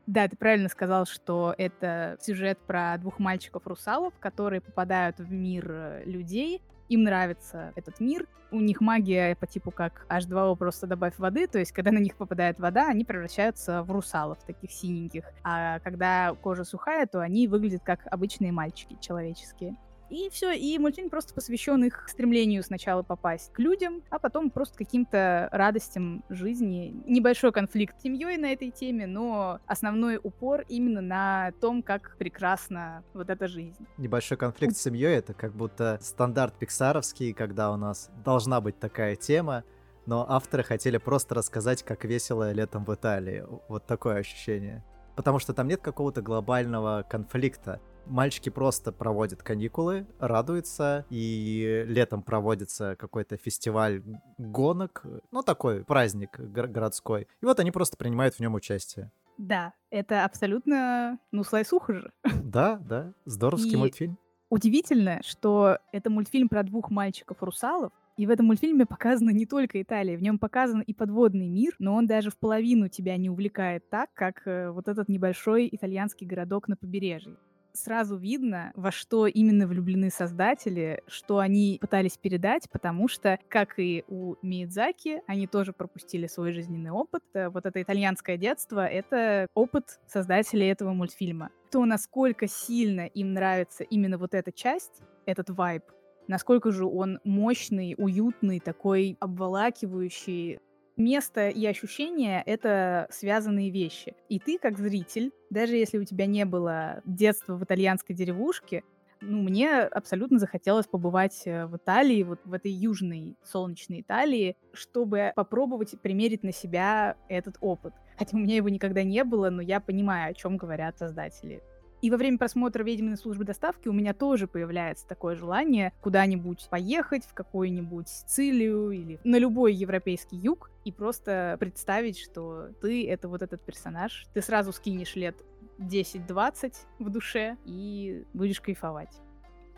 Да, 0.07 0.27
ты 0.27 0.37
правильно 0.37 0.69
сказал, 0.69 1.07
что 1.07 1.55
это 1.59 2.17
сюжет 2.21 2.59
про 2.67 2.97
двух 2.99 3.19
мальчиков-русалов, 3.19 4.15
которые 4.19 4.61
попадают 4.61 5.19
в 5.19 5.31
мир 5.31 5.71
э, 5.71 6.03
людей. 6.05 6.61
Им 6.89 7.05
нравится 7.05 7.73
этот 7.77 8.01
мир. 8.01 8.27
У 8.51 8.61
них 8.61 8.81
магия 8.81 9.37
по 9.37 9.47
типу 9.47 9.71
как 9.71 10.07
H2O 10.09 10.57
просто 10.57 10.87
добавь 10.87 11.19
воды, 11.19 11.47
то 11.47 11.59
есть 11.59 11.73
когда 11.73 11.93
на 11.93 11.99
них 11.99 12.17
попадает 12.17 12.59
вода, 12.59 12.89
они 12.89 13.05
превращаются 13.05 13.83
в 13.83 13.91
русалов, 13.91 14.39
таких 14.45 14.73
синеньких. 14.73 15.25
А 15.45 15.79
когда 15.81 16.35
кожа 16.43 16.65
сухая, 16.65 17.07
то 17.07 17.21
они 17.21 17.49
выглядят 17.49 17.83
как 17.85 18.01
обычные 18.11 18.53
мальчики 18.53 18.99
человеческие. 19.01 19.77
И 20.13 20.29
все, 20.29 20.53
и 20.53 20.79
мультфильм 20.79 21.09
просто 21.09 21.33
посвящен 21.33 21.83
их 21.85 22.07
стремлению 22.07 22.63
сначала 22.63 23.03
попасть 23.03 23.51
к 23.55 23.59
людям, 23.59 24.03
а 24.11 24.19
потом 24.19 24.51
просто 24.51 24.77
каким-то 24.77 25.49
радостям 25.51 26.23
жизни. 26.29 26.95
Небольшой 27.07 27.51
конфликт 27.51 27.99
с 27.99 28.03
семьей 28.03 28.37
на 28.37 28.53
этой 28.53 28.71
теме, 28.71 29.07
но 29.07 29.61
основной 29.67 30.21
упор 30.23 30.67
именно 30.69 31.01
на 31.01 31.53
том, 31.63 31.83
как 31.83 32.17
прекрасна 32.19 33.03
вот 33.15 33.31
эта 33.31 33.49
жизнь. 33.49 33.87
Небольшой 33.97 34.37
конфликт 34.37 34.77
с 34.77 34.83
семьей 34.83 35.17
это 35.17 35.33
как 35.33 35.55
будто 35.55 35.99
стандарт 36.03 36.59
пиксаровский, 36.59 37.33
когда 37.33 37.73
у 37.73 37.77
нас 37.77 38.11
должна 38.23 38.61
быть 38.61 38.79
такая 38.79 39.17
тема, 39.17 39.65
но 40.05 40.27
авторы 40.29 40.63
хотели 40.63 40.99
просто 40.99 41.37
рассказать, 41.37 41.83
как 41.85 42.05
весело 42.05 42.53
летом 42.53 42.85
в 42.85 42.95
Италии. 42.95 43.47
Вот 43.69 43.87
такое 43.87 44.17
ощущение. 44.17 44.85
Потому 45.17 45.39
что 45.39 45.55
там 45.55 45.69
нет 45.69 45.81
какого-то 45.81 46.21
глобального 46.21 47.03
конфликта 47.09 47.81
мальчики 48.07 48.49
просто 48.49 48.93
проводят 48.93 49.43
каникулы, 49.43 50.07
радуются, 50.19 51.07
и 51.11 51.85
летом 51.87 52.23
проводится 52.23 52.97
какой-то 52.97 53.37
фестиваль 53.37 54.03
гонок, 54.39 55.05
ну 55.31 55.43
такой 55.43 55.85
праздник 55.85 56.39
городской. 56.39 57.29
И 57.41 57.45
вот 57.45 57.61
они 57.61 57.71
просто 57.71 57.97
принимают 57.97 58.35
в 58.35 58.41
нем 58.41 58.55
участие. 58.55 59.11
Да, 59.39 59.73
это 59.91 60.25
абсолютно, 60.25 61.19
ну, 61.33 61.43
слайсуха 61.43 61.95
же. 61.95 62.13
Да, 62.45 62.77
да, 62.77 63.13
здоровский 63.25 63.73
и 63.73 63.77
мультфильм. 63.77 64.19
Удивительно, 64.51 65.21
что 65.25 65.79
это 65.93 66.11
мультфильм 66.11 66.49
про 66.49 66.63
двух 66.63 66.91
мальчиков-русалов, 66.91 67.93
и 68.19 68.27
в 68.27 68.31
этом 68.31 68.47
мультфильме 68.47 68.85
показана 68.85 69.31
не 69.31 69.47
только 69.47 69.81
Италия, 69.81 70.19
в 70.19 70.23
нем 70.23 70.39
показан 70.39 70.83
и 70.83 70.93
подводный 70.93 71.49
мир, 71.49 71.75
но 71.79 71.95
он 71.95 72.07
даже 72.07 72.31
в 72.31 72.37
половину 72.37 72.89
тебя 72.89 73.17
не 73.17 73.31
увлекает 73.31 73.89
так, 73.89 74.13
как 74.13 74.47
э, 74.47 74.71
вот 74.71 74.89
этот 74.89 75.09
небольшой 75.09 75.69
итальянский 75.73 76.27
городок 76.27 76.69
на 76.69 76.77
побережье 76.77 77.37
сразу 77.73 78.17
видно, 78.17 78.73
во 78.75 78.91
что 78.91 79.27
именно 79.27 79.67
влюблены 79.67 80.11
создатели, 80.11 81.03
что 81.07 81.39
они 81.39 81.79
пытались 81.81 82.17
передать, 82.17 82.69
потому 82.71 83.09
что, 83.09 83.39
как 83.49 83.79
и 83.79 84.05
у 84.09 84.37
Миядзаки, 84.43 85.23
они 85.27 85.47
тоже 85.47 85.73
пропустили 85.73 86.27
свой 86.27 86.53
жизненный 86.53 86.91
опыт. 86.91 87.23
Э, 87.35 87.49
вот 87.49 87.67
это 87.67 87.83
итальянское 87.83 88.37
детство— 88.37 88.87
это 88.87 89.47
опыт 89.55 90.01
создателей 90.07 90.69
этого 90.69 90.93
мультфильма. 90.93 91.51
То, 91.71 91.85
насколько 91.85 92.47
сильно 92.47 93.07
им 93.07 93.33
нравится 93.33 93.85
именно 93.85 94.19
вот 94.19 94.35
эта 94.35 94.53
часть, 94.53 95.03
этот 95.27 95.51
вайб, 95.51 95.85
насколько 96.29 96.71
же 96.71 96.85
он 96.85 97.21
мощный, 97.25 97.95
уютный, 97.97 98.61
такой 98.61 99.17
обволакивающий, 99.21 100.61
место 100.97 101.49
и 101.49 101.65
ощущение— 101.67 102.43
это 102.47 103.07
связанные 103.11 103.71
вещи. 103.71 104.15
И 104.29 104.39
ты, 104.39 104.59
как 104.59 104.79
зритель, 104.79 105.33
даже 105.51 105.77
если 105.77 105.99
у 105.99 106.05
тебя 106.05 106.27
не 106.27 106.45
было 106.45 107.03
детства 107.05 107.57
в 107.57 107.65
итальянской 107.65 108.15
деревушке, 108.15 108.83
ну, 109.21 109.43
мне 109.43 109.83
абсолютно 109.83 110.39
захотелось 110.39 110.87
побывать 110.87 111.43
э, 111.47 111.67
в 111.67 111.77
Италии, 111.77 112.25
вот 112.25 112.41
в 112.45 112.53
этой 112.53 112.73
южной 112.73 113.37
солнечной 113.45 114.01
Италии, 114.01 114.57
чтобы 114.73 115.33
попробовать 115.37 115.95
примерить 116.01 116.43
на 116.43 116.53
себя 116.53 117.17
этот 117.29 117.57
опыт. 117.61 117.95
Хотя 118.19 118.37
у 118.37 118.41
меня 118.41 118.57
его 118.57 118.69
никогда 118.69 119.05
не 119.05 119.23
было, 119.23 119.51
но 119.51 119.63
я 119.63 119.79
понимаю, 119.79 120.33
о 120.33 120.35
чем 120.35 120.57
говорят 120.57 120.99
создатели 120.99 121.63
и 122.03 122.11
во 122.11 122.17
время 122.17 122.37
просмотра 122.37 122.83
«Ведьминой 122.83 123.17
службы 123.17 123.45
доставки» 123.45 123.87
у 123.87 123.93
меня 123.93 124.13
тоже 124.13 124.49
появляется 124.49 125.07
такое 125.07 125.37
желание 125.37 125.93
куда-нибудь 126.01 126.67
поехать, 126.69 127.25
в 127.25 127.33
какую-нибудь 127.33 128.09
Сицилию 128.09 128.91
или 128.91 129.21
на 129.23 129.39
любой 129.39 129.73
европейский 129.73 130.37
юг, 130.37 130.71
и 130.85 130.91
просто 130.91 131.57
представить, 131.61 132.19
что 132.19 132.71
ты— 132.81 133.09
это 133.09 133.29
вот 133.29 133.43
этот 133.43 133.65
персонаж. 133.65 134.27
Ты 134.35 134.43
сразу 134.43 134.73
скинешь 134.73 135.15
лет 135.15 135.37
10-20 135.79 136.75
в 136.99 137.09
душе 137.09 137.57
и 137.65 138.25
будешь 138.35 138.61
кайфовать. 138.61 139.21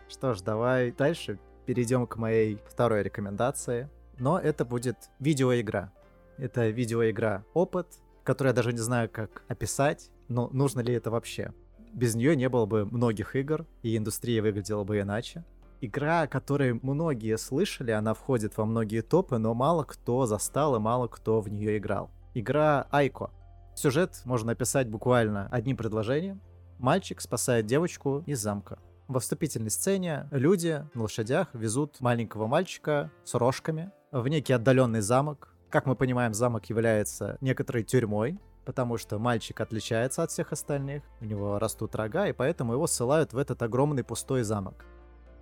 Что 0.08 0.32
ж, 0.32 0.40
давай 0.40 0.92
дальше 0.92 1.38
перейдем 1.66 2.06
к 2.06 2.16
моей 2.16 2.58
второй 2.66 3.02
рекомендации. 3.02 3.90
Но 4.18 4.38
это 4.38 4.64
будет 4.64 4.96
видеоигра. 5.18 5.92
Это 6.38 6.68
видеоигра 6.68 7.44
«Опыт», 7.52 7.86
которую 8.22 8.52
я 8.52 8.54
даже 8.54 8.72
не 8.72 8.78
знаю, 8.78 9.10
как 9.10 9.44
описать, 9.48 10.10
но 10.28 10.48
нужно 10.52 10.80
ли 10.80 10.94
это 10.94 11.10
вообще 11.10 11.52
без 11.94 12.14
нее 12.14 12.36
не 12.36 12.48
было 12.48 12.66
бы 12.66 12.84
многих 12.84 13.36
игр, 13.36 13.66
и 13.82 13.96
индустрия 13.96 14.42
выглядела 14.42 14.84
бы 14.84 15.00
иначе. 15.00 15.44
Игра, 15.80 16.22
о 16.22 16.26
которой 16.26 16.72
многие 16.82 17.36
слышали, 17.38 17.90
она 17.90 18.14
входит 18.14 18.56
во 18.56 18.64
многие 18.64 19.02
топы, 19.02 19.38
но 19.38 19.54
мало 19.54 19.84
кто 19.84 20.26
застал 20.26 20.76
и 20.76 20.78
мало 20.78 21.08
кто 21.08 21.40
в 21.40 21.48
нее 21.48 21.78
играл. 21.78 22.10
Игра 22.34 22.86
Айко. 22.90 23.30
Сюжет 23.74 24.22
можно 24.24 24.52
описать 24.52 24.88
буквально 24.88 25.48
одним 25.50 25.76
предложением. 25.76 26.40
Мальчик 26.78 27.20
спасает 27.20 27.66
девочку 27.66 28.22
из 28.26 28.40
замка. 28.40 28.78
Во 29.06 29.20
вступительной 29.20 29.70
сцене 29.70 30.26
люди 30.30 30.84
на 30.94 31.02
лошадях 31.02 31.48
везут 31.52 32.00
маленького 32.00 32.46
мальчика 32.46 33.10
с 33.24 33.34
рожками 33.34 33.92
в 34.10 34.26
некий 34.28 34.54
отдаленный 34.54 35.00
замок. 35.00 35.54
Как 35.68 35.86
мы 35.86 35.96
понимаем, 35.96 36.32
замок 36.32 36.66
является 36.66 37.36
некоторой 37.40 37.84
тюрьмой, 37.84 38.38
потому 38.64 38.98
что 38.98 39.18
мальчик 39.18 39.60
отличается 39.60 40.22
от 40.22 40.30
всех 40.30 40.52
остальных, 40.52 41.02
у 41.20 41.24
него 41.24 41.58
растут 41.58 41.94
рога, 41.94 42.28
и 42.28 42.32
поэтому 42.32 42.72
его 42.72 42.86
ссылают 42.86 43.32
в 43.32 43.38
этот 43.38 43.62
огромный 43.62 44.04
пустой 44.04 44.42
замок. 44.42 44.84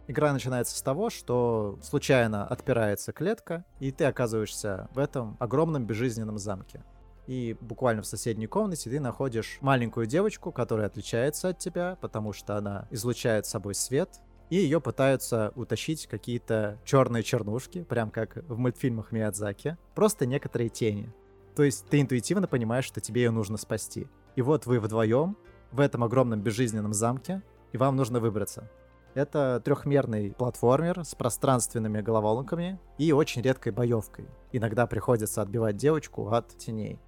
Игра 0.09 0.33
начинается 0.33 0.77
с 0.77 0.83
того, 0.83 1.11
что 1.11 1.79
случайно 1.83 2.47
отпирается 2.47 3.13
клетка, 3.13 3.65
и 3.79 3.93
ты 3.93 4.05
оказываешься 4.05 4.89
в 4.93 4.99
этом 4.99 5.37
огромном 5.39 5.87
безжизненном 5.87 6.39
замке. 6.39 6.83
И 7.27 7.57
буквально 7.61 8.03
в 8.03 8.07
соседней 8.07 8.49
комнате 8.49 8.91
ты 8.91 8.99
находишь 8.99 9.59
маленькую 9.61 10.07
девочку, 10.07 10.51
которая 10.51 10.89
отличается 10.89 11.51
от 11.51 11.59
тебя, 11.59 11.97
потому 12.01 12.33
что 12.33 12.57
она 12.57 12.89
излучает 12.91 13.47
собой 13.47 13.75
свет, 13.75 14.21
и 14.51 14.57
ее 14.57 14.81
пытаются 14.81 15.53
утащить 15.55 16.07
какие-то 16.09 16.79
черные 16.85 17.23
чернушки, 17.23 17.85
прям 17.85 18.11
как 18.11 18.37
в 18.37 18.59
мультфильмах 18.59 19.13
Миядзаки. 19.13 19.79
Просто 19.95 20.27
некоторые 20.27 20.69
тени. 20.69 21.11
То 21.55 21.63
есть 21.63 21.87
ты 21.89 22.01
интуитивно 22.01 22.47
понимаешь, 22.47 22.85
что 22.85 23.01
тебе 23.01 23.23
ее 23.25 23.31
нужно 23.31 23.57
спасти. 23.57 24.09
И 24.37 24.43
вот 24.43 24.67
вы 24.67 24.81
вдвоем 24.81 25.37
в 25.71 25.81
этом 25.81 26.05
огромном 26.05 26.41
безжизненном 26.41 26.93
замке, 26.93 27.43
и 27.73 27.77
вам 27.77 27.97
нужно 27.97 28.21
выбраться. 28.21 28.71
Это 29.15 29.61
трехмерный 29.63 30.31
платформер 30.33 31.05
с 31.05 31.15
пространственными 31.15 32.01
головоломками 32.01 32.81
и 32.97 33.13
очень 33.13 33.43
редкой 33.43 33.73
боевкой. 33.73 34.27
Иногда 34.53 34.87
приходится 34.87 35.43
отбивать 35.43 35.77
девочку 35.77 36.29
от 36.29 36.57
теней. 36.57 36.99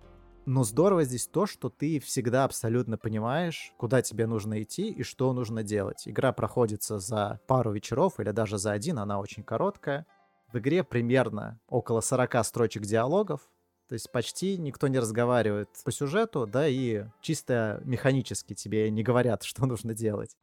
Но 0.46 0.62
здорово 0.62 1.04
здесь 1.04 1.26
то, 1.26 1.46
что 1.46 1.70
ты 1.70 1.98
всегда 2.00 2.44
абсолютно 2.44 2.98
понимаешь, 2.98 3.72
куда 3.78 4.02
тебе 4.02 4.26
нужно 4.26 4.62
идти 4.62 4.90
и 4.90 5.02
что 5.02 5.32
нужно 5.32 5.62
делать. 5.62 6.02
Игра 6.06 6.32
проходится 6.32 6.98
за 6.98 7.40
пару 7.46 7.72
вечеров 7.72 8.20
или 8.20 8.30
даже 8.30 8.58
за 8.58 8.72
один, 8.72 8.98
она 8.98 9.18
очень 9.18 9.42
короткая. 9.42 10.06
В 10.52 10.58
игре 10.58 10.84
примерно 10.84 11.58
около 11.66 12.02
40 12.02 12.44
строчек 12.44 12.82
диалогов, 12.82 13.48
то 13.88 13.92
есть 13.94 14.10
почти 14.10 14.56
никто 14.56 14.88
не 14.88 14.98
разговаривает 14.98 15.68
по 15.84 15.92
сюжету, 15.92 16.46
да, 16.46 16.66
и 16.66 17.04
чисто 17.20 17.80
механически 17.84 18.54
тебе 18.54 18.90
не 18.90 19.02
говорят, 19.02 19.42
что 19.44 19.66
нужно 19.66 19.94
делать. 19.94 20.36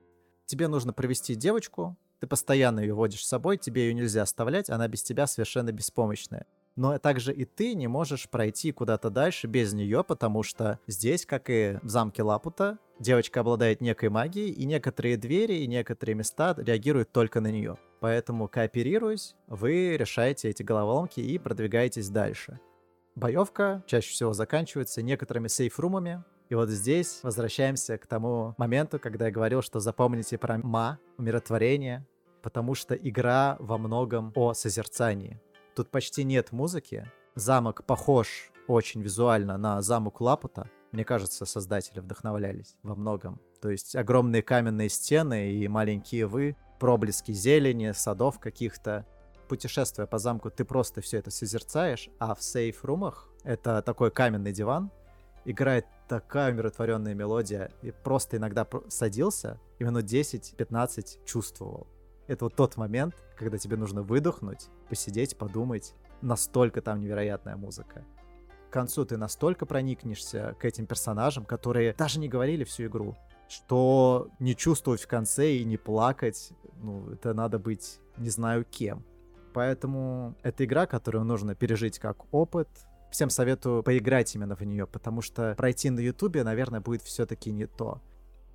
Тебе 0.45 0.67
нужно 0.67 0.93
провести 0.93 1.35
девочку, 1.35 1.97
ты 2.19 2.27
постоянно 2.27 2.81
ее 2.81 2.93
водишь 2.93 3.25
с 3.25 3.29
собой, 3.29 3.57
тебе 3.57 3.87
ее 3.87 3.93
нельзя 3.93 4.21
оставлять, 4.21 4.69
она 4.69 4.87
без 4.87 5.01
тебя 5.01 5.25
совершенно 5.25 5.71
беспомощная. 5.71 6.45
Но 6.75 6.97
также 6.99 7.33
и 7.33 7.45
ты 7.45 7.73
не 7.73 7.87
можешь 7.87 8.29
пройти 8.29 8.71
куда-то 8.71 9.09
дальше 9.09 9.47
без 9.47 9.73
нее, 9.73 10.03
потому 10.03 10.43
что 10.43 10.79
здесь, 10.87 11.25
как 11.25 11.49
и 11.49 11.79
в 11.81 11.89
замке 11.89 12.23
Лапута, 12.23 12.77
девочка 12.99 13.41
обладает 13.41 13.81
некой 13.81 14.09
магией, 14.09 14.51
и 14.51 14.65
некоторые 14.65 15.17
двери 15.17 15.55
и 15.55 15.67
некоторые 15.67 16.15
места 16.15 16.55
реагируют 16.57 17.11
только 17.11 17.41
на 17.41 17.51
нее. 17.51 17.77
Поэтому, 17.99 18.47
кооперируясь, 18.47 19.35
вы 19.47 19.97
решаете 19.97 20.49
эти 20.49 20.63
головоломки 20.63 21.19
и 21.19 21.37
продвигаетесь 21.37 22.09
дальше. 22.09 22.59
Боевка 23.15 23.83
чаще 23.87 24.11
всего 24.11 24.33
заканчивается 24.33 25.01
некоторыми 25.01 25.47
сейфрумами, 25.47 26.23
и 26.49 26.55
вот 26.55 26.69
здесь 26.69 27.19
возвращаемся 27.23 27.97
к 27.97 28.07
тому 28.07 28.55
моменту, 28.57 28.99
когда 28.99 29.27
я 29.27 29.31
говорил, 29.31 29.61
что 29.61 29.79
запомните 29.79 30.37
про 30.37 30.57
ма, 30.57 30.99
умиротворение, 31.17 32.05
потому 32.41 32.75
что 32.75 32.95
игра 32.95 33.57
во 33.59 33.77
многом 33.77 34.31
о 34.35 34.53
созерцании. 34.53 35.41
Тут 35.75 35.89
почти 35.89 36.23
нет 36.23 36.51
музыки. 36.51 37.09
Замок 37.35 37.85
похож 37.85 38.51
очень 38.67 39.01
визуально 39.01 39.57
на 39.57 39.81
замок 39.81 40.19
Лапута. 40.19 40.69
Мне 40.91 41.05
кажется, 41.05 41.45
создатели 41.45 41.99
вдохновлялись 41.99 42.75
во 42.83 42.95
многом. 42.95 43.39
То 43.61 43.69
есть 43.69 43.95
огромные 43.95 44.41
каменные 44.41 44.89
стены 44.89 45.53
и 45.53 45.67
маленькие 45.67 46.27
вы, 46.27 46.57
проблески 46.79 47.31
зелени, 47.31 47.91
садов 47.91 48.39
каких-то 48.39 49.05
путешествуя 49.51 50.07
по 50.07 50.17
замку, 50.17 50.49
ты 50.49 50.63
просто 50.63 51.01
все 51.01 51.17
это 51.17 51.29
созерцаешь, 51.29 52.09
а 52.19 52.35
в 52.35 52.41
сейф-румах 52.41 53.27
это 53.43 53.81
такой 53.81 54.09
каменный 54.09 54.53
диван, 54.53 54.89
играет 55.43 55.85
такая 56.07 56.53
умиротворенная 56.53 57.13
мелодия, 57.13 57.69
и 57.81 57.91
просто 57.91 58.37
иногда 58.37 58.65
садился 58.87 59.59
и 59.77 59.83
минут 59.83 60.05
10-15 60.05 61.25
чувствовал. 61.25 61.85
Это 62.27 62.45
вот 62.45 62.55
тот 62.55 62.77
момент, 62.77 63.13
когда 63.35 63.57
тебе 63.57 63.75
нужно 63.75 64.03
выдохнуть, 64.03 64.69
посидеть, 64.87 65.37
подумать. 65.37 65.95
Настолько 66.21 66.81
там 66.81 67.01
невероятная 67.01 67.57
музыка. 67.57 68.05
К 68.69 68.73
концу 68.73 69.03
ты 69.03 69.17
настолько 69.17 69.65
проникнешься 69.65 70.55
к 70.61 70.63
этим 70.63 70.85
персонажам, 70.85 71.43
которые 71.43 71.93
даже 71.93 72.19
не 72.21 72.29
говорили 72.29 72.63
всю 72.63 72.85
игру, 72.85 73.17
что 73.49 74.29
не 74.39 74.55
чувствовать 74.55 75.01
в 75.01 75.07
конце 75.07 75.55
и 75.55 75.65
не 75.65 75.75
плакать, 75.75 76.53
ну, 76.81 77.09
это 77.09 77.33
надо 77.33 77.59
быть 77.59 77.99
не 78.17 78.29
знаю 78.29 78.63
кем. 78.63 79.03
Поэтому 79.53 80.35
это 80.43 80.65
игра, 80.65 80.85
которую 80.85 81.25
нужно 81.25 81.55
пережить 81.55 81.99
как 81.99 82.33
опыт. 82.33 82.67
Всем 83.11 83.29
советую 83.29 83.83
поиграть 83.83 84.33
именно 84.35 84.55
в 84.55 84.61
нее, 84.61 84.87
потому 84.87 85.21
что 85.21 85.53
пройти 85.55 85.89
на 85.89 85.99
Ютубе, 85.99 86.43
наверное, 86.43 86.79
будет 86.79 87.01
все-таки 87.01 87.51
не 87.51 87.65
то. 87.65 88.01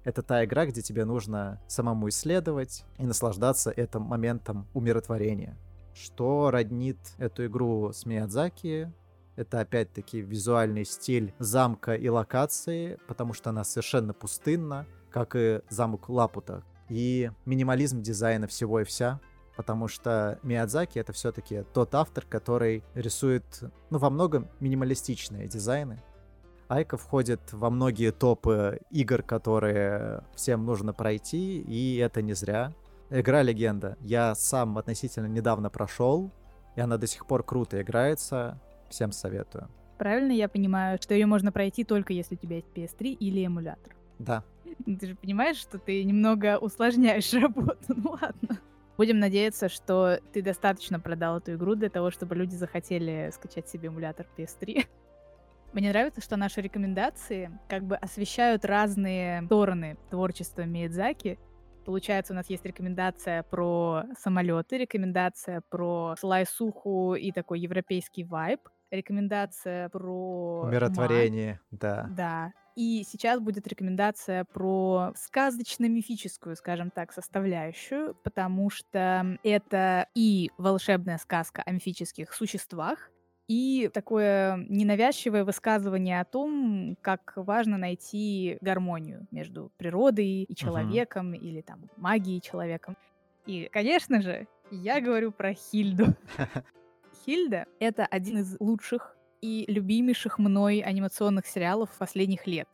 Это 0.05 0.23
та 0.23 0.45
игра, 0.45 0.67
где 0.67 0.83
тебе 0.83 1.05
нужно 1.05 1.61
самому 1.67 2.09
исследовать 2.09 2.85
и 2.97 3.05
наслаждаться 3.05 3.71
этим 3.71 4.03
моментом 4.03 4.67
умиротворения. 4.73 5.59
Что 5.95 6.51
роднит 6.51 6.99
эту 7.19 7.47
игру 7.47 7.93
с 7.93 8.07
Миядзаки? 8.07 8.93
Это 9.35 9.61
опять-таки 9.61 10.21
визуальный 10.21 10.85
стиль 10.85 11.35
замка 11.39 11.95
и 11.95 12.09
локации, 12.09 12.99
потому 13.09 13.33
что 13.33 13.51
она 13.51 13.65
совершенно 13.65 14.15
пустынна, 14.15 14.87
как 15.11 15.35
и 15.35 15.61
замок 15.69 16.09
Лапута. 16.09 16.63
И 16.89 17.31
минимализм 17.45 18.01
дизайна 18.01 18.47
всего 18.47 18.81
и 18.81 18.85
вся, 18.85 19.21
потому 19.57 19.89
что 19.89 20.39
Миядзаки 20.43 20.99
это 20.99 21.13
все-таки 21.13 21.65
тот 21.73 21.95
автор, 21.95 22.25
который 22.27 22.85
рисует, 22.95 23.45
ну, 23.91 23.99
во 23.99 24.11
многом 24.11 24.49
минималистичные 24.61 25.49
дизайны. 25.49 26.03
Айка 26.69 26.97
входит 26.97 27.53
во 27.53 27.71
многие 27.71 28.13
топы 28.13 28.81
игр, 28.91 29.23
которые 29.23 30.25
всем 30.35 30.65
нужно 30.65 30.93
пройти, 30.93 31.61
и 31.61 31.97
это 31.97 32.23
не 32.23 32.35
зря. 32.35 32.73
Игра 33.09 33.43
легенда. 33.43 33.97
Я 34.01 34.35
сам 34.35 34.77
относительно 34.79 35.27
недавно 35.27 35.71
прошел, 35.71 36.33
и 36.75 36.81
она 36.81 36.99
до 36.99 37.07
сих 37.07 37.27
пор 37.27 37.45
круто 37.45 37.81
играется. 37.81 38.61
Всем 38.89 39.13
советую. 39.13 39.69
Правильно 39.97 40.33
я 40.33 40.49
понимаю, 40.49 40.99
что 41.01 41.15
ее 41.15 41.27
можно 41.27 41.53
пройти 41.53 41.85
только 41.85 42.13
если 42.13 42.35
у 42.35 42.39
тебя 42.39 42.57
есть 42.57 42.69
PS3 42.75 43.13
или 43.13 43.45
эмулятор? 43.47 43.95
Да. 44.19 44.43
Ты 44.85 45.07
же 45.07 45.15
понимаешь, 45.15 45.57
что 45.57 45.79
ты 45.79 46.03
немного 46.05 46.59
усложняешь 46.59 47.33
работу. 47.35 47.79
Ну 47.89 48.11
ладно. 48.21 48.61
Будем 48.97 49.19
надеяться, 49.19 49.69
что 49.69 50.19
ты 50.33 50.43
достаточно 50.43 50.99
продал 50.99 51.39
эту 51.39 51.55
игру 51.55 51.75
для 51.75 51.91
того, 51.91 52.11
чтобы 52.11 52.35
люди 52.35 52.55
захотели 52.55 53.31
скачать 53.33 53.69
себе 53.69 53.89
эмулятор 53.89 54.27
PS3. 54.37 54.87
Мне 55.73 55.91
нравится, 55.91 56.23
что 56.23 56.37
наши 56.37 56.63
рекомендации 56.63 57.51
как 57.69 57.85
бы 57.85 57.97
освещают 57.97 58.65
разные 58.65 59.45
стороны 59.45 59.99
творчества 60.09 60.63
Миядзаки. 60.63 61.39
Получается, 61.85 62.33
у 62.33 62.37
нас 62.37 62.49
есть 62.49 62.65
рекомендация 62.65 63.43
про 63.43 64.05
самолеты, 64.19 64.79
рекомендация 64.79 65.63
про 65.69 66.15
слайсуху 66.19 67.15
и 67.15 67.31
такой 67.31 67.61
европейский 67.61 68.25
вайб. 68.25 68.61
рекомендация 68.91 69.91
про... 69.91 70.63
Умиротворение, 70.63 71.61
ма. 71.71 71.79
да. 71.79 72.07
Да. 72.11 72.53
И 72.77 73.05
сейчас 73.09 73.41
будет 73.41 73.67
рекомендация 73.67 74.45
про 74.45 75.13
сказочно-мифическую, 75.17 76.57
скажем 76.57 76.91
так, 76.91 77.11
составляющую, 77.11 78.15
потому 78.23 78.69
что 78.69 79.39
это 79.43 80.09
и 80.15 80.51
волшебная 80.59 81.17
сказка 81.17 81.63
о 81.65 81.73
мифических 81.73 82.35
существах, 82.35 83.11
и 83.49 83.89
такое 83.95 84.57
ненавязчивое 84.69 85.45
высказывание 85.45 86.21
о 86.21 86.25
том, 86.25 86.99
как 87.01 87.33
важно 87.37 87.79
найти 87.79 88.59
гармонию 88.61 89.27
между 89.31 89.73
природой 89.79 90.43
и 90.43 90.55
человеком, 90.55 91.33
uh-huh. 91.33 91.39
или 91.39 91.61
там 91.63 91.89
магией 91.97 92.39
и 92.39 92.43
человеком. 92.43 92.97
И, 93.47 93.71
конечно 93.73 94.21
же, 94.21 94.49
я 94.71 95.01
говорю 95.01 95.33
про 95.33 95.55
Хильду. 95.55 96.09
Хильда— 97.25 97.67
это 97.81 98.05
один 98.05 98.39
из 98.39 98.57
лучших 98.61 99.16
и 99.41 99.65
любимейших 99.69 100.39
мной 100.39 100.81
анимационных 100.81 101.47
сериалов 101.47 101.91
последних 101.99 102.47
лет. 102.47 102.69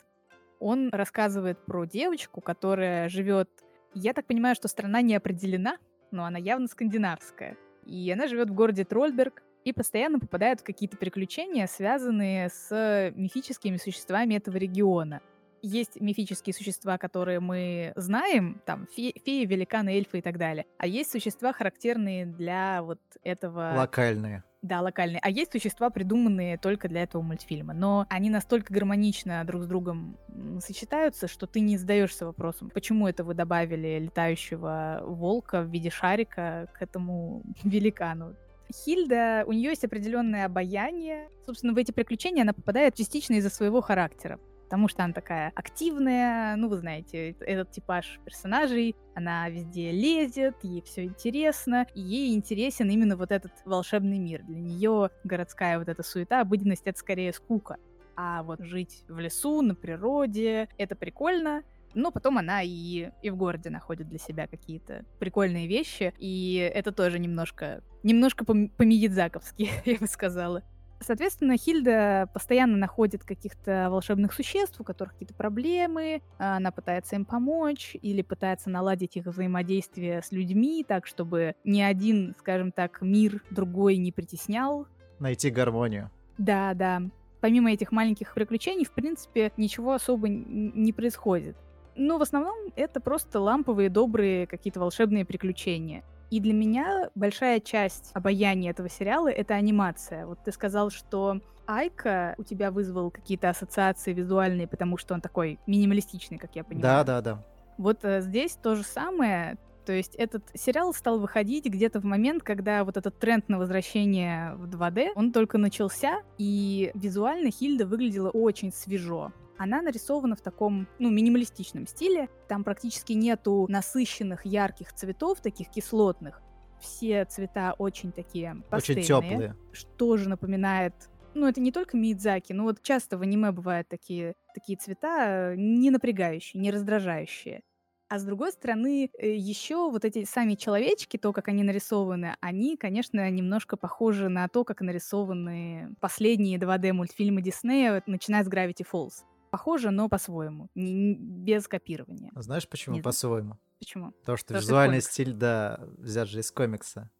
Он 0.59 0.89
рассказывает 0.91 1.63
про 1.65 1.85
девочку, 1.85 2.41
которая 2.41 3.09
живет... 3.09 3.49
Я 3.93 4.13
так 4.13 4.25
понимаю, 4.25 4.55
что 4.55 4.67
страна 4.67 5.01
не 5.01 5.15
определена, 5.15 5.77
но 6.11 6.25
она 6.25 6.39
явно 6.39 6.67
скандинавская. 6.67 7.57
И 7.85 8.09
она 8.11 8.27
живет 8.27 8.49
в 8.49 8.53
городе 8.53 8.85
Трольберг, 8.85 9.43
и 9.63 9.71
постоянно 9.71 10.19
попадают 10.19 10.61
в 10.61 10.63
какие-то 10.63 10.97
приключения, 10.97 11.67
связанные 11.67 12.49
с 12.49 13.11
мифическими 13.15 13.77
существами 13.77 14.35
этого 14.35 14.57
региона. 14.57 15.21
Есть 15.65 16.01
мифические 16.01 16.53
существа, 16.53 16.97
которые 16.97 17.39
мы 17.39 17.93
знаем, 17.95 18.61
там 18.65 18.85
фе- 18.97 19.17
феи, 19.25 19.45
великаны, 19.45 19.95
эльфы 19.95 20.19
и 20.19 20.21
так 20.21 20.37
далее. 20.37 20.65
А 20.77 20.85
есть 20.85 21.09
существа, 21.09 21.53
характерные 21.53 22.25
для 22.25 22.83
вот 22.83 22.99
этого... 23.23 23.73
Локальные. 23.77 24.43
Да, 24.61 24.81
локальные. 24.81 25.19
А 25.21 25.29
есть 25.29 25.53
существа, 25.53 25.89
придуманные 25.89 26.57
только 26.57 26.89
для 26.89 27.03
этого 27.03 27.21
мультфильма. 27.21 27.73
Но 27.73 28.05
они 28.09 28.29
настолько 28.29 28.73
гармонично 28.73 29.41
друг 29.45 29.63
с 29.63 29.65
другом 29.65 30.17
сочетаются, 30.59 31.29
что 31.29 31.47
ты 31.47 31.61
не 31.61 31.77
задаешься 31.77 32.25
вопросом, 32.25 32.69
почему 32.69 33.07
это 33.07 33.23
вы 33.23 33.33
добавили 33.33 33.99
летающего 33.99 35.01
волка 35.05 35.61
в 35.61 35.69
виде 35.69 35.89
шарика 35.89 36.69
к 36.73 36.81
этому 36.81 37.41
великану. 37.63 38.35
Хильда, 38.73 39.43
у 39.47 39.53
нее 39.53 39.69
есть 39.69 39.85
определенное 39.85 40.45
обаяние. 40.45 41.29
Собственно, 41.45 41.73
в 41.73 41.77
эти 41.77 41.91
приключения 41.91 42.41
она 42.41 42.53
попадает 42.53 42.95
частично 42.95 43.35
из-за 43.35 43.49
своего 43.49 43.79
характера. 43.81 44.39
Потому 44.73 44.87
что 44.87 45.03
она 45.03 45.13
такая 45.13 45.51
активная, 45.53 46.55
ну, 46.55 46.67
вы 46.67 46.77
знаете, 46.77 47.35
этот 47.41 47.69
типаж 47.69 48.19
персонажей, 48.25 48.95
она 49.13 49.47
везде 49.47 49.91
лезет, 49.91 50.55
ей 50.63 50.81
все 50.81 51.03
интересно, 51.03 51.85
и 51.93 52.01
ей 52.01 52.33
интересен 52.33 52.89
именно 52.89 53.15
вот 53.15 53.31
этот 53.31 53.51
волшебный 53.65 54.17
мир. 54.17 54.41
Для 54.41 54.59
нее 54.59 55.11
городская 55.23 55.77
вот 55.77 55.89
эта 55.89 56.01
суета, 56.01 56.41
обыденность— 56.41 56.81
это 56.87 56.97
скорее 56.97 57.33
скука. 57.33 57.77
А 58.15 58.41
вот 58.41 58.61
жить 58.63 59.05
в 59.07 59.19
лесу, 59.19 59.61
на 59.61 59.75
природе, 59.75 60.67
это 60.79 60.95
прикольно, 60.95 61.61
но 61.93 62.09
потом 62.09 62.39
она 62.39 62.63
и, 62.63 63.11
и 63.21 63.29
в 63.29 63.35
городе 63.35 63.69
находит 63.69 64.09
для 64.09 64.17
себя 64.17 64.47
какие-то 64.47 65.05
прикольные 65.19 65.67
вещи, 65.67 66.15
и 66.17 66.55
это 66.73 66.91
тоже 66.91 67.19
немножко, 67.19 67.83
немножко 68.01 68.43
по-миядзаковски, 68.43 69.69
я 69.85 69.97
бы 69.99 70.07
сказала. 70.07 70.63
Соответственно, 71.05 71.57
Хильда 71.57 72.29
постоянно 72.33 72.77
находит 72.77 73.23
каких-то 73.23 73.87
волшебных 73.89 74.33
существ, 74.33 74.79
у 74.79 74.83
которых 74.83 75.13
какие-то 75.13 75.33
проблемы, 75.33 76.21
она 76.37 76.71
пытается 76.71 77.15
им 77.15 77.25
помочь 77.25 77.95
или 78.01 78.21
пытается 78.21 78.69
наладить 78.69 79.17
их 79.17 79.25
взаимодействие 79.25 80.21
с 80.21 80.31
людьми 80.31 80.85
так, 80.87 81.05
чтобы 81.05 81.55
ни 81.63 81.81
один, 81.81 82.33
скажем 82.39 82.71
так, 82.71 83.01
мир 83.01 83.43
другой 83.49 83.97
не 83.97 84.11
притеснял. 84.11 84.87
Найти 85.19 85.49
гармонию. 85.49 86.09
Да, 86.37 86.73
да. 86.73 87.01
Помимо 87.41 87.71
этих 87.71 87.91
маленьких 87.91 88.33
приключений, 88.33 88.85
в 88.85 88.91
принципе, 88.91 89.51
ничего 89.57 89.93
особо 89.93 90.29
не 90.29 90.93
происходит. 90.93 91.57
Но 91.95 92.17
в 92.17 92.21
основном 92.21 92.71
это 92.75 92.99
просто 92.99 93.39
ламповые, 93.39 93.89
добрые 93.89 94.47
какие-то 94.47 94.79
волшебные 94.79 95.25
приключения. 95.25 96.03
И 96.29 96.39
для 96.39 96.53
меня 96.53 97.09
большая 97.15 97.59
часть 97.59 98.11
обаяния 98.13 98.71
этого 98.71 98.89
сериала— 98.89 99.27
это 99.31 99.53
анимация. 99.53 100.25
Вот 100.25 100.39
ты 100.43 100.51
сказал, 100.51 100.89
что 100.89 101.39
Айка 101.67 102.35
у 102.37 102.43
тебя 102.43 102.71
вызвал 102.71 103.11
какие-то 103.11 103.49
ассоциации 103.49 104.13
визуальные, 104.13 104.67
потому 104.67 104.97
что 104.97 105.13
он 105.13 105.21
такой 105.21 105.59
минималистичный, 105.67 106.37
как 106.37 106.55
я 106.55 106.63
понимаю. 106.63 106.81
Да, 106.81 107.03
да, 107.03 107.21
да. 107.21 107.43
Вот 107.77 108.03
э, 108.03 108.21
здесь 108.21 108.57
то 108.61 108.75
же 108.75 108.83
самое. 108.83 109.57
То 109.85 109.91
есть 109.91 110.15
этот 110.15 110.43
сериал 110.53 110.93
стал 110.93 111.19
выходить 111.19 111.65
где-то 111.65 111.99
в 111.99 112.05
момент, 112.05 112.43
когда 112.43 112.83
вот 112.83 112.97
этот 112.97 113.17
тренд 113.19 113.49
на 113.49 113.57
возвращение 113.57 114.55
в 114.55 114.65
2D, 114.65 115.11
он 115.15 115.31
только 115.31 115.57
начался, 115.57 116.21
и 116.37 116.91
визуально 116.93 117.51
Хильда 117.51 117.85
выглядела 117.85 118.29
очень 118.29 118.71
свежо. 118.71 119.31
Она 119.57 119.81
нарисована 119.81 120.35
в 120.35 120.41
таком, 120.41 120.87
ну, 120.99 121.09
минималистичном 121.09 121.87
стиле. 121.87 122.29
Там 122.47 122.63
практически 122.63 123.13
нету 123.13 123.65
насыщенных 123.69 124.45
ярких 124.45 124.93
цветов, 124.93 125.41
таких 125.41 125.69
кислотных. 125.69 126.41
Все 126.81 127.23
цвета 127.25 127.75
очень 127.77 128.11
такие 128.11 128.61
пастельные. 128.69 129.03
Очень 129.03 129.07
теплые. 129.07 129.55
Что 129.71 130.17
же 130.17 130.29
напоминает 130.29 130.93
ну, 131.35 131.47
это 131.47 131.59
не 131.61 131.71
только 131.71 131.97
Мидзаки, 131.97 132.53
но 132.53 132.63
вот 132.63 132.83
часто 132.83 133.17
в 133.17 133.21
аниме 133.21 133.51
бывают 133.51 133.87
такие, 133.87 134.35
такие 134.53 134.77
цвета, 134.77 135.55
не 135.55 135.89
напрягающие, 135.89 136.61
не 136.61 136.69
раздражающие. 136.69 137.63
А 138.07 138.19
с 138.19 138.23
другой 138.23 138.51
стороны, 138.51 139.09
э, 139.17 139.33
еще 139.35 139.89
вот 139.89 140.05
эти 140.05 140.25
сами 140.25 140.53
человечки, 140.53 141.17
то, 141.17 141.33
как 141.33 141.47
они 141.47 141.63
нарисованы, 141.63 142.35
они, 142.41 142.77
конечно, 142.77 143.27
немножко 143.31 143.75
похожи 143.75 144.29
на 144.29 144.47
то, 144.47 144.63
как 144.63 144.81
нарисованы 144.81 145.95
последние 145.99 146.59
2D-мультфильмы 146.59 147.41
Диснея, 147.41 148.03
начиная 148.05 148.43
с 148.43 148.47
Gravity 148.47 148.85
Falls 148.91 149.23
похоже, 149.53 149.91
но 149.91 150.09
по-своему, 150.09 150.71
не, 150.73 151.13
без 151.13 151.67
копирования. 151.67 152.31
А 152.33 152.41
знаешь, 152.41 152.67
почему 152.67 152.95
не 152.95 153.03
по-своему? 153.03 153.59
Почему? 153.77 154.09
Потому 154.13 154.37
что 154.37 154.47
Потому 154.47 154.61
визуальный 154.63 155.01
что 155.01 155.11
стиль, 155.11 155.33
да, 155.35 155.79
взят 155.99 156.27
же 156.27 156.39
из 156.39 156.51
комикса. 156.51 157.11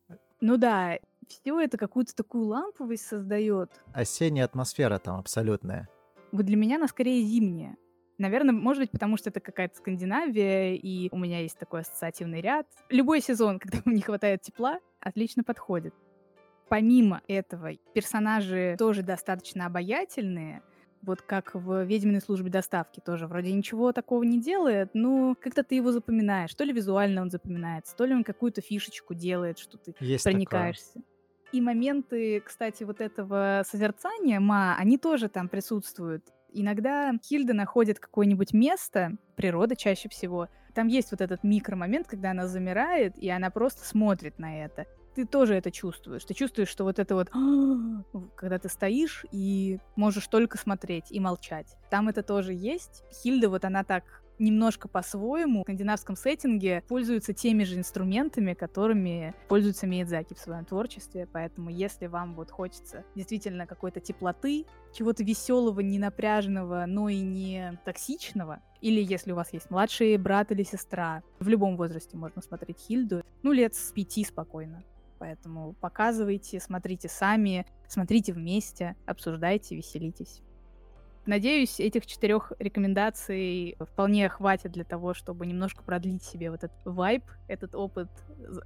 Ну 0.42 0.58
да, 0.58 0.98
все 1.28 1.60
это 1.60 1.78
какую-то 1.78 2.16
такую 2.16 2.46
ламповость 2.46 3.06
создает. 3.06 3.70
Осенняя 3.94 4.46
атмосфера 4.46 4.98
там 4.98 5.20
абсолютная. 5.20 5.88
Вот 6.32 6.46
для 6.48 6.56
меня 6.56 6.78
она 6.78 6.88
скорее 6.88 7.22
зимняя. 7.22 7.78
Наверное, 8.18 8.52
может 8.52 8.82
быть, 8.82 8.90
потому 8.90 9.16
что 9.16 9.30
это 9.30 9.40
какая-то 9.40 9.78
Скандинавия, 9.78 10.74
и 10.74 11.10
у 11.12 11.20
меня 11.20 11.40
есть 11.42 11.60
такой 11.60 11.82
ассоциативный 11.82 12.42
ряд. 12.42 12.66
Любой 12.90 13.22
сезон, 13.22 13.60
когда 13.60 13.80
не 13.86 14.02
хватает 14.02 14.42
тепла, 14.42 14.80
отлично 15.00 15.44
подходит. 15.44 15.94
Помимо 16.68 17.22
этого, 17.28 17.76
персонажи 17.94 18.76
тоже 18.80 19.04
достаточно 19.04 19.68
обаятельные, 19.68 20.64
вот 21.04 21.22
как 21.22 21.54
в 21.54 21.84
«Ведьминой 21.84 22.22
службе 22.22 22.50
доставки» 22.50 23.00
тоже 23.00 23.28
вроде 23.28 23.52
ничего 23.54 23.92
такого 23.92 24.24
не 24.24 24.42
делает, 24.42 24.92
но 24.94 25.36
как-то 25.40 25.64
ты 25.64 25.76
его 25.76 25.92
запоминаешь. 25.92 26.54
То 26.56 26.64
ли 26.64 26.74
визуально 26.74 27.22
он 27.22 27.30
запоминается, 27.30 27.96
то 27.96 28.06
ли 28.06 28.14
он 28.14 28.24
какую-то 28.24 28.62
фишечку 28.62 29.14
делает, 29.14 29.60
что 29.60 29.78
ты 29.78 29.96
Есть 30.00 30.24
проникаешься. 30.24 30.94
Такое. 30.94 31.04
И 31.52 31.62
моменты, 31.62 32.42
кстати, 32.42 32.84
вот 32.84 33.00
этого 33.00 33.64
созерцания 33.68 34.40
ма, 34.40 34.76
они 34.78 34.98
тоже 34.98 35.30
там 35.30 35.50
присутствуют. 35.50 36.24
Иногда 36.52 37.14
Хильда 37.24 37.54
находит 37.54 38.00
какое-нибудь 38.00 38.54
место, 38.54 39.18
природа 39.36 39.76
чаще 39.76 40.10
всего, 40.10 40.50
там 40.74 40.88
есть 40.88 41.12
вот 41.12 41.22
этот 41.22 41.44
микромомент, 41.44 42.08
когда 42.08 42.32
она 42.32 42.48
замирает, 42.48 43.18
и 43.18 43.30
она 43.30 43.52
просто 43.52 43.86
смотрит 43.86 44.40
на 44.40 44.66
это 44.66 44.88
ты 45.16 45.26
тоже 45.26 45.56
это 45.56 45.72
чувствуешь. 45.72 46.24
Ты 46.26 46.34
чувствуешь, 46.34 46.70
что 46.70 46.84
вот 46.84 47.00
это 47.00 47.16
вот, 47.16 47.30
когда 48.36 48.60
ты 48.60 48.70
стоишь 48.70 49.26
и 49.32 49.80
можешь 49.96 50.28
только 50.28 50.58
смотреть 50.58 51.12
и 51.12 51.20
молчать. 51.20 51.76
Там 51.90 52.10
это 52.10 52.24
тоже 52.24 52.54
есть. 52.54 53.04
Хильда 53.12 53.50
вот 53.50 53.66
она 53.66 53.84
так 53.84 54.24
немножко 54.40 54.88
по-своему 54.88 55.62
в 55.62 55.64
скандинавском 55.64 56.16
сеттинге 56.16 56.84
пользуются 56.88 57.34
теми 57.34 57.64
же 57.64 57.76
инструментами, 57.76 58.54
которыми 58.54 59.34
пользуется 59.48 59.88
Миядзаки 59.88 60.34
в 60.34 60.40
своем 60.40 60.66
творчестве. 60.66 61.28
Поэтому, 61.32 61.70
если 61.70 62.08
вам 62.08 62.36
вот 62.36 62.52
хочется 62.52 63.04
действительно 63.16 63.68
какой-то 63.68 64.00
теплоты, 64.00 64.66
чего-то 64.94 65.24
веселого, 65.24 65.80
не 65.80 66.00
напряженного, 66.00 66.86
но 66.88 67.10
и 67.10 67.20
не 67.20 67.80
токсичного, 67.86 68.62
или 68.82 69.02
если 69.02 69.32
у 69.32 69.36
вас 69.36 69.54
есть 69.54 69.70
младший 69.70 70.18
брат 70.18 70.52
или 70.52 70.64
сестра, 70.64 71.24
в 71.40 71.48
любом 71.48 71.78
возрасте 71.78 72.18
можно 72.18 72.42
смотреть 72.42 72.80
Хильду, 72.80 73.24
ну, 73.42 73.52
лет 73.52 73.76
с 73.76 73.92
пяти 73.92 74.26
спокойно. 74.26 74.84
Поэтому 75.24 75.72
показывайте, 75.80 76.60
смотрите 76.60 77.08
сами, 77.08 77.66
смотрите 77.88 78.34
вместе, 78.34 78.98
обсуждайте, 79.06 79.74
веселитесь. 79.74 80.42
Надеюсь, 81.26 81.80
этих 81.80 82.06
четырех 82.06 82.52
рекомендаций 82.60 83.78
вполне 83.80 84.28
хватит 84.28 84.74
для 84.74 84.84
того, 84.84 85.14
чтобы 85.14 85.46
немножко 85.46 85.82
продлить 85.82 86.24
себе 86.24 86.52
вот 86.52 86.66
этот 86.66 86.78
вайб, 86.84 87.24
этот 87.48 87.74
опыт 87.74 88.10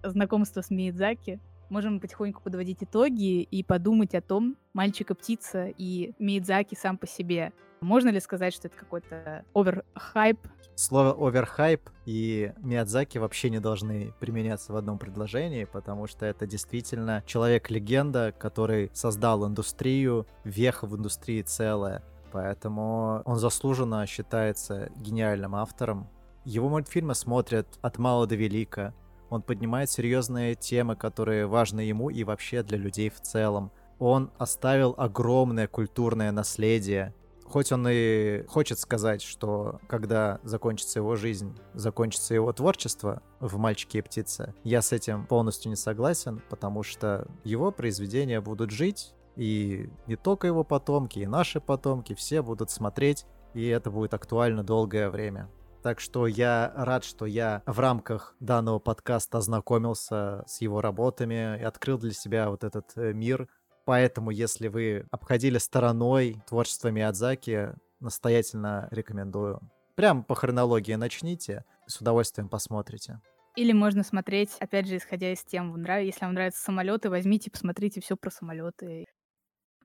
знакомства 0.01 0.61
с 0.63 0.71
Миядзаки. 0.71 1.39
Можем 1.69 1.99
потихоньку 1.99 2.41
подводить 2.41 2.83
итоги 2.83 3.41
и 3.41 3.63
подумать 3.63 4.15
о 4.15 4.21
том, 4.21 4.57
мальчик 4.73 5.11
и 5.11 5.13
птица 5.13 5.67
и 5.77 6.13
Миядзаки 6.19 6.75
сам 6.75 6.97
по 6.97 7.07
себе. 7.07 7.53
Можно 7.81 8.09
ли 8.09 8.19
сказать, 8.19 8.53
что 8.53 8.67
это 8.67 8.77
какой-то 8.77 9.45
оверхайп? 9.53 10.39
Слово 10.75 11.15
оверхайп 11.27 11.89
и 12.05 12.53
Миядзаки 12.57 13.17
вообще 13.17 13.49
не 13.49 13.59
должны 13.59 14.13
применяться 14.19 14.73
в 14.73 14.75
одном 14.75 14.97
предложении, 14.99 15.65
потому 15.65 16.07
что 16.07 16.25
это 16.25 16.47
действительно 16.47 17.23
человек-легенда, 17.25 18.33
который 18.37 18.91
создал 18.93 19.47
индустрию, 19.47 20.27
веха 20.43 20.85
в 20.87 20.95
индустрии 20.95 21.41
целая. 21.41 22.03
Поэтому 22.31 23.21
он 23.25 23.37
заслуженно 23.37 24.05
считается 24.05 24.89
гениальным 24.97 25.55
автором. 25.55 26.09
Его 26.45 26.69
мультфильмы 26.69 27.15
смотрят 27.15 27.67
от 27.81 27.97
мала 27.97 28.27
до 28.27 28.35
велика. 28.35 28.93
Он 29.29 29.41
поднимает 29.41 29.89
серьезные 29.89 30.55
темы, 30.55 30.95
которые 30.95 31.47
важны 31.47 31.81
ему 31.81 32.09
и 32.09 32.23
вообще 32.23 32.63
для 32.63 32.77
людей 32.77 33.09
в 33.09 33.21
целом. 33.21 33.71
Он 33.99 34.31
оставил 34.37 34.95
огромное 34.97 35.67
культурное 35.67 36.31
наследие. 36.31 37.13
Хоть 37.45 37.71
он 37.71 37.87
и 37.89 38.43
хочет 38.47 38.77
сказать, 38.77 39.21
что 39.21 39.79
когда 39.87 40.39
закончится 40.43 40.99
его 40.99 41.15
жизнь, 41.15 41.57
закончится 41.73 42.33
его 42.33 42.51
творчество 42.51 43.21
в 43.39 43.57
«Мальчике 43.57 43.99
и 43.99 44.01
птице», 44.01 44.53
я 44.65 44.81
с 44.81 44.91
этим 44.91 45.25
полностью 45.25 45.69
не 45.69 45.77
согласен, 45.77 46.41
потому 46.49 46.83
что 46.83 47.25
его 47.45 47.71
произведения 47.71 48.41
будут 48.41 48.71
жить, 48.71 49.13
и 49.37 49.89
не 50.07 50.17
только 50.17 50.47
его 50.47 50.65
потомки, 50.65 51.19
и 51.19 51.25
наши 51.25 51.61
потомки, 51.61 52.15
все 52.15 52.41
будут 52.41 52.69
смотреть, 52.69 53.25
и 53.53 53.65
это 53.67 53.91
будет 53.91 54.13
актуально 54.13 54.63
долгое 54.63 55.09
время. 55.09 55.47
Так 55.87 56.01
что 56.01 56.27
я 56.27 56.73
рад, 56.75 57.05
что 57.05 57.25
я 57.25 57.63
в 57.65 57.79
рамках 57.79 58.35
данного 58.41 58.77
подкаста 58.77 59.37
ознакомился 59.37 60.43
с 60.45 60.59
его 60.59 60.81
работами 60.81 61.57
и 61.57 61.63
открыл 61.63 61.97
для 61.97 62.11
себя 62.11 62.49
вот 62.49 62.65
этот 62.65 62.91
э, 62.97 63.13
мир. 63.13 63.47
Поэтому, 63.85 64.31
если 64.31 64.67
вы 64.67 65.07
обходили 65.11 65.57
стороной 65.59 66.43
творчество 66.45 66.89
Миядзаки, 66.89 67.69
настоятельно 68.01 68.89
рекомендую. 68.91 69.61
Прям 69.95 70.25
по 70.25 70.35
хронологии 70.35 70.95
начните, 70.95 71.63
с 71.85 72.01
удовольствием 72.01 72.49
посмотрите. 72.49 73.21
Или 73.55 73.71
можно 73.71 74.03
смотреть, 74.03 74.57
опять 74.59 74.89
же, 74.89 74.97
исходя 74.97 75.31
из 75.31 75.41
тем, 75.45 75.73
если 75.77 76.25
вам 76.25 76.33
нравятся 76.33 76.63
самолеты, 76.63 77.09
возьмите, 77.09 77.49
посмотрите 77.49 78.01
все 78.01 78.17
про 78.17 78.29
самолеты. 78.29 79.05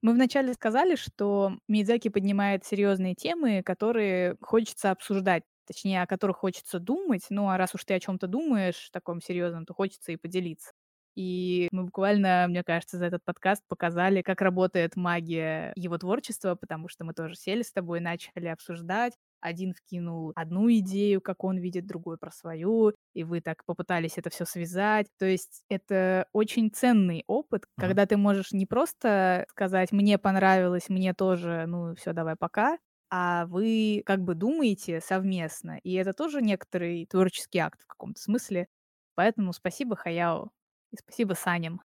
Мы 0.01 0.15
вначале 0.15 0.53
сказали, 0.55 0.97
что 0.97 1.53
Миядзаки 1.69 2.09
поднимает 2.09 2.65
серьезные 2.65 3.15
темы, 3.15 3.63
которые 3.63 4.37
хочется 4.41 4.91
обсуждать 4.91 5.45
точнее, 5.73 6.03
о 6.03 6.07
которых 6.07 6.39
хочется 6.39 6.79
думать. 6.79 7.27
Ну, 7.31 7.49
а 7.49 7.57
раз 7.59 7.75
уж 7.75 7.85
ты 7.85 7.95
о 7.95 8.01
чем-то 8.01 8.27
думаешь 8.27 8.91
таком 8.93 9.21
серьезном, 9.21 9.67
то 9.67 9.75
хочется 9.75 10.13
и 10.13 10.17
поделиться. 10.17 10.73
И 11.15 11.69
мы 11.73 11.85
буквально, 11.85 12.47
мне 12.49 12.65
кажется, 12.65 12.97
за 12.97 13.05
этот 13.07 13.23
подкаст 13.25 13.63
показали, 13.69 14.23
как 14.23 14.41
работает 14.41 14.97
магия 14.97 15.73
его 15.77 15.99
творчества, 15.99 16.55
потому 16.55 16.89
что 16.89 17.05
мы 17.05 17.13
тоже 17.13 17.35
сели 17.37 17.63
с 17.63 17.71
тобой, 17.73 18.01
начали 18.01 18.47
обсуждать. 18.47 19.13
Один 19.41 19.75
вкинул 19.75 20.33
одну 20.37 20.71
идею, 20.73 21.21
как 21.21 21.45
он 21.45 21.59
видит, 21.59 21.87
другой 21.87 22.17
про 22.17 22.31
свою, 22.31 22.95
и 23.13 23.25
вы 23.25 23.41
так 23.43 23.65
попытались 23.67 24.17
это 24.17 24.31
все 24.31 24.47
связать. 24.47 25.09
То 25.19 25.27
есть 25.27 25.65
это 25.69 26.27
очень 26.33 26.71
ценный 26.71 27.25
опыт, 27.27 27.65
когда 27.77 28.07
ты 28.07 28.17
можешь 28.17 28.53
не 28.53 28.65
просто 28.67 29.45
сказать 29.51 29.93
«мне 29.93 30.17
понравилось, 30.17 30.89
мне 30.89 31.13
тоже, 31.13 31.65
ну 31.67 31.95
все, 31.95 32.13
давай 32.15 32.37
пока», 32.37 32.79
а 33.15 33.45
вы 33.45 34.03
как 34.07 34.23
бы 34.23 34.35
думаете 34.35 35.03
совместно. 35.03 35.79
И 35.83 35.93
это 35.93 36.15
тоже 36.15 36.41
некоторый 36.41 37.05
творческий 37.05 37.59
акт 37.59 37.83
в 37.83 37.87
каком-то 37.87 38.19
смысле. 38.19 38.69
Поэтому 39.15 39.53
спасибо 39.53 39.97
Хаяо 39.97 40.49
и 40.93 40.97
спасибо 40.97 41.35
Саням. 41.35 41.83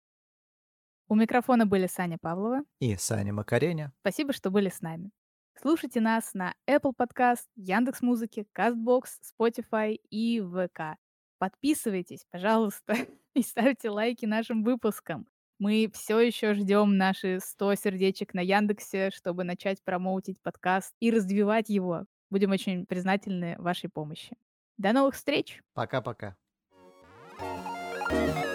У 1.10 1.16
микрофона 1.16 1.66
были 1.66 1.88
Саня 1.88 2.18
Павлова 2.18 2.62
и 2.80 2.96
Саня 2.96 3.34
Макареня. 3.34 3.92
Спасибо, 4.00 4.32
что 4.32 4.52
были 4.52 4.70
с 4.70 4.80
нами. 4.80 5.12
Слушайте 5.60 6.00
нас 6.00 6.34
на 6.34 6.56
Apple 6.66 6.94
Podcast, 6.98 7.44
Яндекс 7.58 8.02
Музыки, 8.02 8.48
Castbox, 8.58 9.08
Spotify 9.38 10.00
и 10.10 10.40
ВК. 10.40 10.98
Подписывайтесь, 11.40 12.26
пожалуйста, 12.32 12.96
и 13.34 13.42
ставьте 13.42 13.90
лайки 13.90 14.26
нашим 14.26 14.64
выпускам. 14.64 15.28
Мы 15.60 15.90
все 15.94 16.20
еще 16.20 16.54
ждем 16.54 16.98
наши 16.98 17.40
100 17.42 17.76
сердечек 17.76 18.34
на 18.34 18.42
Яндексе, 18.42 19.10
чтобы 19.12 19.44
начать 19.44 19.84
промоутить 19.84 20.40
подкаст 20.42 20.94
и 21.00 21.10
развивать 21.10 21.70
его. 21.70 22.06
Будем 22.30 22.52
очень 22.52 22.86
признательны 22.86 23.56
вашей 23.58 23.90
помощи. 23.90 24.36
До 24.78 24.94
новых 24.94 25.16
встреч! 25.16 25.62
Пока-пока. 25.74 26.36
thank 28.10 28.38
you 28.38 28.47